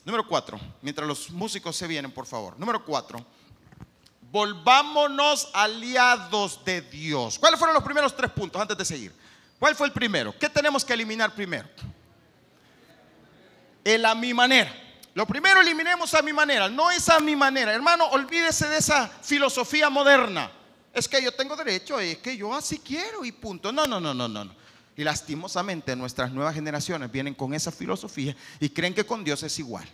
Número 0.04 0.26
cuatro, 0.26 0.60
mientras 0.82 1.08
los 1.08 1.30
músicos 1.30 1.76
se 1.76 1.86
vienen, 1.86 2.12
por 2.12 2.26
favor. 2.26 2.58
Número 2.58 2.84
cuatro, 2.84 3.24
volvámonos 4.30 5.48
aliados 5.54 6.64
de 6.64 6.82
Dios. 6.82 7.38
¿Cuáles 7.38 7.58
fueron 7.58 7.74
los 7.74 7.84
primeros 7.84 8.14
tres 8.14 8.30
puntos 8.30 8.60
antes 8.60 8.76
de 8.76 8.84
seguir? 8.84 9.14
¿Cuál 9.58 9.74
fue 9.74 9.86
el 9.86 9.92
primero? 9.92 10.36
¿Qué 10.38 10.48
tenemos 10.48 10.84
que 10.84 10.92
eliminar 10.92 11.34
primero? 11.34 11.68
El 13.82 14.04
a 14.04 14.14
mi 14.14 14.34
manera. 14.34 14.83
Lo 15.14 15.26
primero 15.26 15.60
eliminemos 15.60 16.12
a 16.14 16.22
mi 16.22 16.32
manera, 16.32 16.68
no 16.68 16.90
es 16.90 17.08
a 17.08 17.20
mi 17.20 17.36
manera. 17.36 17.72
Hermano, 17.72 18.06
olvídese 18.06 18.68
de 18.68 18.78
esa 18.78 19.08
filosofía 19.08 19.88
moderna. 19.88 20.50
Es 20.92 21.08
que 21.08 21.22
yo 21.22 21.32
tengo 21.32 21.54
derecho, 21.56 22.00
es 22.00 22.18
que 22.18 22.36
yo 22.36 22.52
así 22.52 22.80
quiero 22.80 23.24
y 23.24 23.30
punto. 23.30 23.70
No, 23.70 23.86
no, 23.86 24.00
no, 24.00 24.12
no, 24.12 24.28
no. 24.28 24.54
Y 24.96 25.04
lastimosamente 25.04 25.94
nuestras 25.94 26.32
nuevas 26.32 26.54
generaciones 26.54 27.10
vienen 27.10 27.34
con 27.34 27.54
esa 27.54 27.70
filosofía 27.70 28.34
y 28.58 28.68
creen 28.68 28.92
que 28.92 29.06
con 29.06 29.22
Dios 29.22 29.42
es 29.44 29.56
igual. 29.60 29.88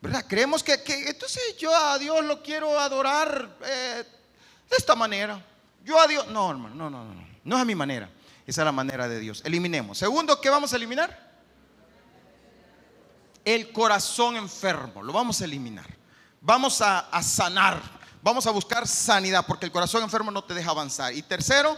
¿Verdad? 0.00 0.24
Creemos 0.26 0.62
que, 0.62 0.82
entonces 1.06 1.56
yo 1.58 1.74
a 1.74 1.98
Dios 1.98 2.24
lo 2.24 2.42
quiero 2.42 2.78
adorar 2.78 3.56
eh, 3.66 4.04
de 4.70 4.76
esta 4.76 4.94
manera. 4.94 5.44
Yo 5.84 6.00
a 6.00 6.06
Dios, 6.06 6.26
no, 6.28 6.50
hermano, 6.50 6.74
no, 6.74 6.88
no, 6.88 7.04
no, 7.04 7.26
no 7.44 7.56
es 7.56 7.62
a 7.62 7.64
mi 7.66 7.74
manera. 7.74 8.08
Esa 8.46 8.62
es 8.62 8.64
la 8.64 8.72
manera 8.72 9.06
de 9.06 9.20
Dios. 9.20 9.42
Eliminemos. 9.44 9.98
Segundo, 9.98 10.40
¿qué 10.40 10.48
vamos 10.48 10.72
a 10.72 10.76
eliminar? 10.76 11.29
El 13.44 13.72
corazón 13.72 14.36
enfermo, 14.36 15.02
lo 15.02 15.12
vamos 15.12 15.40
a 15.40 15.44
eliminar. 15.44 16.00
Vamos 16.42 16.80
a, 16.80 17.22
sanar, 17.22 17.82
vamos 18.22 18.46
a 18.46 18.50
buscar 18.50 18.86
sanidad, 18.86 19.44
porque 19.46 19.66
el 19.66 19.72
corazón 19.72 20.02
enfermo 20.02 20.30
no 20.30 20.42
te 20.42 20.54
deja 20.54 20.70
avanzar. 20.70 21.12
Y 21.12 21.22
tercero, 21.22 21.76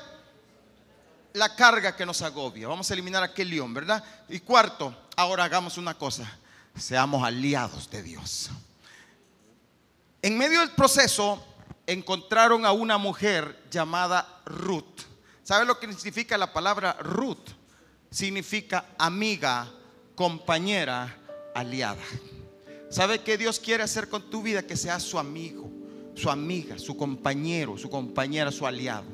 la 1.32 1.56
carga 1.56 1.96
que 1.96 2.06
nos 2.06 2.22
agobia. 2.22 2.68
Vamos 2.68 2.88
a 2.88 2.94
eliminar 2.94 3.24
aquel 3.24 3.50
león, 3.50 3.74
¿verdad? 3.74 4.04
Y 4.28 4.38
cuarto, 4.38 4.96
ahora 5.16 5.44
hagamos 5.44 5.78
una 5.78 5.94
cosa, 5.94 6.30
seamos 6.76 7.24
aliados 7.24 7.90
de 7.90 8.02
Dios. 8.02 8.50
En 10.22 10.38
medio 10.38 10.60
del 10.60 10.70
proceso 10.70 11.44
encontraron 11.86 12.64
a 12.64 12.70
una 12.70 12.98
mujer 12.98 13.64
llamada 13.68 14.42
Ruth. 14.44 15.02
¿Sabe 15.42 15.64
lo 15.64 15.80
que 15.80 15.92
significa 15.92 16.38
la 16.38 16.52
palabra 16.52 16.96
Ruth? 17.00 17.50
Significa 18.12 18.84
amiga, 18.96 19.68
compañera, 20.14 21.18
aliada. 21.54 22.02
¿Sabe 22.88 23.20
qué 23.20 23.38
Dios 23.38 23.58
quiere 23.58 23.82
hacer 23.82 24.08
con 24.08 24.28
tu 24.28 24.42
vida? 24.42 24.66
Que 24.66 24.76
seas 24.76 25.02
su 25.02 25.18
amigo, 25.18 25.70
su 26.14 26.30
amiga, 26.30 26.78
su 26.78 26.96
compañero, 26.96 27.78
su 27.78 27.88
compañera, 27.88 28.52
su 28.52 28.66
aliado. 28.66 29.06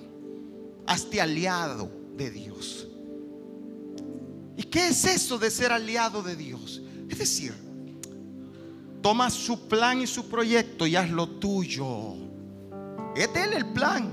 Hazte 0.86 1.20
aliado 1.20 1.90
de 2.16 2.30
Dios. 2.30 2.88
¿Y 4.56 4.64
qué 4.64 4.88
es 4.88 5.04
eso 5.04 5.38
de 5.38 5.50
ser 5.50 5.70
aliado 5.70 6.22
de 6.22 6.34
Dios? 6.34 6.82
Es 7.08 7.18
decir, 7.18 7.54
toma 9.00 9.30
su 9.30 9.68
plan 9.68 10.00
y 10.00 10.06
su 10.06 10.28
proyecto 10.28 10.86
y 10.86 10.96
haz 10.96 11.10
lo 11.10 11.28
tuyo. 11.28 12.14
Es 13.14 13.28
él 13.36 13.52
el 13.52 13.66
plan, 13.66 14.12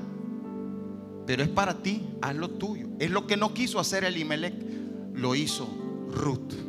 pero 1.25 1.41
es 1.41 1.49
para 1.49 1.81
ti, 1.81 2.03
haz 2.21 2.35
lo 2.35 2.51
tuyo. 2.51 2.87
Es 2.99 3.09
lo 3.09 3.25
que 3.25 3.37
no 3.37 3.53
quiso 3.53 3.79
hacer 3.79 4.03
el 4.03 4.17
Imelec, 4.17 4.53
lo 5.13 5.33
hizo 5.33 5.67
Ruth. 6.11 6.64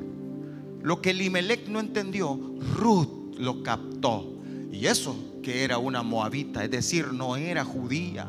Lo 0.86 1.02
que 1.02 1.10
el 1.10 1.20
Imelec 1.20 1.66
no 1.66 1.80
entendió, 1.80 2.38
Ruth 2.76 3.34
lo 3.38 3.64
captó. 3.64 4.38
Y 4.70 4.86
eso 4.86 5.16
que 5.42 5.64
era 5.64 5.78
una 5.78 6.04
moabita, 6.04 6.62
es 6.62 6.70
decir, 6.70 7.12
no 7.12 7.34
era 7.34 7.64
judía. 7.64 8.28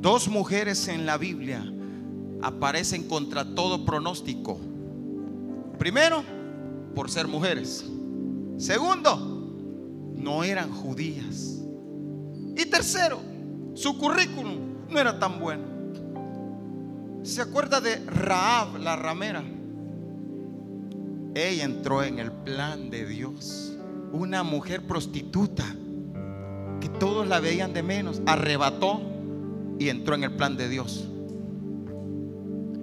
Dos 0.00 0.26
mujeres 0.26 0.88
en 0.88 1.06
la 1.06 1.16
Biblia 1.16 1.64
aparecen 2.42 3.06
contra 3.06 3.54
todo 3.54 3.84
pronóstico. 3.84 4.58
Primero, 5.78 6.24
por 6.96 7.08
ser 7.08 7.28
mujeres. 7.28 7.88
Segundo, 8.56 9.16
no 10.16 10.42
eran 10.42 10.72
judías. 10.72 11.62
Y 12.56 12.66
tercero, 12.66 13.20
su 13.74 13.96
currículum 13.96 14.88
no 14.88 14.98
era 14.98 15.20
tan 15.20 15.38
bueno. 15.38 15.62
¿Se 17.22 17.42
acuerda 17.42 17.80
de 17.80 18.04
Raab, 18.06 18.78
la 18.78 18.96
ramera? 18.96 19.44
Ella 21.34 21.64
entró 21.64 22.02
en 22.02 22.18
el 22.18 22.32
plan 22.32 22.90
de 22.90 23.06
Dios. 23.06 23.72
Una 24.12 24.42
mujer 24.42 24.86
prostituta 24.86 25.64
que 26.80 26.88
todos 26.88 27.26
la 27.28 27.40
veían 27.40 27.72
de 27.72 27.82
menos, 27.82 28.20
arrebató 28.26 29.00
y 29.78 29.88
entró 29.88 30.14
en 30.14 30.24
el 30.24 30.32
plan 30.32 30.56
de 30.56 30.68
Dios. 30.68 31.06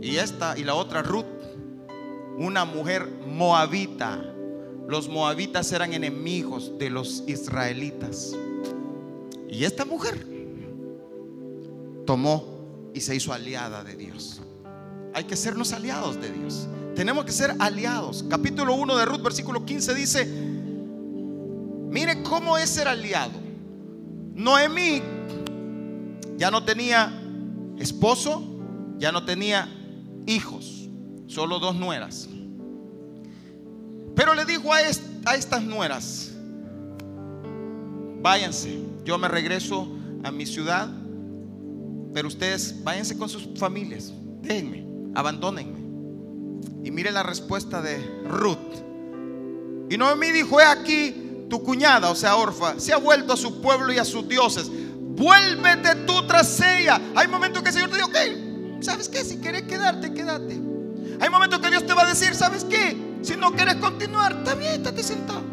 Y 0.01 0.17
esta 0.17 0.57
y 0.57 0.63
la 0.63 0.75
otra 0.75 1.01
Ruth, 1.01 1.25
una 2.37 2.65
mujer 2.65 3.09
moabita. 3.27 4.23
Los 4.87 5.09
moabitas 5.09 5.71
eran 5.73 5.93
enemigos 5.93 6.77
de 6.77 6.89
los 6.89 7.23
israelitas. 7.27 8.33
Y 9.49 9.65
esta 9.65 9.83
mujer 9.83 10.25
tomó 12.05 12.91
y 12.93 13.01
se 13.01 13.15
hizo 13.15 13.33
aliada 13.33 13.83
de 13.83 13.95
Dios. 13.95 14.41
Hay 15.13 15.25
que 15.25 15.35
sernos 15.35 15.73
aliados 15.73 16.21
de 16.21 16.31
Dios. 16.31 16.67
Tenemos 16.97 17.25
que 17.25 17.31
ser 17.31 17.55
aliados. 17.59 18.25
Capítulo 18.27 18.73
1 18.73 18.97
de 18.97 19.05
Ruth, 19.05 19.21
versículo 19.21 19.63
15 19.63 19.93
dice, 19.93 20.25
mire 21.91 22.23
cómo 22.23 22.57
es 22.57 22.71
ser 22.71 22.87
aliado. 22.87 23.33
Noemí 24.33 25.03
ya 26.37 26.49
no 26.49 26.63
tenía 26.63 27.13
esposo, 27.77 28.41
ya 28.97 29.11
no 29.11 29.23
tenía 29.25 29.69
hijos, 30.25 30.89
solo 31.27 31.59
dos 31.59 31.75
nueras. 31.75 32.29
Pero 34.15 34.33
le 34.33 34.45
dijo 34.45 34.73
a, 34.73 34.81
estas 34.81 35.61
nueras, 35.61 36.31
váyanse, 38.23 38.79
yo 39.05 39.19
me 39.19 39.27
regreso 39.27 39.87
a 40.23 40.31
mi 40.31 40.47
ciudad, 40.47 40.89
pero 42.11 42.27
ustedes 42.27 42.83
váyanse 42.83 43.15
con 43.15 43.29
sus 43.29 43.47
familias, 43.55 44.11
déjenme, 44.41 44.83
abandónenme. 45.13 45.76
Y 46.87 46.91
mire 46.91 47.11
la 47.11 47.21
respuesta 47.21 47.81
de 47.81 47.97
Ruth. 48.29 48.57
Y 49.89 49.97
Noemí 49.97 50.31
dijo, 50.31 50.61
he 50.61 50.63
aquí 50.63 51.43
tu 51.49 51.61
cuñada, 51.61 52.09
o 52.09 52.15
sea, 52.15 52.37
Orfa, 52.37 52.79
se 52.79 52.93
ha 52.93 52.97
vuelto 52.97 53.33
a 53.33 53.37
su 53.37 53.59
pueblo 53.59 53.91
y 53.91 53.97
a 53.97 54.05
sus 54.05 54.25
dioses. 54.29 54.71
Vuélvete 54.71 55.95
tú 56.05 56.25
tras 56.25 56.61
ella. 56.61 57.01
Hay 57.13 57.27
momentos 57.27 57.61
que 57.61 57.67
el 57.67 57.75
Señor 57.75 57.89
te 57.89 57.97
dice, 57.97 58.07
ok, 58.07 58.81
¿sabes 58.81 59.09
qué? 59.09 59.25
Si 59.25 59.39
quieres 59.39 59.63
quedarte, 59.63 60.13
quédate. 60.13 60.61
Hay 61.19 61.29
momentos 61.29 61.59
que 61.59 61.69
Dios 61.69 61.85
te 61.85 61.93
va 61.93 62.03
a 62.03 62.07
decir, 62.07 62.33
¿sabes 62.33 62.63
qué? 62.63 63.17
Si 63.21 63.35
no 63.35 63.51
quieres 63.51 63.75
continuar, 63.75 64.31
está 64.31 64.55
bien, 64.55 64.75
estate 64.75 65.03
sentado. 65.03 65.43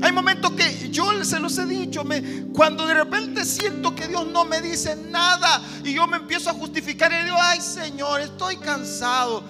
Hay 0.00 0.12
momentos 0.12 0.52
que 0.52 0.90
yo 0.90 1.24
se 1.24 1.40
los 1.40 1.58
he 1.58 1.66
dicho, 1.66 2.04
me, 2.04 2.44
cuando 2.52 2.86
de 2.86 2.94
repente 2.94 3.44
siento 3.44 3.96
que 3.96 4.06
Dios 4.06 4.28
no 4.28 4.44
me 4.44 4.60
dice 4.60 4.94
nada 5.10 5.60
y 5.82 5.92
yo 5.92 6.06
me 6.06 6.18
empiezo 6.18 6.50
a 6.50 6.52
justificar 6.52 7.12
y 7.12 7.24
digo, 7.24 7.36
ay 7.40 7.60
Señor, 7.60 8.20
estoy 8.20 8.58
cansado. 8.58 9.42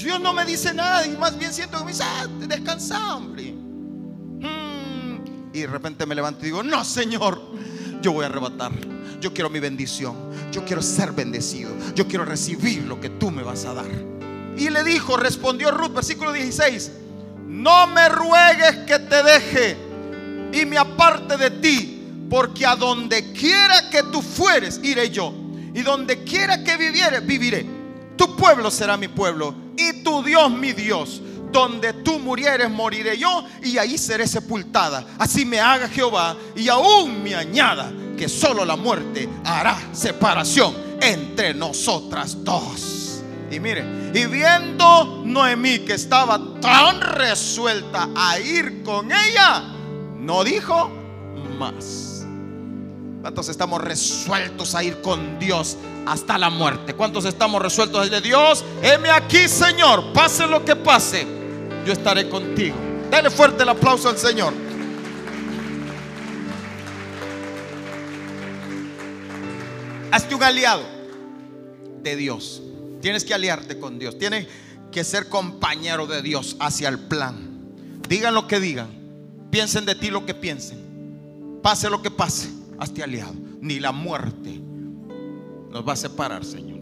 Dios 0.00 0.20
no 0.20 0.32
me 0.32 0.44
dice 0.44 0.72
nada 0.72 1.06
y 1.06 1.16
más 1.16 1.38
bien 1.38 1.52
siento 1.52 1.78
que 1.78 1.84
me 1.84 1.92
dice, 1.92 2.04
ah, 2.04 2.26
descansa, 2.46 3.16
hombre. 3.16 3.52
Mm. 3.52 5.52
Y 5.52 5.60
de 5.60 5.66
repente 5.66 6.06
me 6.06 6.14
levanto 6.14 6.42
y 6.42 6.46
digo, 6.46 6.62
no 6.62 6.84
Señor, 6.84 7.40
yo 8.00 8.12
voy 8.12 8.24
a 8.24 8.28
arrebatar. 8.28 8.72
Yo 9.20 9.32
quiero 9.32 9.50
mi 9.50 9.60
bendición. 9.60 10.16
Yo 10.50 10.64
quiero 10.64 10.82
ser 10.82 11.12
bendecido. 11.12 11.70
Yo 11.94 12.08
quiero 12.08 12.24
recibir 12.24 12.82
lo 12.84 13.00
que 13.00 13.08
tú 13.08 13.30
me 13.30 13.42
vas 13.42 13.64
a 13.64 13.74
dar. 13.74 13.90
Y 14.56 14.68
le 14.68 14.82
dijo, 14.82 15.16
respondió 15.16 15.70
Ruth, 15.70 15.94
versículo 15.94 16.32
16, 16.32 16.92
no 17.46 17.86
me 17.86 18.08
ruegues 18.08 18.78
que 18.86 18.98
te 18.98 19.22
deje 19.22 19.76
y 20.52 20.66
me 20.66 20.76
aparte 20.76 21.36
de 21.36 21.50
ti, 21.50 22.26
porque 22.28 22.66
a 22.66 22.76
donde 22.76 23.32
quiera 23.32 23.88
que 23.88 24.02
tú 24.04 24.20
fueres, 24.20 24.80
iré 24.82 25.10
yo. 25.10 25.32
Y 25.74 25.82
donde 25.82 26.22
quiera 26.24 26.62
que 26.62 26.76
viviere, 26.76 27.20
viviré. 27.20 27.66
Tu 28.16 28.36
pueblo 28.36 28.70
será 28.70 28.96
mi 28.96 29.08
pueblo 29.08 29.54
y 29.76 30.02
tu 30.02 30.22
Dios 30.22 30.50
mi 30.50 30.72
Dios. 30.72 31.20
Donde 31.50 31.92
tú 31.92 32.18
murieres, 32.18 32.70
moriré 32.70 33.18
yo 33.18 33.44
y 33.62 33.76
ahí 33.76 33.98
seré 33.98 34.26
sepultada. 34.26 35.04
Así 35.18 35.44
me 35.44 35.60
haga 35.60 35.86
Jehová 35.86 36.34
y 36.56 36.68
aún 36.68 37.22
me 37.22 37.34
añada 37.34 37.92
que 38.16 38.28
solo 38.28 38.64
la 38.64 38.76
muerte 38.76 39.28
hará 39.44 39.76
separación 39.92 40.74
entre 41.00 41.52
nosotras 41.52 42.42
dos. 42.42 43.22
Y 43.50 43.60
mire, 43.60 43.84
y 44.14 44.24
viendo 44.26 45.22
Noemí 45.26 45.80
que 45.80 45.92
estaba 45.92 46.40
tan 46.60 47.00
resuelta 47.00 48.08
a 48.16 48.38
ir 48.40 48.82
con 48.82 49.12
ella, 49.12 49.62
no 50.18 50.42
dijo 50.42 50.90
más. 51.58 52.11
¿Cuántos 53.22 53.48
estamos 53.48 53.80
resueltos 53.80 54.74
a 54.74 54.82
ir 54.82 55.00
con 55.00 55.38
Dios 55.38 55.76
hasta 56.06 56.36
la 56.38 56.50
muerte? 56.50 56.92
¿Cuántos 56.94 57.24
estamos 57.24 57.62
resueltos 57.62 58.00
a 58.00 58.02
decirle, 58.02 58.20
Dios, 58.20 58.64
heme 58.82 59.10
aquí, 59.10 59.46
Señor, 59.46 60.12
pase 60.12 60.44
lo 60.48 60.64
que 60.64 60.74
pase, 60.74 61.24
yo 61.86 61.92
estaré 61.92 62.28
contigo? 62.28 62.74
Dale 63.12 63.30
fuerte 63.30 63.62
el 63.62 63.68
aplauso 63.68 64.08
al 64.08 64.18
Señor. 64.18 64.52
Hazte 70.10 70.34
un 70.34 70.42
aliado 70.42 70.82
de 72.02 72.16
Dios. 72.16 72.60
Tienes 73.00 73.24
que 73.24 73.34
aliarte 73.34 73.78
con 73.78 74.00
Dios. 74.00 74.18
Tienes 74.18 74.48
que 74.90 75.04
ser 75.04 75.28
compañero 75.28 76.08
de 76.08 76.22
Dios 76.22 76.56
hacia 76.58 76.88
el 76.88 76.98
plan. 76.98 77.36
Digan 78.08 78.34
lo 78.34 78.48
que 78.48 78.58
digan. 78.58 78.88
Piensen 79.52 79.86
de 79.86 79.94
ti 79.94 80.10
lo 80.10 80.26
que 80.26 80.34
piensen. 80.34 81.60
Pase 81.62 81.88
lo 81.88 82.02
que 82.02 82.10
pase. 82.10 82.61
Hazte 82.82 83.00
aliado. 83.00 83.34
Ni 83.60 83.78
la 83.78 83.92
muerte 83.92 84.60
nos 85.70 85.86
va 85.86 85.92
a 85.92 85.96
separar, 85.96 86.44
Señor. 86.44 86.80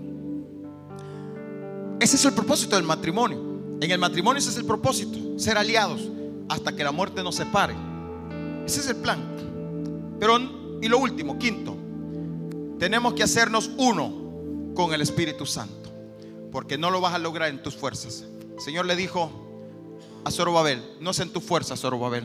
Ese 2.01 2.17
es 2.17 2.25
el 2.25 2.33
propósito 2.33 2.77
del 2.77 2.87
matrimonio. 2.87 3.39
En 3.83 3.91
el 3.91 3.99
matrimonio 3.99 4.39
ese 4.39 4.49
es 4.49 4.57
el 4.57 4.65
propósito. 4.65 5.39
Ser 5.39 5.59
aliados 5.59 6.01
hasta 6.49 6.75
que 6.75 6.85
la 6.85 6.91
muerte 6.91 7.23
nos 7.23 7.35
separe. 7.35 7.75
Ese 8.65 8.81
es 8.81 8.89
el 8.89 8.97
plan. 8.97 10.17
Pero, 10.19 10.39
y 10.81 10.89
lo 10.89 10.97
último, 10.97 11.39
quinto, 11.39 11.77
tenemos 12.79 13.13
que 13.13 13.23
hacernos 13.23 13.71
uno 13.77 14.73
con 14.75 14.95
el 14.95 15.03
Espíritu 15.03 15.45
Santo, 15.45 15.93
porque 16.51 16.79
no 16.79 16.91
lo 16.91 17.03
vas 17.03 17.13
a 17.13 17.19
lograr 17.19 17.51
en 17.51 17.63
tus 17.63 17.77
fuerzas. 17.77 18.25
Señor 18.59 18.87
le 18.87 18.97
dijo 18.97 19.31
a 20.25 20.31
Zorobabel, 20.31 20.83
no 20.99 21.11
es 21.11 21.19
en 21.19 21.31
tu 21.31 21.43
fuerza, 21.43 21.77
Zorobabel, 21.77 22.25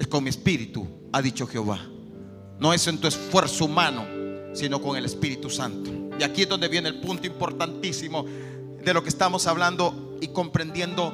es 0.00 0.08
con 0.08 0.24
mi 0.24 0.30
espíritu, 0.30 0.84
ha 1.12 1.22
dicho 1.22 1.46
Jehová. 1.46 1.78
No 2.58 2.72
es 2.72 2.86
en 2.86 2.98
tu 2.98 3.06
esfuerzo 3.06 3.66
humano, 3.66 4.04
sino 4.54 4.80
con 4.80 4.96
el 4.96 5.04
Espíritu 5.04 5.50
Santo. 5.50 5.90
Y 6.18 6.22
aquí 6.22 6.42
es 6.42 6.48
donde 6.48 6.68
viene 6.68 6.88
el 6.88 7.00
punto 7.00 7.26
importantísimo 7.26 8.24
de 8.82 8.94
lo 8.94 9.02
que 9.02 9.08
estamos 9.08 9.46
hablando 9.46 10.16
y 10.20 10.28
comprendiendo 10.28 11.12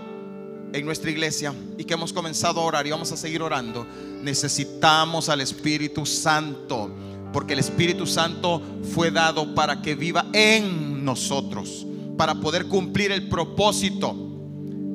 en 0.72 0.84
nuestra 0.84 1.11
iglesia 1.11 1.53
y 1.76 1.84
que 1.84 1.95
hemos 1.95 2.12
comenzado 2.12 2.61
a 2.61 2.64
orar 2.64 2.86
y 2.86 2.90
vamos 2.90 3.11
a 3.12 3.16
seguir 3.16 3.43
orando. 3.43 3.86
Necesitamos 4.22 5.28
al 5.28 5.40
Espíritu 5.40 6.07
Santo 6.07 6.90
porque 7.32 7.55
el 7.55 7.59
Espíritu 7.59 8.07
Santo 8.07 8.62
fue 8.95 9.11
dado 9.11 9.55
para 9.55 9.80
que 9.80 9.95
viva 9.95 10.26
en 10.32 11.05
nosotros, 11.05 11.86
para 12.16 12.34
poder 12.34 12.66
cumplir 12.66 13.11
el 13.11 13.28
propósito. 13.28 14.14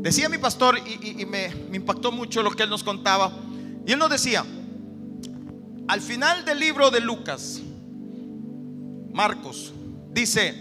Decía 0.01 0.29
mi 0.29 0.37
pastor, 0.37 0.77
y, 0.77 1.25
me, 1.25 1.49
me 1.69 1.77
impactó 1.77 2.11
mucho 2.11 2.43
lo 2.43 2.51
que 2.51 2.63
él 2.63 2.69
nos 2.69 2.83
contaba, 2.83 3.31
y 3.85 3.91
él 3.91 3.99
nos 3.99 4.09
decía, 4.09 4.45
al 5.87 6.01
final 6.01 6.43
del 6.43 6.59
libro 6.59 6.91
de 6.91 6.99
Lucas, 6.99 7.61
Marcos, 9.13 9.73
dice, 10.11 10.53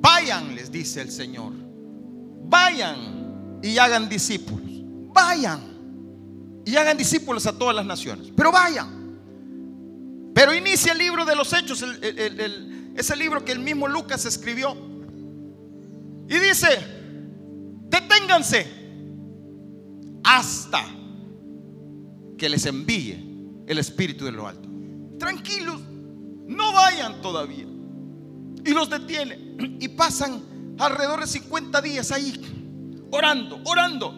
vayan, 0.00 0.54
les 0.54 0.70
dice 0.70 1.00
el 1.00 1.10
Señor, 1.10 1.52
vayan 2.44 3.60
y 3.62 3.78
hagan 3.78 4.08
discípulos, 4.08 4.70
vayan. 5.12 5.76
y 6.64 6.76
hagan 6.76 6.96
discípulos 6.96 7.46
a 7.46 7.56
todas 7.56 7.76
las 7.76 7.86
naciones. 7.86 8.32
Pero 8.36 8.50
vayan. 8.50 8.96
Pero 10.34 10.52
inicia 10.52 10.92
el 10.92 10.98
libro 10.98 11.24
de 11.24 11.36
los 11.36 11.52
hechos, 11.52 11.82
ese 12.96 13.16
libro 13.16 13.44
que 13.44 13.52
el 13.52 13.60
mismo 13.60 13.86
Lucas 13.86 14.24
escribió. 14.24 14.76
Y 16.28 16.38
dice, 16.40 16.66
deténganse 17.88 18.66
hasta 20.24 20.84
que 22.36 22.48
les 22.48 22.66
envíe 22.66 23.25
el 23.66 23.78
Espíritu 23.78 24.24
de 24.24 24.32
lo 24.32 24.46
alto. 24.46 24.68
Tranquilos, 25.18 25.80
no 26.46 26.72
vayan 26.72 27.20
todavía. 27.20 27.66
Y 28.64 28.70
los 28.70 28.88
detiene. 28.90 29.46
Y 29.80 29.88
pasan 29.88 30.42
alrededor 30.78 31.20
de 31.20 31.26
50 31.26 31.80
días 31.80 32.12
ahí, 32.12 32.32
orando, 33.10 33.60
orando. 33.64 34.14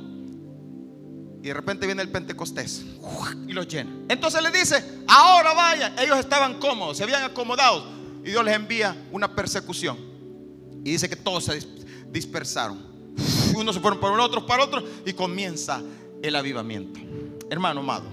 Y 1.42 1.46
de 1.46 1.55
repente 1.55 1.86
viene 1.86 2.03
el 2.03 2.11
Pentecostés 2.11 2.84
y 3.46 3.53
los 3.53 3.68
llena. 3.68 3.90
Entonces 4.09 4.42
le 4.42 4.51
dice, 4.51 5.03
ahora 5.07 5.53
vayan. 5.55 5.99
Ellos 5.99 6.18
estaban 6.18 6.59
cómodos, 6.59 6.96
se 6.96 7.05
habían 7.05 7.22
acomodado. 7.22 7.84
Y 8.24 8.30
Dios 8.30 8.44
les 8.44 8.57
envía 8.57 8.96
una 9.12 9.34
persecución. 9.34 9.96
Y 10.84 10.92
dice 10.92 11.09
que 11.09 11.16
todos 11.16 11.44
se 11.44 11.61
dispersaron. 12.11 12.78
Unos 13.55 13.74
se 13.74 13.80
fueron 13.80 14.01
para 14.01 14.12
un 14.12 14.20
otro, 14.20 14.46
para 14.46 14.64
otro. 14.64 14.82
Y 15.07 15.12
comienza 15.12 15.80
el 16.22 16.34
avivamiento. 16.34 16.99
Hermano 17.51 17.80
amado, 17.80 18.05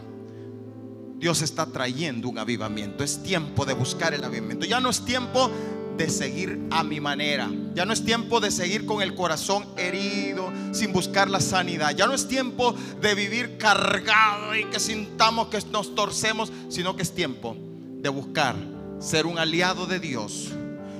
Dios 1.17 1.41
está 1.41 1.65
trayendo 1.65 2.29
un 2.29 2.37
avivamiento. 2.37 3.03
Es 3.03 3.23
tiempo 3.23 3.65
de 3.65 3.73
buscar 3.73 4.13
el 4.13 4.23
avivamiento. 4.23 4.65
Ya 4.65 4.79
no 4.79 4.89
es 4.89 5.05
tiempo 5.05 5.49
de 5.97 6.09
seguir 6.09 6.59
a 6.71 6.83
mi 6.83 6.99
manera. 6.99 7.49
Ya 7.73 7.85
no 7.85 7.93
es 7.93 8.03
tiempo 8.03 8.39
de 8.39 8.51
seguir 8.51 8.85
con 8.85 9.01
el 9.01 9.15
corazón 9.15 9.65
herido, 9.77 10.51
sin 10.71 10.91
buscar 10.91 11.29
la 11.29 11.39
sanidad. 11.39 11.95
Ya 11.95 12.05
no 12.07 12.13
es 12.13 12.27
tiempo 12.27 12.75
de 13.01 13.15
vivir 13.15 13.57
cargado 13.57 14.55
y 14.55 14.65
que 14.65 14.79
sintamos 14.79 15.47
que 15.47 15.59
nos 15.71 15.95
torcemos, 15.95 16.51
sino 16.69 16.95
que 16.95 17.03
es 17.03 17.13
tiempo 17.13 17.55
de 18.01 18.09
buscar 18.09 18.55
ser 18.99 19.25
un 19.25 19.39
aliado 19.39 19.87
de 19.87 19.99
Dios 19.99 20.51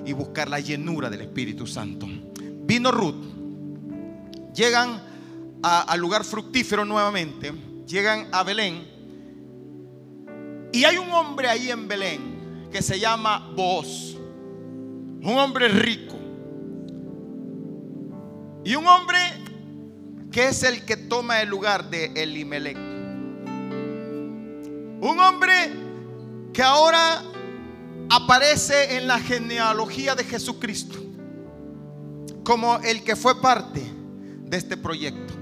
y 0.05 0.13
buscar 0.13 0.49
la 0.49 0.59
llenura 0.59 1.09
del 1.09 1.21
Espíritu 1.21 1.67
Santo. 1.67 2.07
Vino 2.65 2.91
Ruth, 2.91 3.23
llegan 4.53 5.01
al 5.61 5.99
lugar 5.99 6.23
fructífero 6.23 6.85
nuevamente, 6.85 7.53
llegan 7.85 8.27
a 8.31 8.43
Belén 8.43 8.94
y 10.75 10.83
hay 10.83 10.97
un 10.97 11.11
hombre 11.11 11.47
ahí 11.47 11.71
en 11.71 11.87
Belén 11.87 12.67
que 12.71 12.81
se 12.81 12.99
llama 12.99 13.51
Boaz 13.55 14.15
un 15.25 15.39
hombre 15.39 15.67
rico 15.69 16.15
y 18.63 18.75
un 18.75 18.85
hombre 18.87 19.17
que 20.31 20.49
es 20.49 20.61
el 20.63 20.85
que 20.85 20.97
toma 20.97 21.41
el 21.41 21.49
lugar 21.49 21.89
de 21.89 22.11
Elimelech. 22.15 22.77
Un 25.01 25.19
hombre 25.19 25.53
que 26.53 26.61
ahora 26.61 27.23
aparece 28.09 28.97
en 28.97 29.07
la 29.07 29.19
genealogía 29.19 30.13
de 30.13 30.23
Jesucristo 30.23 30.99
como 32.43 32.77
el 32.79 33.03
que 33.03 33.15
fue 33.15 33.41
parte 33.41 33.81
de 34.41 34.57
este 34.57 34.77
proyecto. 34.77 35.33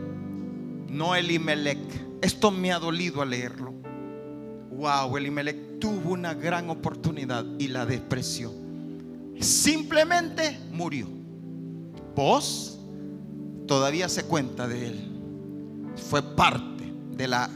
No 0.87 1.15
Elimelech. 1.15 1.79
Esto 2.21 2.51
me 2.51 2.71
ha 2.71 2.79
dolido 2.79 3.21
al 3.21 3.31
leerlo. 3.31 3.73
Wow, 4.77 5.15
Elimelech 5.17 5.79
tuvo 5.79 6.13
una 6.13 6.33
gran 6.33 6.69
oportunidad 6.69 7.45
y 7.59 7.67
la 7.67 7.85
despreció. 7.85 8.51
Simplemente 9.39 10.59
murió. 10.71 11.07
Vos 12.15 12.79
todavía 13.67 14.09
se 14.09 14.23
cuenta 14.23 14.67
de 14.67 14.87
él. 14.87 15.09
Fue 16.09 16.21
parte 16.35 16.91
de 17.15 17.27
la, 17.27 17.49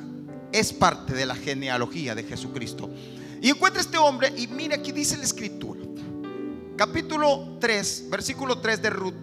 es 0.51 0.73
parte 0.73 1.13
de 1.13 1.25
la 1.25 1.35
genealogía 1.35 2.15
de 2.15 2.23
Jesucristo. 2.23 2.89
Y 3.41 3.49
encuentra 3.49 3.81
este 3.81 3.97
hombre 3.97 4.33
y 4.35 4.47
mire 4.47 4.75
aquí 4.75 4.91
dice 4.91 5.17
la 5.17 5.23
escritura. 5.23 5.81
Capítulo 6.75 7.57
3, 7.59 8.07
versículo 8.09 8.59
3 8.59 8.81
de 8.81 8.89
Ruth. 8.89 9.15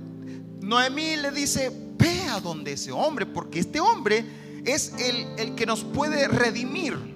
Noemí 0.61 1.16
le 1.16 1.30
dice, 1.30 1.70
ve 1.97 2.22
a 2.30 2.40
donde 2.40 2.72
ese 2.72 2.90
hombre, 2.90 3.26
porque 3.26 3.61
este 3.61 3.78
hombre 3.78 4.24
es 4.64 4.92
el, 4.99 5.38
el 5.38 5.55
que 5.55 5.66
nos 5.66 5.84
puede 5.84 6.26
redimir. 6.26 7.13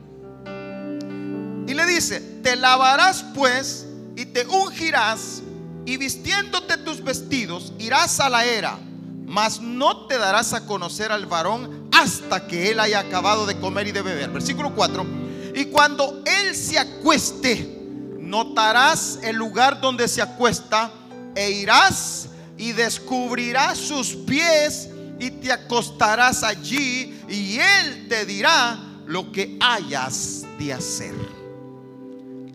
Y 1.69 1.75
le 1.75 1.85
dice, 1.85 2.21
te 2.43 2.57
lavarás 2.57 3.23
pues 3.35 3.87
y 4.17 4.25
te 4.25 4.47
ungirás 4.47 5.43
y 5.85 5.99
vistiéndote 5.99 6.79
tus 6.79 7.05
vestidos 7.05 7.75
irás 7.79 8.21
a 8.21 8.31
la 8.31 8.47
era, 8.47 8.79
mas 9.27 9.61
no 9.61 10.07
te 10.07 10.17
darás 10.17 10.55
a 10.55 10.65
conocer 10.65 11.13
al 11.13 11.27
varón 11.27 11.91
hasta 11.93 12.47
que 12.47 12.71
él 12.71 12.81
haya 12.81 13.01
acabado 13.01 13.45
de 13.45 13.61
comer 13.61 13.87
y 13.87 13.93
de 13.93 14.01
beber. 14.01 14.31
Versículo 14.31 14.75
4. 14.75 15.07
Y 15.55 15.67
cuando 15.67 16.23
él 16.25 16.57
se 16.57 16.79
acueste, 16.79 17.79
notarás 18.19 19.19
el 19.23 19.37
lugar 19.37 19.79
donde 19.79 20.09
se 20.09 20.23
acuesta 20.23 20.91
e 21.35 21.51
irás 21.51 22.29
y 22.57 22.73
descubrirás 22.73 23.77
sus 23.77 24.17
pies 24.17 24.89
y 25.19 25.31
te 25.33 25.53
acostarás 25.53 26.43
allí 26.43 27.21
y 27.29 27.59
él 27.59 28.09
te 28.09 28.25
dirá 28.25 28.79
lo 29.07 29.31
que 29.33 29.59
hayas 29.61 30.47
de 30.59 30.73
hacer. 30.73 31.38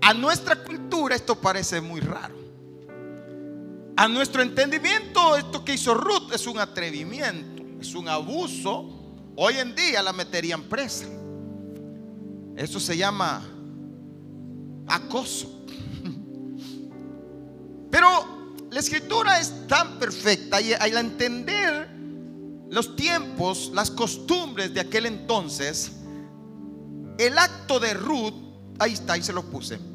A 0.05 0.13
nuestra 0.13 0.57
cultura 0.57 1.15
esto 1.15 1.39
parece 1.39 1.79
muy 1.79 2.01
raro. 2.01 2.35
A 3.95 4.07
nuestro 4.09 4.41
entendimiento 4.41 5.37
esto 5.37 5.63
que 5.63 5.75
hizo 5.75 5.93
Ruth 5.93 6.33
es 6.33 6.45
un 6.45 6.59
atrevimiento, 6.59 7.63
es 7.79 7.95
un 7.95 8.09
abuso. 8.09 8.89
Hoy 9.37 9.59
en 9.59 9.73
día 9.73 10.03
la 10.03 10.11
meterían 10.11 10.63
presa. 10.63 11.05
Eso 12.57 12.81
se 12.81 12.97
llama 12.97 13.47
acoso. 14.87 15.63
Pero 17.89 18.09
la 18.71 18.79
escritura 18.81 19.39
es 19.39 19.67
tan 19.67 19.99
perfecta 19.99 20.59
y 20.59 20.73
al 20.73 20.97
entender 20.97 21.89
los 22.69 22.97
tiempos, 22.97 23.71
las 23.73 23.89
costumbres 23.89 24.73
de 24.73 24.81
aquel 24.81 25.05
entonces, 25.05 25.93
el 27.17 27.37
acto 27.37 27.79
de 27.79 27.93
Ruth, 27.93 28.33
ahí 28.79 28.91
está, 28.91 29.13
ahí 29.13 29.23
se 29.23 29.31
lo 29.31 29.43
puse 29.43 29.92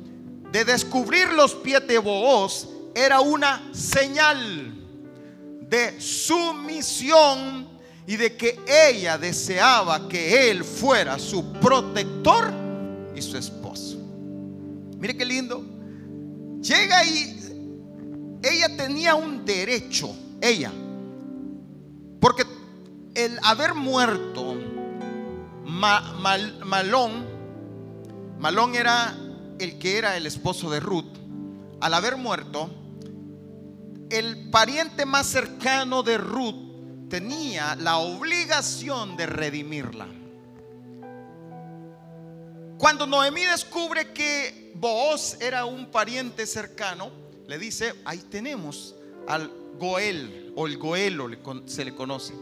de 0.52 0.64
descubrir 0.64 1.32
los 1.32 1.54
pies 1.54 1.86
de 1.86 1.98
Booz 1.98 2.68
era 2.94 3.20
una 3.20 3.70
señal 3.72 4.74
de 5.68 6.00
sumisión 6.00 7.68
y 8.06 8.16
de 8.16 8.36
que 8.36 8.58
ella 8.66 9.18
deseaba 9.18 10.08
que 10.08 10.50
él 10.50 10.64
fuera 10.64 11.18
su 11.18 11.52
protector 11.52 12.52
y 13.14 13.20
su 13.20 13.36
esposo. 13.36 13.98
Mire 14.98 15.16
qué 15.16 15.24
lindo. 15.24 15.62
Llega 16.62 17.04
y 17.04 17.38
ella 18.42 18.76
tenía 18.76 19.14
un 19.14 19.44
derecho, 19.44 20.14
ella, 20.40 20.72
porque 22.20 22.44
el 23.14 23.38
haber 23.42 23.74
muerto 23.74 24.56
Malón, 25.64 27.26
Malón 28.38 28.74
era 28.74 29.16
el 29.58 29.78
que 29.78 29.98
era 29.98 30.16
el 30.16 30.26
esposo 30.26 30.70
de 30.70 30.80
Ruth, 30.80 31.16
al 31.80 31.94
haber 31.94 32.16
muerto, 32.16 32.70
el 34.10 34.50
pariente 34.50 35.04
más 35.04 35.26
cercano 35.26 36.02
de 36.02 36.18
Ruth 36.18 37.08
tenía 37.08 37.76
la 37.76 37.98
obligación 37.98 39.16
de 39.16 39.26
redimirla. 39.26 40.06
Cuando 42.78 43.06
Noemí 43.06 43.44
descubre 43.44 44.12
que 44.12 44.72
Booz 44.76 45.40
era 45.40 45.64
un 45.64 45.90
pariente 45.90 46.46
cercano, 46.46 47.10
le 47.46 47.58
dice, 47.58 47.94
ahí 48.04 48.18
tenemos 48.18 48.94
al 49.26 49.50
Goel, 49.78 50.52
o 50.54 50.66
el 50.66 50.78
Goelo 50.78 51.28
se 51.66 51.84
le 51.84 51.94
conoce. 51.94 52.34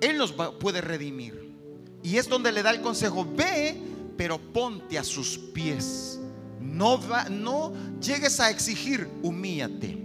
Él 0.00 0.16
nos 0.16 0.32
puede 0.32 0.80
redimir. 0.80 1.54
Y 2.02 2.16
es 2.16 2.28
donde 2.28 2.52
le 2.52 2.62
da 2.62 2.70
el 2.70 2.80
consejo, 2.80 3.26
ve 3.36 3.87
pero 4.18 4.36
ponte 4.36 4.98
a 4.98 5.04
sus 5.04 5.38
pies. 5.38 6.18
No, 6.60 7.00
va, 7.08 7.28
no 7.28 7.72
llegues 8.00 8.40
a 8.40 8.50
exigir, 8.50 9.08
humíate. 9.22 9.96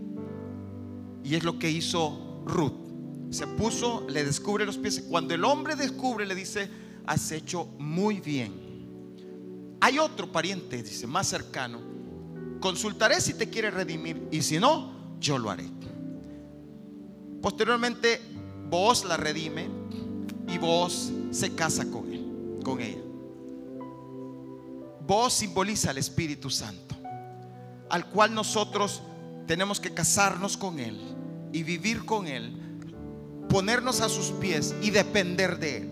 Y 1.23 1.35
es 1.35 1.43
lo 1.43 1.57
que 1.57 1.69
hizo 1.69 2.43
Ruth. 2.45 3.31
Se 3.31 3.47
puso, 3.47 4.05
le 4.07 4.23
descubre 4.23 4.65
los 4.65 4.77
pies. 4.77 5.03
Cuando 5.09 5.33
el 5.33 5.43
hombre 5.43 5.75
descubre, 5.75 6.27
le 6.27 6.35
dice, 6.35 6.69
has 7.07 7.31
hecho 7.31 7.65
muy 7.79 8.21
bien. 8.21 8.53
Hay 9.81 9.97
otro 9.97 10.31
pariente, 10.31 10.83
dice, 10.83 11.07
más 11.07 11.27
cercano. 11.27 11.81
Consultaré 12.59 13.19
si 13.19 13.33
te 13.33 13.49
quiere 13.49 13.71
redimir 13.71 14.27
y 14.31 14.43
si 14.43 14.59
no, 14.59 15.17
yo 15.19 15.39
lo 15.39 15.49
haré. 15.49 15.65
Posteriormente, 17.41 18.21
vos 18.69 19.05
la 19.05 19.17
redime 19.17 19.67
y 20.47 20.59
vos 20.59 21.11
se 21.31 21.55
casa 21.55 21.89
con 21.89 22.13
él, 22.13 22.59
con 22.63 22.79
ella. 22.79 23.12
Vos 25.15 25.33
simboliza 25.33 25.91
al 25.91 25.99
Espíritu 25.99 26.49
Santo, 26.49 26.95
al 27.87 28.07
cual 28.07 28.33
nosotros 28.33 29.03
tenemos 29.45 29.79
que 29.79 29.93
casarnos 29.93 30.57
con 30.57 30.79
Él 30.79 30.99
y 31.51 31.61
vivir 31.61 32.03
con 32.03 32.25
Él, 32.25 32.51
ponernos 33.47 34.01
a 34.01 34.09
sus 34.09 34.31
pies 34.31 34.73
y 34.81 34.89
depender 34.89 35.59
de 35.59 35.77
Él. 35.77 35.89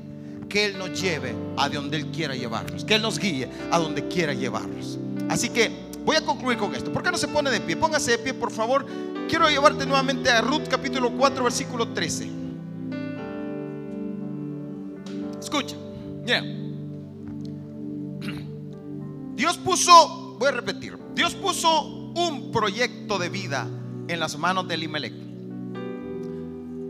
que 0.50 0.66
Él 0.66 0.76
nos 0.80 1.00
lleve 1.00 1.36
a 1.56 1.70
donde 1.70 1.98
Él 1.98 2.08
quiera 2.08 2.36
llevarnos, 2.36 2.84
que 2.84 2.96
Él 2.96 3.04
nos 3.04 3.20
guíe 3.20 3.48
a 3.70 3.78
donde 3.78 4.08
quiera 4.08 4.34
llevarnos. 4.34 4.98
Así 5.30 5.50
que 5.50 5.70
voy 6.04 6.16
a 6.16 6.26
concluir 6.26 6.58
con 6.58 6.74
esto. 6.74 6.92
¿Por 6.92 7.04
qué 7.04 7.12
no 7.12 7.18
se 7.20 7.28
pone 7.28 7.52
de 7.52 7.62
pie? 7.62 7.78
Póngase 7.78 8.10
de 8.14 8.18
pie, 8.18 8.34
por 8.34 8.52
favor. 8.52 8.88
Quiero 9.30 9.48
llevarte 9.52 9.86
nuevamente 9.86 10.32
a 10.32 10.42
Ruth 10.42 10.68
capítulo 10.68 11.12
4, 11.12 11.44
versículo 11.44 11.90
13. 11.90 12.28
Escucha. 15.40 15.76
Dios 19.42 19.58
puso, 19.58 20.36
voy 20.38 20.50
a 20.50 20.52
repetir, 20.52 20.96
Dios 21.16 21.34
puso 21.34 22.12
un 22.14 22.52
proyecto 22.52 23.18
de 23.18 23.28
vida 23.28 23.68
en 24.08 24.20
las 24.20 24.38
manos 24.38 24.68
de 24.68 24.76
Elimelech, 24.76 25.16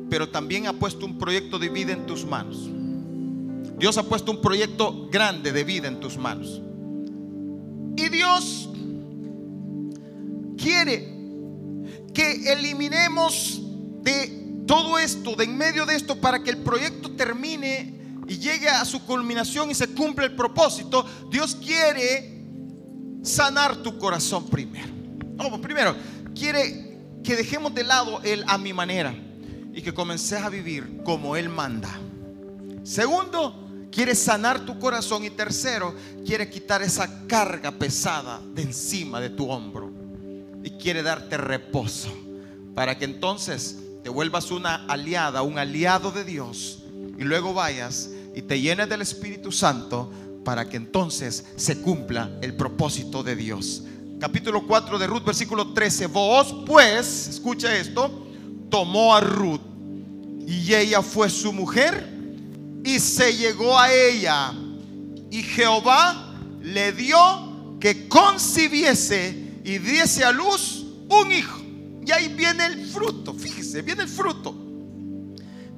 pero 0.10 0.28
también 0.28 0.68
ha 0.68 0.74
puesto 0.74 1.06
un 1.06 1.18
proyecto 1.18 1.58
de 1.60 1.70
vida 1.70 1.94
en 1.94 2.06
tus 2.06 2.26
manos. 2.26 2.70
Dios 3.80 3.98
ha 3.98 4.04
puesto 4.04 4.34
un 4.34 4.42
proyecto 4.42 5.08
grande 5.10 5.54
de 5.54 5.64
vida 5.64 5.88
en 5.88 6.02
tus 6.02 6.18
manos. 6.18 6.62
Y 7.96 8.10
Dios 8.10 8.70
quiere 10.58 11.08
que 12.14 12.52
eliminemos 12.52 13.62
de 14.02 14.64
todo 14.68 15.00
esto, 15.00 15.38
de 15.38 15.46
en 15.46 15.58
medio 15.58 15.86
de 15.86 15.96
esto, 15.96 16.20
para 16.20 16.44
que 16.44 16.50
el 16.50 16.58
proyecto 16.58 17.12
termine 17.12 17.98
y 18.28 18.38
llegue 18.40 18.68
a 18.68 18.84
su 18.84 19.06
culminación 19.06 19.72
y 19.72 19.74
se 19.74 19.88
cumpla 19.88 20.26
el 20.26 20.36
propósito. 20.36 21.06
Dios 21.30 21.56
quiere 21.56 22.31
sanar 23.22 23.78
tu 23.78 23.98
corazón 23.98 24.48
primero. 24.50 24.90
Vamos, 25.36 25.60
primero, 25.60 25.96
quiere 26.36 27.00
que 27.24 27.36
dejemos 27.36 27.74
de 27.74 27.84
lado 27.84 28.22
el 28.24 28.44
a 28.48 28.58
mi 28.58 28.74
manera 28.74 29.14
y 29.74 29.82
que 29.82 29.94
comences 29.94 30.42
a 30.42 30.50
vivir 30.50 31.02
como 31.04 31.36
Él 31.36 31.50
manda. 31.50 31.90
Segundo, 32.84 33.62
quiere 33.92 34.16
sanar 34.16 34.66
tu 34.66 34.80
corazón. 34.80 35.24
Y 35.24 35.30
tercero, 35.30 35.96
quiere 36.26 36.50
quitar 36.50 36.82
esa 36.82 37.28
carga 37.28 37.72
pesada 37.72 38.42
de 38.54 38.64
encima 38.64 39.20
de 39.20 39.30
tu 39.30 39.50
hombro. 39.50 39.92
Y 40.64 40.72
quiere 40.72 41.04
darte 41.04 41.38
reposo 41.38 42.10
para 42.76 42.98
que 42.98 43.06
entonces 43.06 43.78
te 44.04 44.10
vuelvas 44.10 44.52
una 44.52 44.86
aliada, 44.86 45.42
un 45.42 45.58
aliado 45.58 46.12
de 46.12 46.24
Dios. 46.24 46.84
Y 47.18 47.24
luego 47.24 47.54
vayas 47.54 48.10
y 48.36 48.42
te 48.42 48.60
llenes 48.60 48.90
del 48.90 49.02
Espíritu 49.02 49.52
Santo 49.52 50.12
para 50.44 50.68
que 50.68 50.78
entonces 50.78 51.46
se 51.56 51.82
cumpla 51.82 52.32
el 52.42 52.56
propósito 52.56 53.24
de 53.24 53.36
Dios. 53.36 53.84
Capítulo 54.20 54.66
4 54.68 55.00
de 55.00 55.08
Ruth, 55.08 55.24
versículo 55.24 55.74
13. 55.74 56.08
Vos 56.08 56.64
pues, 56.66 57.28
escucha 57.28 57.76
esto, 57.76 58.28
tomó 58.70 59.16
a 59.16 59.22
Ruth 59.22 59.62
y 60.48 60.74
ella 60.74 61.02
fue 61.02 61.30
su 61.30 61.52
mujer 61.54 62.08
y 62.84 63.00
se 63.00 63.36
llegó 63.36 63.78
a 63.78 63.92
ella. 63.92 64.54
Y 65.30 65.44
Jehová 65.44 66.36
le 66.62 66.92
dio 66.92 67.78
que 67.80 68.08
concibiese 68.08 69.62
y 69.64 69.78
diese 69.78 70.24
a 70.24 70.32
luz 70.32 70.86
un 71.10 71.32
hijo. 71.32 71.62
Y 72.06 72.12
ahí 72.12 72.30
viene 72.30 72.66
el 72.66 72.86
fruto, 72.88 73.34
fíjese, 73.34 73.82
viene 73.82 74.04
el 74.04 74.10
fruto. 74.10 74.56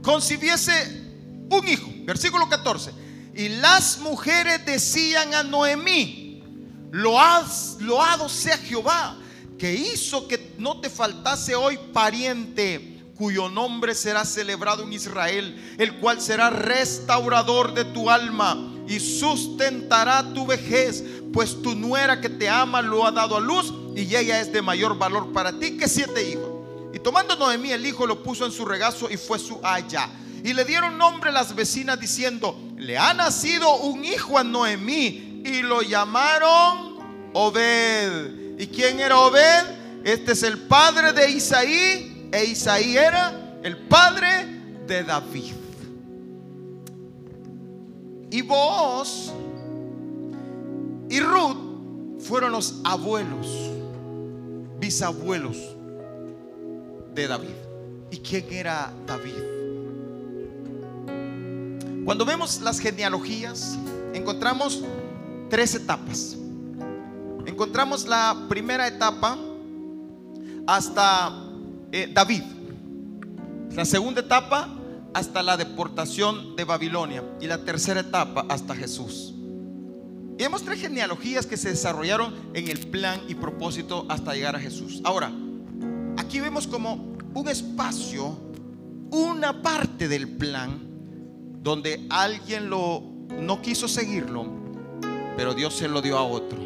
Concibiese 0.01 1.01
un 1.49 1.67
hijo. 1.67 1.89
Versículo 2.05 2.47
14. 2.49 3.02
Y 3.35 3.49
las 3.49 3.99
mujeres 3.99 4.65
decían 4.65 5.33
a 5.33 5.43
Noemí, 5.43 6.43
loado 6.91 8.29
sea 8.29 8.57
Jehová, 8.57 9.17
que 9.57 9.73
hizo 9.73 10.27
que 10.27 10.53
no 10.57 10.79
te 10.79 10.89
faltase 10.89 11.55
hoy 11.55 11.79
pariente 11.91 12.93
cuyo 13.15 13.49
nombre 13.49 13.95
será 13.95 14.25
celebrado 14.25 14.83
en 14.83 14.93
Israel, 14.93 15.75
el 15.77 15.95
cual 15.95 16.19
será 16.21 16.49
restaurador 16.49 17.73
de 17.73 17.85
tu 17.85 18.09
alma 18.09 18.71
y 18.87 18.99
sustentará 18.99 20.33
tu 20.33 20.45
vejez, 20.45 21.03
pues 21.31 21.61
tu 21.61 21.75
nuera 21.75 22.19
que 22.19 22.29
te 22.29 22.49
ama 22.49 22.81
lo 22.81 23.05
ha 23.05 23.11
dado 23.11 23.37
a 23.37 23.39
luz 23.39 23.73
y 23.95 24.15
ella 24.15 24.39
es 24.39 24.51
de 24.51 24.61
mayor 24.61 24.97
valor 24.97 25.31
para 25.31 25.57
ti 25.57 25.77
que 25.77 25.87
siete 25.87 26.29
hijos. 26.29 26.49
Y 26.93 26.99
tomando 26.99 27.35
Noemí 27.35 27.71
el 27.71 27.85
hijo 27.85 28.05
lo 28.05 28.21
puso 28.21 28.45
en 28.45 28.51
su 28.51 28.65
regazo 28.65 29.09
y 29.09 29.17
fue 29.17 29.39
su 29.39 29.59
haya. 29.63 30.09
Y 30.43 30.53
le 30.53 30.65
dieron 30.65 30.97
nombre 30.97 31.31
las 31.31 31.55
vecinas 31.55 31.99
diciendo, 31.99 32.59
le 32.83 32.97
ha 32.97 33.13
nacido 33.13 33.77
un 33.77 34.03
hijo 34.03 34.37
a 34.37 34.43
Noemí 34.43 35.41
y 35.45 35.61
lo 35.61 35.81
llamaron 35.81 36.97
Obed. 37.33 38.59
¿Y 38.59 38.67
quién 38.67 38.99
era 38.99 39.17
Obed? 39.19 40.03
Este 40.03 40.33
es 40.33 40.43
el 40.43 40.59
padre 40.59 41.13
de 41.13 41.31
Isaí 41.31 42.29
e 42.31 42.45
Isaí 42.45 42.97
era 42.97 43.57
el 43.63 43.77
padre 43.77 44.45
de 44.85 45.03
David. 45.03 45.53
Y 48.31 48.41
vos 48.41 49.31
y 51.09 51.19
Ruth 51.21 52.19
fueron 52.19 52.51
los 52.51 52.81
abuelos, 52.83 53.47
bisabuelos 54.79 55.57
de 57.13 57.27
David. 57.27 57.55
¿Y 58.11 58.17
quién 58.17 58.51
era 58.51 58.91
David? 59.05 59.52
Cuando 62.05 62.25
vemos 62.25 62.59
las 62.61 62.79
genealogías, 62.79 63.77
encontramos 64.13 64.83
tres 65.49 65.73
etapas. 65.75 66.35
Encontramos 67.45 68.05
la 68.07 68.45
primera 68.49 68.87
etapa 68.87 69.37
hasta 70.67 71.31
eh, 71.93 72.11
David. 72.13 72.43
La 73.71 73.85
segunda 73.85 74.19
etapa 74.19 74.67
hasta 75.13 75.41
la 75.41 75.55
deportación 75.55 76.57
de 76.57 76.65
Babilonia. 76.65 77.23
Y 77.39 77.47
la 77.47 77.63
tercera 77.63 78.01
etapa 78.01 78.45
hasta 78.49 78.75
Jesús. 78.75 79.33
Y 80.37 80.43
vemos 80.43 80.63
tres 80.63 80.81
genealogías 80.81 81.45
que 81.45 81.55
se 81.55 81.69
desarrollaron 81.69 82.33
en 82.53 82.67
el 82.67 82.79
plan 82.87 83.21
y 83.29 83.35
propósito 83.35 84.05
hasta 84.09 84.33
llegar 84.33 84.57
a 84.57 84.59
Jesús. 84.59 84.99
Ahora, 85.05 85.31
aquí 86.17 86.41
vemos 86.41 86.67
como 86.67 87.15
un 87.33 87.47
espacio, 87.47 88.37
una 89.09 89.61
parte 89.61 90.09
del 90.09 90.27
plan, 90.27 90.92
donde 91.63 92.05
alguien 92.09 92.69
lo 92.69 93.01
no 93.39 93.61
quiso 93.61 93.87
seguirlo, 93.87 94.45
pero 95.37 95.53
Dios 95.53 95.75
se 95.75 95.87
lo 95.87 96.01
dio 96.01 96.17
a 96.17 96.23
otro. 96.23 96.59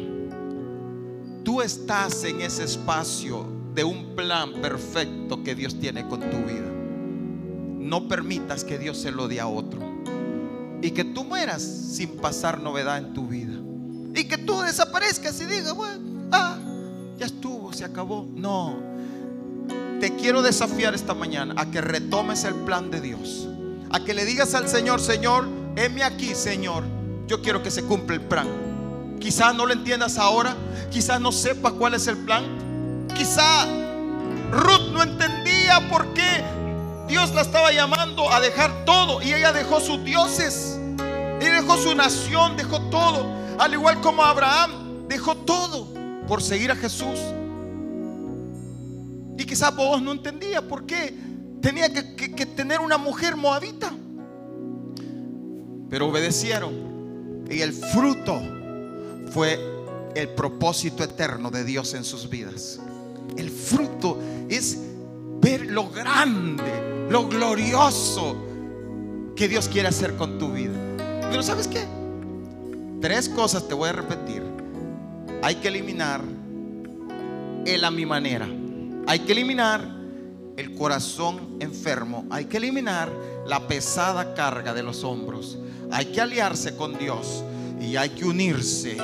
Tú 1.44 1.62
estás 1.62 2.24
en 2.24 2.42
ese 2.42 2.64
espacio 2.64 3.46
de 3.74 3.84
un 3.84 4.16
plan 4.16 4.54
perfecto 4.60 5.42
que 5.44 5.54
Dios 5.54 5.78
tiene 5.78 6.06
con 6.08 6.20
tu 6.20 6.38
vida. 6.38 6.68
No 7.78 8.08
permitas 8.08 8.64
que 8.64 8.76
Dios 8.76 8.98
se 8.98 9.12
lo 9.12 9.28
dé 9.28 9.40
a 9.40 9.46
otro. 9.46 9.80
Y 10.82 10.90
que 10.90 11.04
tú 11.04 11.24
mueras 11.24 11.62
sin 11.62 12.16
pasar 12.16 12.60
novedad 12.60 12.98
en 12.98 13.14
tu 13.14 13.26
vida. 13.26 13.54
Y 14.14 14.24
que 14.24 14.36
tú 14.36 14.60
desaparezcas 14.60 15.40
y 15.40 15.46
digas, 15.46 15.74
bueno, 15.74 16.28
ah, 16.32 16.58
ya 17.16 17.26
estuvo, 17.26 17.72
se 17.72 17.84
acabó. 17.84 18.28
No. 18.34 18.76
Te 20.00 20.14
quiero 20.16 20.42
desafiar 20.42 20.94
esta 20.94 21.14
mañana 21.14 21.54
a 21.56 21.70
que 21.70 21.80
retomes 21.80 22.44
el 22.44 22.54
plan 22.54 22.90
de 22.90 23.00
Dios. 23.00 23.48
A 23.90 24.00
que 24.04 24.14
le 24.14 24.24
digas 24.24 24.54
al 24.54 24.68
Señor, 24.68 25.00
Señor, 25.00 25.48
heme 25.76 26.02
aquí, 26.02 26.34
Señor. 26.34 26.84
Yo 27.26 27.42
quiero 27.42 27.62
que 27.62 27.70
se 27.70 27.84
cumpla 27.84 28.14
el 28.14 28.22
plan. 28.22 28.48
Quizás 29.20 29.54
no 29.54 29.66
lo 29.66 29.72
entiendas 29.72 30.18
ahora, 30.18 30.56
quizás 30.90 31.20
no 31.20 31.32
sepas 31.32 31.72
cuál 31.72 31.94
es 31.94 32.06
el 32.06 32.16
plan, 32.18 32.44
Quizá 33.14 33.66
Ruth 34.52 34.92
no 34.92 35.02
entendía 35.02 35.88
por 35.88 36.14
qué 36.14 36.44
Dios 37.08 37.34
la 37.34 37.42
estaba 37.42 37.72
llamando 37.72 38.30
a 38.30 38.40
dejar 38.40 38.84
todo 38.84 39.22
y 39.22 39.32
ella 39.32 39.52
dejó 39.52 39.80
sus 39.80 40.04
dioses 40.04 40.78
y 41.40 41.44
dejó 41.44 41.76
su 41.76 41.94
nación, 41.94 42.56
dejó 42.56 42.80
todo, 42.90 43.26
al 43.58 43.72
igual 43.72 44.00
como 44.00 44.22
Abraham 44.22 45.08
dejó 45.08 45.36
todo 45.36 45.88
por 46.26 46.42
seguir 46.42 46.70
a 46.70 46.76
Jesús. 46.76 47.18
Y 49.36 49.44
quizás 49.44 49.74
vos 49.74 50.00
no 50.02 50.12
entendía 50.12 50.62
por 50.62 50.84
qué 50.84 51.12
tenía 51.60 51.92
que, 51.92 52.46
tener 52.46 52.80
una 52.80 52.98
mujer 52.98 53.36
moabita. 53.36 53.92
Pero 55.90 56.08
obedecieron 56.08 57.44
y 57.50 57.60
el 57.60 57.72
fruto 57.72 58.40
fue 59.32 59.58
el 60.14 60.28
propósito 60.30 61.02
eterno 61.02 61.50
de 61.50 61.64
Dios 61.64 61.94
en 61.94 62.04
sus 62.04 62.28
vidas. 62.28 62.80
El 63.36 63.50
fruto 63.50 64.18
es 64.48 64.78
ver 65.40 65.66
lo 65.66 65.88
grande, 65.90 67.06
lo 67.08 67.28
glorioso 67.28 68.36
que 69.34 69.48
Dios 69.48 69.68
quiere 69.68 69.88
hacer 69.88 70.16
con 70.16 70.38
tu 70.38 70.52
vida. 70.52 70.74
Pero 71.30 71.42
¿sabes 71.42 71.68
qué? 71.68 71.84
Tres 73.00 73.28
cosas 73.28 73.68
te 73.68 73.74
voy 73.74 73.88
a 73.88 73.92
repetir. 73.92 74.42
Hay 75.42 75.56
que 75.56 75.68
eliminar 75.68 76.20
el 77.64 77.84
a 77.84 77.90
mi 77.90 78.04
manera. 78.04 78.48
Hay 79.06 79.20
que 79.20 79.32
eliminar 79.32 79.97
el 80.58 80.74
corazón 80.74 81.56
enfermo. 81.60 82.26
Hay 82.30 82.46
que 82.46 82.56
eliminar 82.56 83.10
la 83.46 83.66
pesada 83.68 84.34
carga 84.34 84.74
de 84.74 84.82
los 84.82 85.04
hombros. 85.04 85.56
Hay 85.90 86.06
que 86.06 86.20
aliarse 86.20 86.76
con 86.76 86.98
Dios 86.98 87.44
y 87.80 87.96
hay 87.96 88.10
que 88.10 88.24
unirse 88.24 88.96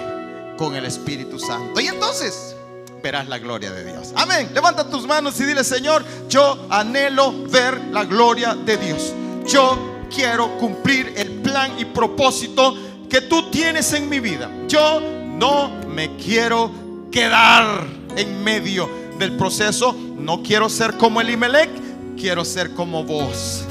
con 0.58 0.74
el 0.74 0.84
Espíritu 0.84 1.38
Santo. 1.38 1.80
Y 1.80 1.86
entonces 1.86 2.56
verás 3.02 3.28
la 3.28 3.38
gloria 3.38 3.70
de 3.70 3.84
Dios. 3.84 4.12
Amén. 4.16 4.50
Levanta 4.52 4.90
tus 4.90 5.06
manos 5.06 5.38
y 5.40 5.44
dile, 5.44 5.62
Señor, 5.62 6.04
yo 6.28 6.66
anhelo 6.70 7.32
ver 7.48 7.80
la 7.92 8.04
gloria 8.04 8.54
de 8.54 8.76
Dios. 8.76 9.12
Yo 9.46 10.06
quiero 10.12 10.58
cumplir 10.58 11.12
el 11.16 11.40
plan 11.40 11.78
y 11.78 11.84
propósito 11.84 12.76
que 13.08 13.20
tú 13.20 13.48
tienes 13.50 13.92
en 13.92 14.08
mi 14.08 14.18
vida. 14.18 14.50
Yo 14.66 15.00
no 15.00 15.68
me 15.88 16.16
quiero 16.16 17.08
quedar 17.12 17.86
en 18.16 18.42
medio 18.42 18.88
del 19.20 19.36
proceso. 19.36 19.94
No 20.18 20.42
quiero 20.42 20.68
ser 20.68 20.94
como 20.94 21.20
Elimelech, 21.20 21.70
quiero 22.16 22.44
ser 22.44 22.74
como 22.74 23.04
vos. 23.04 23.64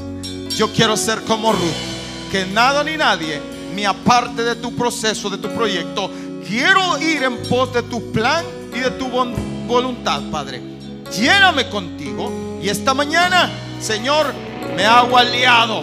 Yo 0.56 0.72
quiero 0.72 0.96
ser 0.96 1.22
como 1.22 1.52
Ruth. 1.52 2.30
Que 2.30 2.46
nada 2.46 2.82
ni 2.84 2.96
nadie 2.96 3.40
me 3.74 3.86
aparte 3.86 4.42
de 4.42 4.54
tu 4.54 4.74
proceso, 4.74 5.28
de 5.28 5.38
tu 5.38 5.48
proyecto. 5.54 6.10
Quiero 6.46 6.98
ir 6.98 7.22
en 7.22 7.42
pos 7.48 7.72
de 7.72 7.82
tu 7.82 8.12
plan 8.12 8.44
y 8.74 8.80
de 8.80 8.90
tu 8.92 9.08
voluntad, 9.66 10.22
Padre. 10.30 10.62
Lléname 11.16 11.68
contigo. 11.68 12.58
Y 12.62 12.68
esta 12.68 12.94
mañana, 12.94 13.50
Señor, 13.80 14.32
me 14.76 14.84
hago 14.84 15.18
aliado. 15.18 15.82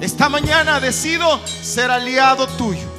Esta 0.00 0.28
mañana 0.28 0.80
decido 0.80 1.40
ser 1.46 1.90
aliado 1.90 2.46
tuyo. 2.46 2.90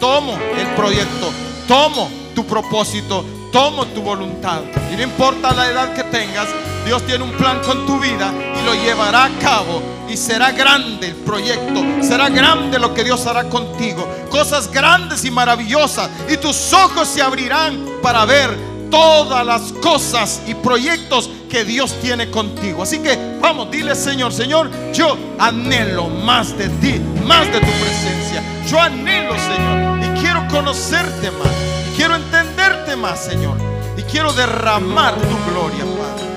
Tomo 0.00 0.38
el 0.56 0.66
proyecto, 0.74 1.30
tomo 1.66 2.08
tu 2.34 2.46
propósito, 2.46 3.24
tomo 3.52 3.86
tu 3.86 4.02
voluntad. 4.02 4.62
Y 4.92 4.96
no 4.96 5.02
importa 5.02 5.52
la 5.52 5.70
edad 5.70 5.94
que 5.94 6.04
tengas, 6.04 6.48
Dios 6.84 7.04
tiene 7.06 7.24
un 7.24 7.32
plan 7.32 7.60
con 7.60 7.86
tu 7.86 7.98
vida 7.98 8.32
y 8.60 8.64
lo 8.64 8.74
llevará 8.74 9.24
a 9.24 9.30
cabo. 9.38 9.82
Y 10.08 10.16
será 10.16 10.52
grande 10.52 11.08
el 11.08 11.14
proyecto, 11.16 11.84
será 12.00 12.28
grande 12.28 12.78
lo 12.78 12.94
que 12.94 13.02
Dios 13.02 13.26
hará 13.26 13.44
contigo. 13.48 14.08
Cosas 14.30 14.70
grandes 14.70 15.24
y 15.24 15.30
maravillosas. 15.30 16.08
Y 16.28 16.36
tus 16.36 16.72
ojos 16.72 17.08
se 17.08 17.22
abrirán 17.22 17.84
para 18.02 18.24
ver 18.24 18.56
todas 18.90 19.44
las 19.44 19.72
cosas 19.82 20.42
y 20.46 20.54
proyectos 20.54 21.28
que 21.50 21.64
Dios 21.64 21.94
tiene 22.00 22.30
contigo. 22.30 22.82
Así 22.82 22.98
que 22.98 23.38
vamos, 23.40 23.70
dile 23.70 23.94
Señor, 23.94 24.32
Señor, 24.32 24.70
yo 24.92 25.16
anhelo 25.38 26.08
más 26.08 26.56
de 26.56 26.68
ti, 26.68 27.00
más 27.24 27.46
de 27.46 27.60
tu 27.60 27.66
presencia. 27.66 28.42
Yo 28.68 28.80
anhelo, 28.80 29.34
Señor, 29.38 30.04
y 30.04 30.20
quiero 30.20 30.46
conocerte 30.48 31.30
más, 31.32 31.52
quiero 31.96 32.16
entenderte 32.16 32.55
más, 32.96 33.24
Señor, 33.24 33.56
y 33.96 34.02
quiero 34.02 34.32
derramar 34.32 35.14
tu 35.14 35.52
gloria, 35.52 35.84
Padre. 35.84 36.35